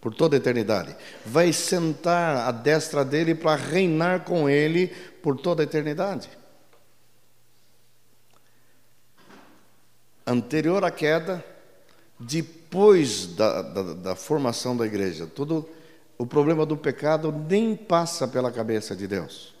por 0.00 0.12
toda 0.12 0.34
a 0.34 0.38
eternidade. 0.38 0.96
Vai 1.24 1.52
sentar 1.52 2.48
à 2.48 2.50
destra 2.50 3.04
dele 3.04 3.34
para 3.34 3.54
reinar 3.54 4.24
com 4.24 4.48
ele 4.48 4.88
por 5.22 5.38
toda 5.38 5.62
a 5.62 5.64
eternidade. 5.64 6.28
Anterior 10.26 10.84
à 10.84 10.90
queda, 10.90 11.44
depois 12.18 12.61
da, 13.36 13.62
da, 13.62 13.82
da 13.94 14.16
formação 14.16 14.76
da 14.76 14.86
igreja, 14.86 15.26
todo 15.26 15.68
o 16.16 16.24
problema 16.24 16.64
do 16.64 16.76
pecado 16.76 17.34
nem 17.48 17.76
passa 17.76 18.26
pela 18.26 18.50
cabeça 18.50 18.96
de 18.96 19.06
Deus. 19.06 19.52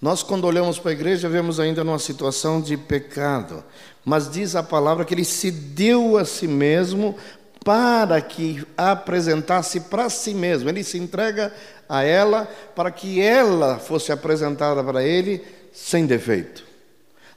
Nós, 0.00 0.22
quando 0.22 0.44
olhamos 0.44 0.78
para 0.78 0.90
a 0.90 0.94
igreja, 0.94 1.28
vemos 1.28 1.58
ainda 1.58 1.82
numa 1.82 1.98
situação 1.98 2.60
de 2.60 2.76
pecado, 2.76 3.64
mas 4.04 4.30
diz 4.30 4.54
a 4.54 4.62
palavra 4.62 5.04
que 5.04 5.14
ele 5.14 5.24
se 5.24 5.50
deu 5.50 6.16
a 6.16 6.24
si 6.24 6.46
mesmo 6.46 7.16
para 7.64 8.20
que 8.20 8.62
apresentasse 8.76 9.80
para 9.80 10.10
si 10.10 10.34
mesmo. 10.34 10.68
Ele 10.68 10.84
se 10.84 10.98
entrega 10.98 11.52
a 11.88 12.02
ela 12.02 12.46
para 12.74 12.90
que 12.90 13.20
ela 13.20 13.78
fosse 13.78 14.12
apresentada 14.12 14.84
para 14.84 15.02
ele 15.02 15.42
sem 15.72 16.06
defeito. 16.06 16.64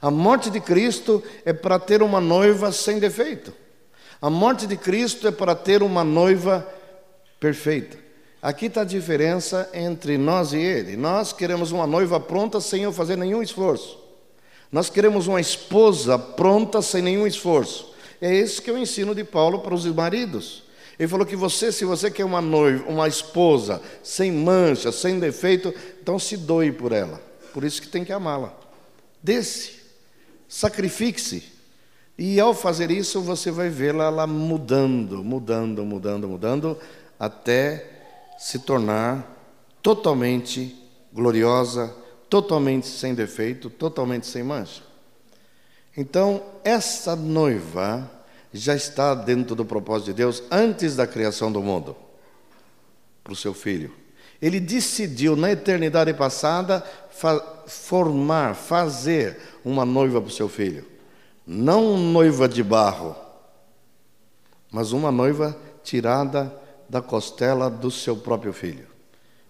A 0.00 0.10
morte 0.10 0.50
de 0.50 0.60
Cristo 0.60 1.22
é 1.44 1.52
para 1.52 1.78
ter 1.78 2.02
uma 2.02 2.20
noiva 2.20 2.70
sem 2.70 2.98
defeito. 2.98 3.52
A 4.20 4.28
morte 4.28 4.66
de 4.66 4.76
Cristo 4.76 5.28
é 5.28 5.30
para 5.30 5.54
ter 5.54 5.82
uma 5.82 6.02
noiva 6.02 6.66
perfeita. 7.38 7.96
Aqui 8.42 8.66
está 8.66 8.80
a 8.80 8.84
diferença 8.84 9.68
entre 9.72 10.18
nós 10.18 10.52
e 10.52 10.58
ele. 10.58 10.96
Nós 10.96 11.32
queremos 11.32 11.70
uma 11.70 11.86
noiva 11.86 12.18
pronta 12.18 12.60
sem 12.60 12.82
eu 12.82 12.92
fazer 12.92 13.16
nenhum 13.16 13.42
esforço. 13.42 13.98
Nós 14.70 14.90
queremos 14.90 15.26
uma 15.26 15.40
esposa 15.40 16.18
pronta 16.18 16.82
sem 16.82 17.00
nenhum 17.00 17.26
esforço. 17.26 17.94
É 18.20 18.34
isso 18.34 18.60
que 18.60 18.70
eu 18.70 18.76
ensino 18.76 19.14
de 19.14 19.22
Paulo 19.24 19.60
para 19.60 19.74
os 19.74 19.86
maridos. 19.86 20.64
Ele 20.98 21.08
falou 21.08 21.24
que 21.24 21.36
você, 21.36 21.70
se 21.70 21.84
você 21.84 22.10
quer 22.10 22.24
uma 22.24 22.40
noiva, 22.40 22.88
uma 22.88 23.06
esposa 23.06 23.80
sem 24.02 24.32
mancha, 24.32 24.90
sem 24.90 25.20
defeito, 25.20 25.72
então 26.02 26.18
se 26.18 26.36
doe 26.36 26.72
por 26.72 26.90
ela. 26.90 27.22
Por 27.54 27.62
isso 27.62 27.80
que 27.80 27.88
tem 27.88 28.04
que 28.04 28.12
amá-la. 28.12 28.52
Desce, 29.22 29.74
sacrifique-se. 30.48 31.57
E 32.18 32.40
ao 32.40 32.52
fazer 32.52 32.90
isso, 32.90 33.20
você 33.20 33.48
vai 33.48 33.68
vê-la 33.68 34.26
mudando, 34.26 35.22
mudando, 35.22 35.84
mudando, 35.84 36.28
mudando, 36.28 36.78
até 37.16 37.88
se 38.36 38.58
tornar 38.58 39.24
totalmente 39.80 40.76
gloriosa, 41.12 41.94
totalmente 42.28 42.88
sem 42.88 43.14
defeito, 43.14 43.70
totalmente 43.70 44.26
sem 44.26 44.42
mancha. 44.42 44.82
Então, 45.96 46.42
essa 46.64 47.14
noiva 47.14 48.10
já 48.52 48.74
está 48.74 49.14
dentro 49.14 49.54
do 49.54 49.64
propósito 49.64 50.06
de 50.06 50.14
Deus 50.14 50.42
antes 50.50 50.96
da 50.96 51.06
criação 51.06 51.52
do 51.52 51.62
mundo, 51.62 51.96
para 53.22 53.32
o 53.32 53.36
seu 53.36 53.54
filho. 53.54 53.92
Ele 54.42 54.58
decidiu 54.58 55.36
na 55.36 55.52
eternidade 55.52 56.12
passada 56.14 56.84
formar, 57.66 58.54
fazer 58.54 59.38
uma 59.64 59.84
noiva 59.84 60.20
para 60.20 60.28
o 60.28 60.32
seu 60.32 60.48
filho. 60.48 60.97
Não 61.50 61.96
noiva 61.96 62.46
de 62.46 62.62
barro, 62.62 63.16
mas 64.70 64.92
uma 64.92 65.10
noiva 65.10 65.56
tirada 65.82 66.54
da 66.86 67.00
costela 67.00 67.70
do 67.70 67.90
seu 67.90 68.14
próprio 68.14 68.52
filho. 68.52 68.86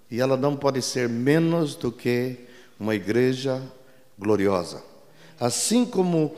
E 0.08 0.20
ela 0.20 0.36
não 0.36 0.54
pode 0.54 0.80
ser 0.80 1.08
menos 1.08 1.74
do 1.74 1.90
que 1.90 2.36
uma 2.78 2.94
igreja 2.94 3.60
gloriosa. 4.16 4.80
Assim 5.40 5.84
como 5.84 6.36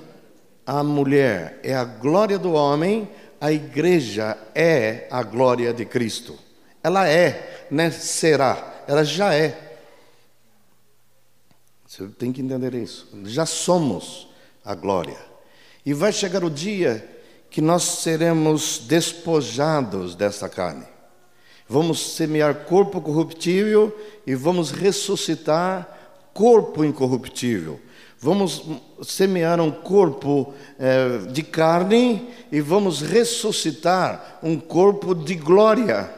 a 0.64 0.82
mulher 0.82 1.60
é 1.62 1.74
a 1.74 1.84
glória 1.84 2.38
do 2.38 2.54
homem, 2.54 3.06
a 3.38 3.52
igreja 3.52 4.38
é 4.54 5.08
a 5.10 5.22
glória 5.22 5.74
de 5.74 5.84
Cristo. 5.84 6.38
Ela 6.82 7.06
é, 7.06 7.66
né? 7.70 7.90
Será. 7.90 8.82
Ela 8.88 9.04
já 9.04 9.34
é. 9.34 9.76
Você 11.86 12.06
tem 12.06 12.32
que 12.32 12.40
entender 12.40 12.72
isso. 12.72 13.06
Já 13.24 13.44
somos 13.44 14.26
a 14.64 14.74
glória. 14.74 15.29
E 15.84 15.92
vai 15.92 16.12
chegar 16.12 16.44
o 16.44 16.50
dia 16.50 17.08
que 17.50 17.60
nós 17.60 17.82
seremos 17.82 18.82
despojados 18.86 20.14
dessa 20.14 20.48
carne. 20.48 20.84
Vamos 21.68 22.14
semear 22.14 22.64
corpo 22.64 23.00
corruptível 23.00 23.96
e 24.26 24.34
vamos 24.34 24.70
ressuscitar 24.70 25.88
corpo 26.34 26.84
incorruptível. 26.84 27.80
Vamos 28.18 28.62
semear 29.02 29.60
um 29.60 29.70
corpo 29.70 30.52
eh, 30.78 31.20
de 31.30 31.42
carne 31.42 32.28
e 32.52 32.60
vamos 32.60 33.00
ressuscitar 33.00 34.38
um 34.42 34.58
corpo 34.58 35.14
de 35.14 35.34
glória. 35.34 36.12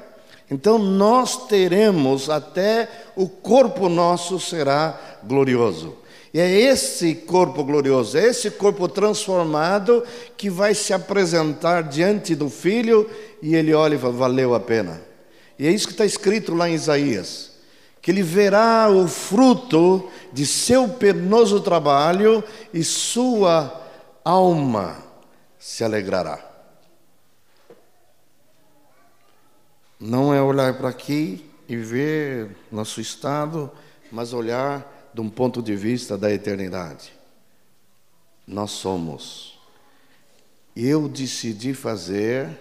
Então 0.51 0.79
nós 0.79 1.47
teremos 1.47 2.29
até 2.29 2.89
o 3.15 3.29
corpo 3.29 3.89
nosso 3.89 4.41
será 4.41 4.99
glorioso. 5.23 5.97
E 6.33 6.41
é 6.41 6.51
esse 6.51 7.15
corpo 7.15 7.63
glorioso, 7.63 8.17
é 8.17 8.27
esse 8.27 8.51
corpo 8.51 8.89
transformado 8.89 10.03
que 10.37 10.49
vai 10.49 10.75
se 10.75 10.93
apresentar 10.93 11.83
diante 11.83 12.35
do 12.35 12.49
Filho 12.49 13.09
e 13.43 13.55
ele 13.55 13.75
olha 13.75 13.97
e 13.97 13.99
fala: 13.99 14.13
valeu 14.13 14.55
a 14.55 14.61
pena. 14.61 15.01
E 15.59 15.67
é 15.67 15.71
isso 15.71 15.87
que 15.87 15.93
está 15.93 16.07
escrito 16.07 16.55
lá 16.55 16.69
em 16.69 16.75
Isaías 16.75 17.53
que 18.03 18.11
ele 18.11 18.25
verá 18.25 18.91
o 18.91 19.07
fruto 19.07 20.11
de 20.33 20.45
seu 20.45 20.89
penoso 20.89 21.61
trabalho 21.61 22.43
e 22.75 22.83
sua 22.83 23.81
alma 24.25 24.97
se 25.57 25.85
alegrará. 25.85 26.41
Não 30.01 30.35
é 30.35 30.43
olhar 30.43 30.77
para 30.77 30.89
aqui 30.89 31.49
e 31.69 31.77
ver 31.77 32.57
nosso 32.73 33.01
estado, 33.01 33.71
mas 34.11 34.33
olhar 34.33 34.85
de 35.13 35.21
um 35.21 35.29
ponto 35.29 35.63
de 35.63 35.77
vista 35.77 36.17
da 36.17 36.33
eternidade. 36.33 37.13
Nós 38.47 38.71
somos. 38.71 39.59
Eu 40.75 41.09
decidi 41.09 41.75
fazer, 41.75 42.59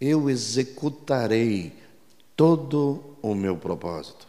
eu 0.00 0.28
executarei 0.28 1.72
todo 2.36 3.16
o 3.22 3.34
meu 3.34 3.56
propósito. 3.56 4.26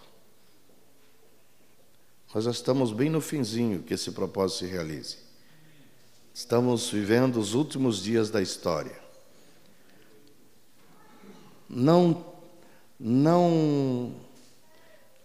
Nós 2.33 2.45
já 2.45 2.51
estamos 2.51 2.93
bem 2.93 3.09
no 3.09 3.19
finzinho 3.19 3.83
que 3.83 3.93
esse 3.93 4.11
propósito 4.11 4.59
se 4.59 4.65
realize. 4.67 5.17
Estamos 6.33 6.89
vivendo 6.89 7.37
os 7.37 7.53
últimos 7.53 8.01
dias 8.01 8.29
da 8.29 8.41
história. 8.41 8.97
Não, 11.69 12.25
não, 12.99 14.13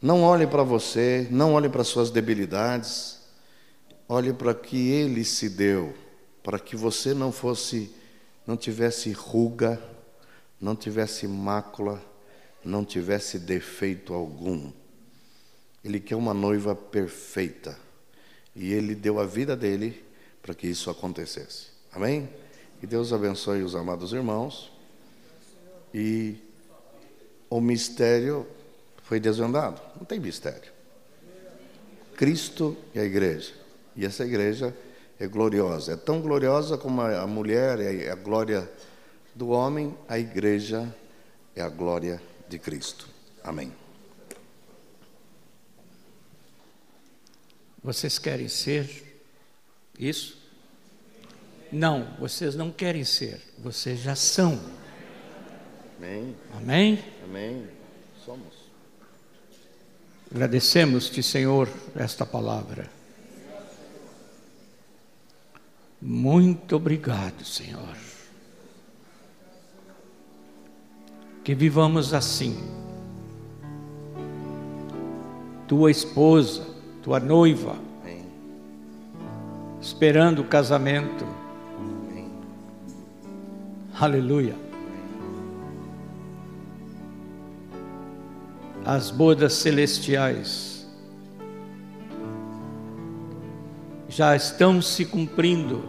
não 0.01 0.23
olhe 0.23 0.47
para 0.47 0.63
você, 0.63 1.27
não 1.31 1.55
olhe 1.55 1.69
para 1.69 1.85
suas 1.85 2.11
debilidades, 2.11 3.21
olhe 4.09 4.33
para 4.33 4.55
que 4.55 4.91
Ele 4.91 5.25
se 5.25 5.49
deu, 5.49 5.95
para 6.43 6.59
que 6.59 6.77
você 6.77 7.15
não 7.15 7.33
fosse, 7.33 7.93
não 8.47 8.57
tivesse 8.57 9.11
ruga, 9.13 9.81
não 10.61 10.77
tivesse 10.77 11.27
mácula 11.27 12.03
não 12.67 12.85
tivesse 12.85 13.39
defeito 13.39 14.13
algum. 14.13 14.73
Ele 15.85 16.01
quer 16.01 16.17
uma 16.17 16.35
noiva 16.35 16.75
perfeita. 16.75 17.79
E 18.55 18.73
ele 18.73 18.95
deu 18.95 19.21
a 19.21 19.25
vida 19.25 19.57
dele 19.57 20.05
para 20.43 20.55
que 20.55 20.67
isso 20.67 20.91
acontecesse. 20.91 21.69
Amém? 21.93 22.29
Que 22.81 22.87
Deus 22.87 23.13
abençoe 23.13 23.63
os 23.63 23.75
amados 23.75 24.13
irmãos. 24.13 24.73
E 25.95 26.37
o 27.49 27.61
mistério 27.61 28.47
foi 29.07 29.21
desvendado. 29.21 29.81
Não 29.97 30.05
tem 30.05 30.19
mistério. 30.19 30.73
Cristo 32.17 32.77
e 32.95 32.99
a 32.99 33.05
igreja. 33.05 33.55
E 33.95 34.05
essa 34.05 34.25
igreja 34.25 34.77
é 35.19 35.27
gloriosa. 35.27 35.93
É 35.93 35.97
tão 35.97 36.21
gloriosa 36.21 36.77
como 36.77 37.01
a 37.01 37.27
mulher 37.27 37.81
é 37.81 38.11
a 38.11 38.15
glória 38.15 38.69
do 39.35 39.51
homem, 39.51 39.97
a 40.09 40.19
igreja 40.19 40.93
é 41.55 41.63
a 41.63 41.69
glória 41.69 42.21
de 42.49 42.59
Cristo. 42.59 43.09
Amém. 43.45 43.73
Vocês 47.83 48.19
querem 48.19 48.49
ser 48.49 49.21
isso? 49.97 50.37
Não, 51.71 52.17
vocês 52.19 52.57
não 52.57 52.71
querem 52.73 53.05
ser, 53.05 53.41
vocês 53.59 54.01
já 54.01 54.17
são. 54.17 54.61
Amém. 55.97 56.37
Amém? 56.53 57.05
Amém. 57.25 57.69
Somos. 58.25 58.66
Agradecemos-te, 60.31 61.22
Senhor, 61.22 61.68
esta 61.95 62.27
palavra. 62.27 62.91
Muito 66.01 66.77
obrigado, 66.77 67.45
Senhor. 67.45 67.97
que 71.47 71.55
vivamos 71.55 72.12
assim. 72.12 72.57
Tua 75.68 75.93
esposa, 75.93 76.66
tua 77.05 77.20
noiva, 77.20 77.77
Amém. 78.03 78.24
esperando 79.81 80.41
o 80.41 80.45
casamento. 80.45 81.24
Amém. 81.79 82.29
Aleluia. 83.95 84.66
As 88.87 89.11
bodas 89.11 89.55
celestiais 89.55 90.87
já 94.09 94.37
estão 94.37 94.80
se 94.80 95.05
cumprindo. 95.05 95.82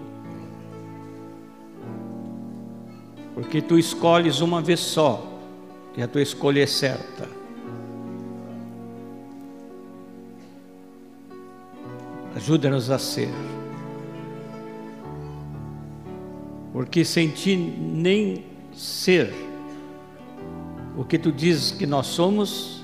Porque 3.35 3.61
tu 3.61 3.77
escolhes 3.77 4.41
uma 4.41 4.63
vez 4.63 4.79
só 4.79 5.23
e 5.95 6.01
a 6.01 6.07
tua 6.07 6.23
escolha 6.23 6.63
é 6.63 6.65
certa. 6.65 7.29
Ajuda-nos 12.35 12.89
a 12.89 12.97
ser. 12.97 13.29
Porque 16.73 17.05
sem 17.05 17.29
ti 17.29 17.55
nem 17.55 18.43
ser 18.73 19.31
o 20.97 21.05
que 21.05 21.19
tu 21.19 21.31
dizes 21.31 21.71
que 21.71 21.85
nós 21.85 22.07
somos, 22.07 22.76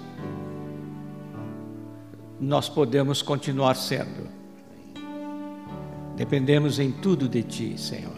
nós 2.43 2.67
podemos 2.67 3.21
continuar 3.21 3.75
sendo. 3.75 4.27
Dependemos 6.15 6.77
em 6.77 6.91
tudo 6.91 7.27
de 7.27 7.41
ti, 7.41 7.77
Senhor. 7.77 8.11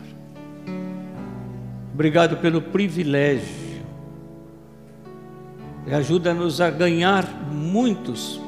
Obrigado 1.93 2.37
pelo 2.37 2.61
privilégio 2.61 3.83
e 5.87 5.93
ajuda-nos 5.93 6.59
a 6.59 6.69
ganhar 6.69 7.25
muitos 7.51 8.41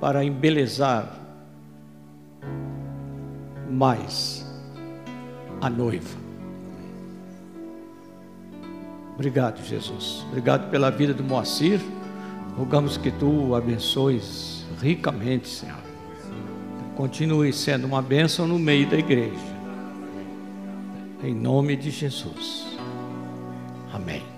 para 0.00 0.24
embelezar 0.24 1.20
mais 3.68 4.46
a 5.60 5.68
noiva. 5.68 6.16
Obrigado, 9.14 9.62
Jesus. 9.64 10.24
Obrigado 10.28 10.70
pela 10.70 10.90
vida 10.90 11.12
do 11.12 11.24
Moacir. 11.24 11.80
Rogamos 12.56 12.96
que 12.96 13.10
tu 13.10 13.54
abençoes 13.54 14.64
ricamente, 14.80 15.48
Senhor. 15.48 15.76
Continue 16.96 17.52
sendo 17.52 17.86
uma 17.86 18.00
bênção 18.00 18.48
no 18.48 18.58
meio 18.58 18.88
da 18.88 18.96
igreja. 18.96 19.56
Em 21.22 21.34
nome 21.34 21.76
de 21.76 21.90
Jesus. 21.90 22.66
Amém. 23.92 24.35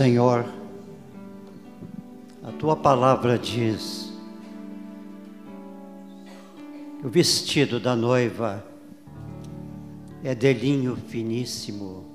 Senhor, 0.00 0.46
a 2.42 2.50
tua 2.52 2.74
palavra 2.74 3.38
diz: 3.38 4.10
o 7.04 7.08
vestido 7.10 7.78
da 7.78 7.94
noiva 7.94 8.64
é 10.24 10.34
de 10.34 10.54
linho 10.54 10.96
finíssimo, 10.96 12.06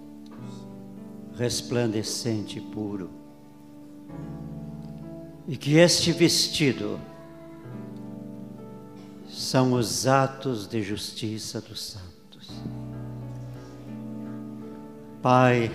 resplandecente 1.38 2.58
e 2.58 2.62
puro. 2.62 3.12
E 5.48 5.56
que 5.56 5.76
este 5.76 6.12
vestido 6.12 7.00
são 9.30 9.74
os 9.74 10.08
atos 10.08 10.68
de 10.68 10.82
justiça 10.82 11.62
dos 11.62 11.84
santos. 11.84 12.50
Pai, 15.22 15.72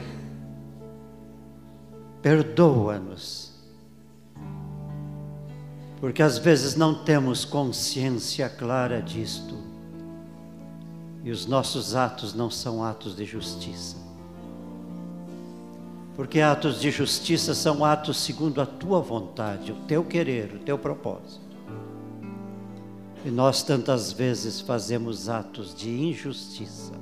perdoa-nos, 2.23 3.51
porque 6.01 6.23
às 6.23 6.39
vezes 6.39 6.77
não 6.77 7.05
temos 7.05 7.45
consciência 7.45 8.49
clara 8.49 9.01
disto, 9.01 9.57
e 11.23 11.31
os 11.31 11.47
nossos 11.47 11.95
atos 11.95 12.35
não 12.35 12.51
são 12.51 12.83
atos 12.83 13.14
de 13.14 13.25
justiça. 13.25 13.97
Porque 16.16 16.41
atos 16.41 16.81
de 16.81 16.91
justiça 16.91 17.55
são 17.55 17.85
atos 17.85 18.18
segundo 18.18 18.61
a 18.61 18.66
tua 18.66 19.01
vontade, 19.01 19.73
o 19.73 19.77
teu 19.87 20.05
querer, 20.05 20.55
o 20.55 20.59
teu 20.59 20.79
propósito. 20.79 21.57
E 23.25 23.31
nós 23.31 23.62
tantas 23.62 24.12
vezes 24.12 24.61
fazemos 24.61 25.29
atos 25.29 25.75
de 25.75 25.91
injustiça, 25.91 26.93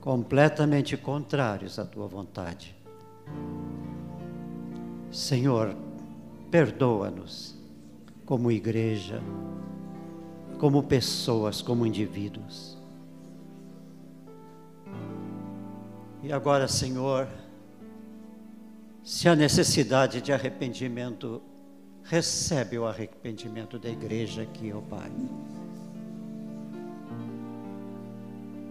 completamente 0.00 0.96
contrários 0.96 1.78
à 1.78 1.84
tua 1.84 2.06
vontade. 2.06 2.75
Senhor, 5.10 5.74
perdoa-nos 6.50 7.56
como 8.24 8.50
igreja, 8.50 9.20
como 10.58 10.82
pessoas, 10.82 11.62
como 11.62 11.86
indivíduos. 11.86 12.76
E 16.22 16.32
agora, 16.32 16.66
Senhor, 16.66 17.28
se 19.04 19.28
há 19.28 19.36
necessidade 19.36 20.20
de 20.20 20.32
arrependimento, 20.32 21.40
recebe 22.02 22.78
o 22.78 22.86
arrependimento 22.86 23.78
da 23.78 23.88
igreja 23.88 24.42
aqui, 24.42 24.72
ó 24.72 24.80
Pai. 24.80 25.12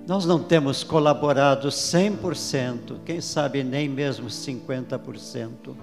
Nós 0.08 0.24
não 0.24 0.40
temos 0.44 0.84
colaborado 0.84 1.68
100%, 1.68 2.98
quem 3.04 3.20
sabe 3.20 3.64
nem 3.64 3.90
mesmo 3.90 4.28
50%. 4.28 5.76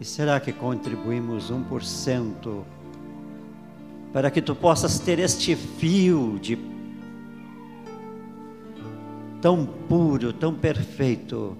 E 0.00 0.04
será 0.04 0.40
que 0.40 0.52
contribuímos 0.52 1.52
1% 1.52 2.64
para 4.12 4.30
que 4.30 4.42
tu 4.42 4.54
possas 4.54 4.98
ter 4.98 5.20
este 5.20 5.54
fio 5.54 6.38
de 6.40 6.58
tão 9.40 9.64
puro, 9.64 10.32
tão 10.32 10.54
perfeito, 10.54 11.56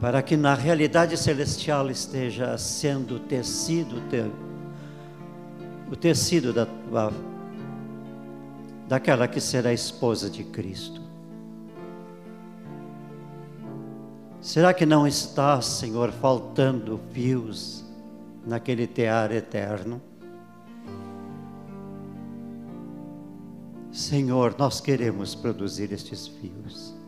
para 0.00 0.20
que 0.20 0.36
na 0.36 0.54
realidade 0.54 1.16
celestial 1.16 1.90
esteja 1.90 2.56
sendo 2.58 3.20
tecido 3.20 4.02
o 5.90 5.96
tecido 5.96 6.52
da 6.52 6.66
tua, 6.66 7.12
daquela 8.88 9.28
que 9.28 9.40
será 9.40 9.72
esposa 9.72 10.28
de 10.28 10.42
Cristo. 10.42 11.00
Será 14.40 14.72
que 14.72 14.86
não 14.86 15.06
está, 15.06 15.60
Senhor, 15.60 16.10
faltando 16.10 16.98
fios 17.12 17.84
naquele 18.46 18.86
tear 18.86 19.30
eterno? 19.30 20.00
Senhor, 23.92 24.54
nós 24.58 24.80
queremos 24.80 25.34
produzir 25.34 25.92
estes 25.92 26.26
fios 26.26 26.98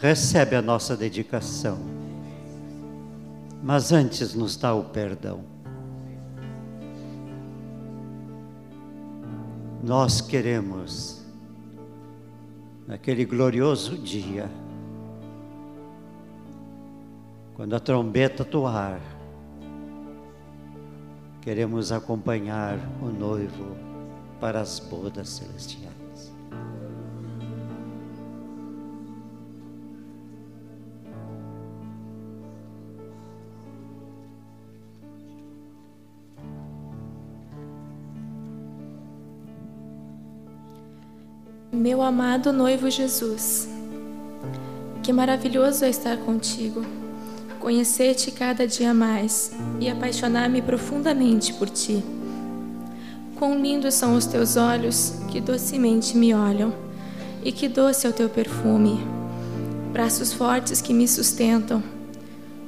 recebe 0.00 0.56
a 0.56 0.62
nossa 0.62 0.96
dedicação. 0.96 1.78
Mas 3.62 3.92
antes 3.92 4.34
nos 4.34 4.56
dá 4.56 4.74
o 4.74 4.84
perdão. 4.84 5.44
Nós 9.82 10.20
queremos, 10.20 11.24
naquele 12.86 13.24
glorioso 13.24 13.96
dia, 13.96 14.50
quando 17.54 17.74
a 17.74 17.80
trombeta 17.80 18.44
toar, 18.44 19.00
queremos 21.40 21.90
acompanhar 21.92 22.78
o 23.00 23.06
noivo 23.06 23.74
para 24.38 24.60
as 24.60 24.78
bodas 24.78 25.30
celestiais. 25.30 25.89
Meu 41.72 42.02
amado 42.02 42.52
noivo 42.52 42.90
Jesus, 42.90 43.68
que 45.04 45.12
maravilhoso 45.12 45.84
é 45.84 45.88
estar 45.88 46.16
contigo, 46.16 46.84
conhecer-te 47.60 48.32
cada 48.32 48.66
dia 48.66 48.92
mais 48.92 49.52
e 49.78 49.88
apaixonar-me 49.88 50.60
profundamente 50.60 51.54
por 51.54 51.70
ti. 51.70 52.02
Quão 53.38 53.56
lindos 53.56 53.94
são 53.94 54.16
os 54.16 54.26
teus 54.26 54.56
olhos 54.56 55.14
que 55.28 55.40
docemente 55.40 56.16
me 56.16 56.34
olham, 56.34 56.74
e 57.44 57.52
que 57.52 57.68
doce 57.68 58.04
é 58.04 58.10
o 58.10 58.12
teu 58.12 58.28
perfume. 58.28 58.98
Braços 59.92 60.32
fortes 60.32 60.80
que 60.80 60.92
me 60.92 61.06
sustentam. 61.06 61.80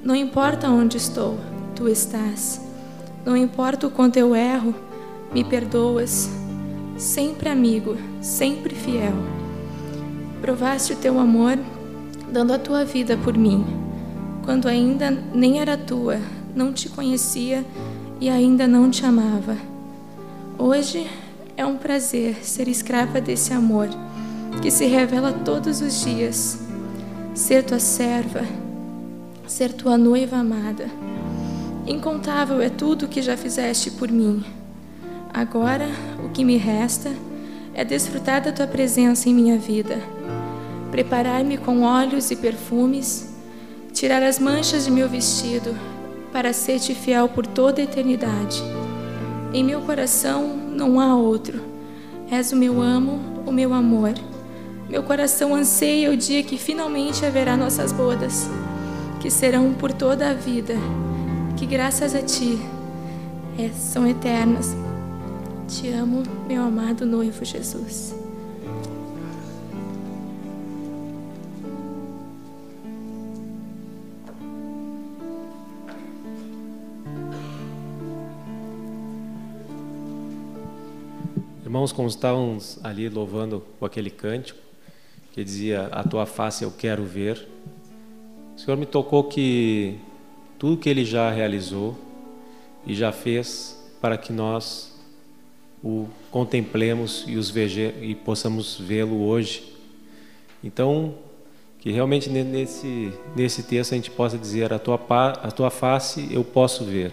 Não 0.00 0.14
importa 0.14 0.68
onde 0.68 0.96
estou, 0.96 1.40
tu 1.74 1.88
estás. 1.88 2.60
Não 3.26 3.36
importa 3.36 3.88
o 3.88 3.90
quanto 3.90 4.16
eu 4.16 4.34
erro, 4.36 4.72
me 5.34 5.42
perdoas 5.42 6.30
sempre 6.96 7.48
amigo, 7.48 7.96
sempre 8.20 8.74
fiel. 8.74 9.14
Provaste 10.40 10.92
o 10.92 10.96
teu 10.96 11.18
amor, 11.18 11.58
dando 12.30 12.52
a 12.52 12.58
tua 12.58 12.84
vida 12.84 13.16
por 13.16 13.36
mim, 13.36 13.64
quando 14.44 14.68
ainda 14.68 15.10
nem 15.32 15.60
era 15.60 15.76
tua, 15.76 16.18
não 16.54 16.72
te 16.72 16.88
conhecia 16.88 17.64
e 18.20 18.28
ainda 18.28 18.66
não 18.66 18.90
te 18.90 19.04
amava. 19.04 19.56
Hoje 20.58 21.06
é 21.56 21.64
um 21.64 21.76
prazer 21.76 22.44
ser 22.44 22.68
escrava 22.68 23.20
desse 23.20 23.52
amor 23.52 23.88
que 24.60 24.70
se 24.70 24.86
revela 24.86 25.32
todos 25.32 25.80
os 25.80 26.02
dias, 26.04 26.60
ser 27.34 27.64
tua 27.64 27.78
serva, 27.78 28.42
ser 29.46 29.72
tua 29.72 29.96
noiva 29.96 30.36
amada. 30.36 30.86
Incontável 31.86 32.60
é 32.60 32.68
tudo 32.68 33.08
que 33.08 33.22
já 33.22 33.36
fizeste 33.36 33.90
por 33.90 34.10
mim. 34.10 34.44
Agora, 35.32 35.88
o 36.11 36.11
que 36.32 36.44
me 36.44 36.56
resta 36.56 37.10
é 37.74 37.84
desfrutar 37.84 38.42
da 38.42 38.52
tua 38.52 38.66
presença 38.66 39.28
em 39.28 39.34
minha 39.34 39.58
vida, 39.58 39.98
preparar-me 40.90 41.56
com 41.56 41.82
óleos 41.82 42.30
e 42.30 42.36
perfumes, 42.36 43.34
tirar 43.92 44.22
as 44.22 44.38
manchas 44.38 44.84
de 44.84 44.90
meu 44.90 45.08
vestido 45.08 45.74
para 46.32 46.52
ser-te 46.52 46.94
fiel 46.94 47.28
por 47.28 47.46
toda 47.46 47.80
a 47.80 47.84
eternidade. 47.84 48.62
Em 49.52 49.62
meu 49.62 49.82
coração 49.82 50.56
não 50.56 50.98
há 50.98 51.14
outro. 51.14 51.60
És 52.30 52.52
o 52.52 52.56
meu 52.56 52.80
amo, 52.80 53.20
o 53.46 53.52
meu 53.52 53.74
amor. 53.74 54.14
Meu 54.88 55.02
coração 55.02 55.54
anseia 55.54 56.10
o 56.10 56.16
dia 56.16 56.42
que 56.42 56.56
finalmente 56.56 57.24
haverá 57.24 57.56
nossas 57.56 57.92
bodas, 57.92 58.48
que 59.20 59.30
serão 59.30 59.74
por 59.74 59.92
toda 59.92 60.30
a 60.30 60.34
vida, 60.34 60.74
que 61.56 61.66
graças 61.66 62.14
a 62.14 62.22
ti 62.22 62.58
é, 63.58 63.68
são 63.70 64.06
eternas. 64.06 64.74
Te 65.72 65.88
amo, 65.88 66.22
meu 66.46 66.62
amado 66.62 67.06
noivo 67.06 67.46
Jesus. 67.46 68.14
Irmãos, 81.64 81.90
como 81.90 82.06
estávamos 82.06 82.78
ali 82.84 83.08
louvando 83.08 83.64
com 83.80 83.86
aquele 83.86 84.10
cântico, 84.10 84.58
que 85.32 85.42
dizia: 85.42 85.86
A 85.86 86.04
tua 86.04 86.26
face 86.26 86.64
eu 86.64 86.70
quero 86.70 87.02
ver. 87.02 87.48
O 88.54 88.60
Senhor 88.60 88.76
me 88.76 88.84
tocou 88.84 89.24
que 89.24 89.98
tudo 90.58 90.76
que 90.76 90.90
Ele 90.90 91.06
já 91.06 91.30
realizou 91.30 91.96
e 92.86 92.92
já 92.94 93.10
fez 93.10 93.82
para 94.02 94.18
que 94.18 94.34
nós 94.34 94.91
o 95.82 96.06
contemplemos 96.30 97.24
e, 97.26 97.36
os 97.36 97.50
veje, 97.50 97.94
e 98.00 98.14
possamos 98.14 98.78
vê-lo 98.78 99.24
hoje. 99.26 99.72
Então, 100.62 101.14
que 101.78 101.90
realmente 101.90 102.30
nesse, 102.30 103.12
nesse 103.34 103.64
texto 103.64 103.92
a 103.92 103.96
gente 103.96 104.10
possa 104.10 104.38
dizer: 104.38 104.72
a 104.72 104.78
tua, 104.78 105.00
a 105.42 105.50
tua 105.50 105.70
face 105.70 106.28
eu 106.30 106.44
posso 106.44 106.84
ver, 106.84 107.12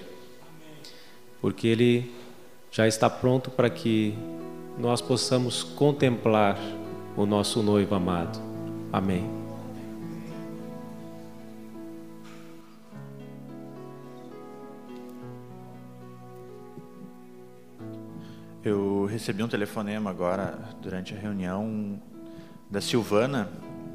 porque 1.42 1.68
Ele 1.68 2.12
já 2.72 2.88
está 2.88 3.10
pronto 3.10 3.50
para 3.50 3.70
que 3.70 4.14
nós 4.78 5.02
possamos 5.02 5.64
contemplar 5.64 6.58
o 7.18 7.26
nosso 7.26 7.64
noivo 7.64 7.96
amado. 7.96 8.40
Amém. 8.94 9.39
Eu 18.62 19.06
recebi 19.06 19.42
um 19.42 19.48
telefonema 19.48 20.10
agora, 20.10 20.60
durante 20.82 21.16
a 21.16 21.18
reunião, 21.18 21.98
da 22.70 22.82
Silvana, 22.82 23.50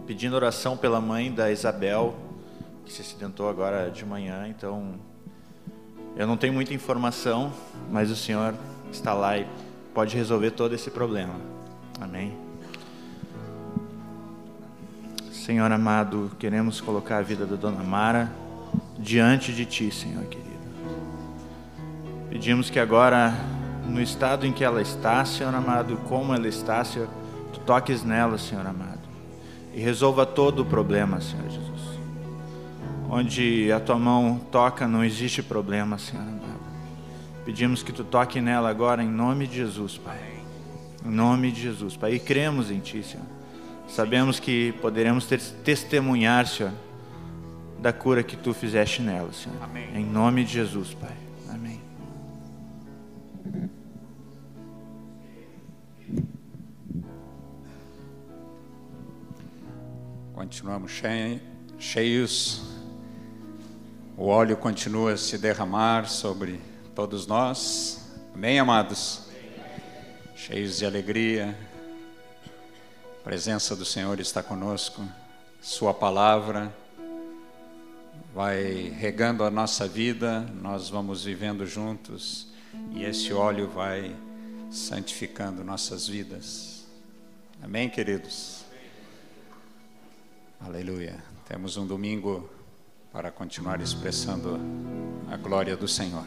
pedindo 0.07 0.35
oração 0.35 0.75
pela 0.75 1.03
mãe 1.03 1.31
da 1.31 1.53
Isabel, 1.53 2.15
que 2.87 2.91
se 2.91 3.03
acidentou 3.03 3.47
agora 3.47 3.91
de 3.91 4.07
manhã. 4.07 4.49
Então, 4.49 4.95
eu 6.17 6.27
não 6.27 6.39
tenho 6.39 6.55
muita 6.55 6.73
informação, 6.73 7.53
mas 7.91 8.11
o 8.11 8.17
Senhor 8.17 8.55
está 8.91 9.13
lá 9.13 9.37
e 9.37 9.47
pode 9.93 10.17
resolver 10.17 10.53
todo 10.53 10.75
esse 10.75 10.91
problema. 10.91 11.35
Amém. 12.01 12.35
Senhor 15.31 15.71
amado, 15.71 16.33
queremos 16.39 16.81
colocar 16.81 17.19
a 17.19 17.23
vida 17.23 17.45
da 17.45 17.55
dona 17.55 17.83
Mara 17.83 18.33
diante 18.99 19.53
de 19.53 19.67
Ti, 19.67 19.91
Senhor 19.91 20.25
querido. 20.25 20.49
Pedimos 22.31 22.71
que 22.71 22.81
agora 22.81 23.35
no 23.89 24.01
estado 24.01 24.47
em 24.47 24.53
que 24.53 24.65
ela 24.65 24.81
está, 24.81 25.25
Senhor 25.25 25.55
amado, 25.55 25.97
como 26.09 26.35
ela 26.35 26.49
está, 26.49 26.85
Senhor, 26.85 27.09
tu 27.53 27.61
toques 27.61 28.03
nela, 28.03 28.39
Senhor 28.39 28.67
amado, 28.67 29.01
e 29.73 29.81
resolva 29.81 30.25
todo 30.25 30.63
o 30.63 30.65
problema, 30.65 31.21
Senhor 31.21 31.49
Jesus. 31.49 31.65
Onde 33.09 33.71
a 33.71 33.79
tua 33.79 33.99
mão 33.99 34.41
toca, 34.51 34.89
não 34.89 35.05
existe 35.05 35.43
problema, 35.43 35.99
Senhor 35.99 36.23
amado. 36.23 36.45
Pedimos 37.45 37.83
que 37.83 37.93
tu 37.93 38.03
toque 38.03 38.41
nela 38.41 38.71
agora, 38.71 39.03
em 39.03 39.09
nome 39.09 39.47
de 39.47 39.57
Jesus, 39.57 39.99
Pai. 39.99 40.19
Em 41.05 41.11
nome 41.11 41.53
de 41.53 41.61
Jesus, 41.61 41.97
Pai. 41.97 42.15
E 42.15 42.19
cremos 42.19 42.71
em 42.71 42.81
Ti, 42.81 43.03
Senhor. 43.03 43.27
Sabemos 43.87 44.41
que 44.41 44.73
poderemos 44.81 45.27
ter, 45.27 45.39
testemunhar, 45.63 46.47
Senhor, 46.47 46.73
da 47.79 47.93
cura 47.93 48.23
que 48.23 48.37
Tu 48.37 48.55
fizeste 48.55 49.03
nela, 49.03 49.31
Senhor. 49.33 49.59
Amém. 49.63 49.89
Em 49.95 50.05
nome 50.05 50.43
de 50.43 50.55
Jesus, 50.55 50.95
Pai. 50.95 51.13
Continuamos 60.45 60.93
cheios, 61.79 62.61
o 64.15 64.27
óleo 64.27 64.59
continua 64.59 65.15
a 65.15 65.17
se 65.17 65.39
derramar 65.39 66.07
sobre 66.07 66.61
todos 66.95 67.27
nós. 67.27 68.13
Amém, 68.35 68.59
amados? 68.59 69.23
Cheios 70.37 70.77
de 70.77 70.85
alegria, 70.85 71.57
a 73.21 73.25
presença 73.25 73.75
do 73.75 73.87
Senhor 73.87 74.21
está 74.21 74.43
conosco, 74.43 75.03
Sua 75.63 75.95
palavra 75.95 76.71
vai 78.35 78.95
regando 78.99 79.45
a 79.45 79.51
nossa 79.51 79.89
vida, 79.89 80.41
nós 80.61 80.91
vamos 80.91 81.25
vivendo 81.25 81.67
juntos 81.67 82.49
e 82.91 83.03
esse 83.03 83.33
óleo 83.33 83.67
vai 83.71 84.15
santificando 84.71 85.65
nossas 85.65 86.07
vidas. 86.07 86.85
Amém, 87.63 87.89
queridos? 87.89 88.54
Aleluia. 90.65 91.23
Temos 91.47 91.77
um 91.77 91.87
domingo 91.87 92.49
para 93.13 93.31
continuar 93.31 93.83
expressando 93.83 94.59
a 95.31 95.37
glória 95.37 95.77
do 95.77 95.87
Senhor. 95.87 96.25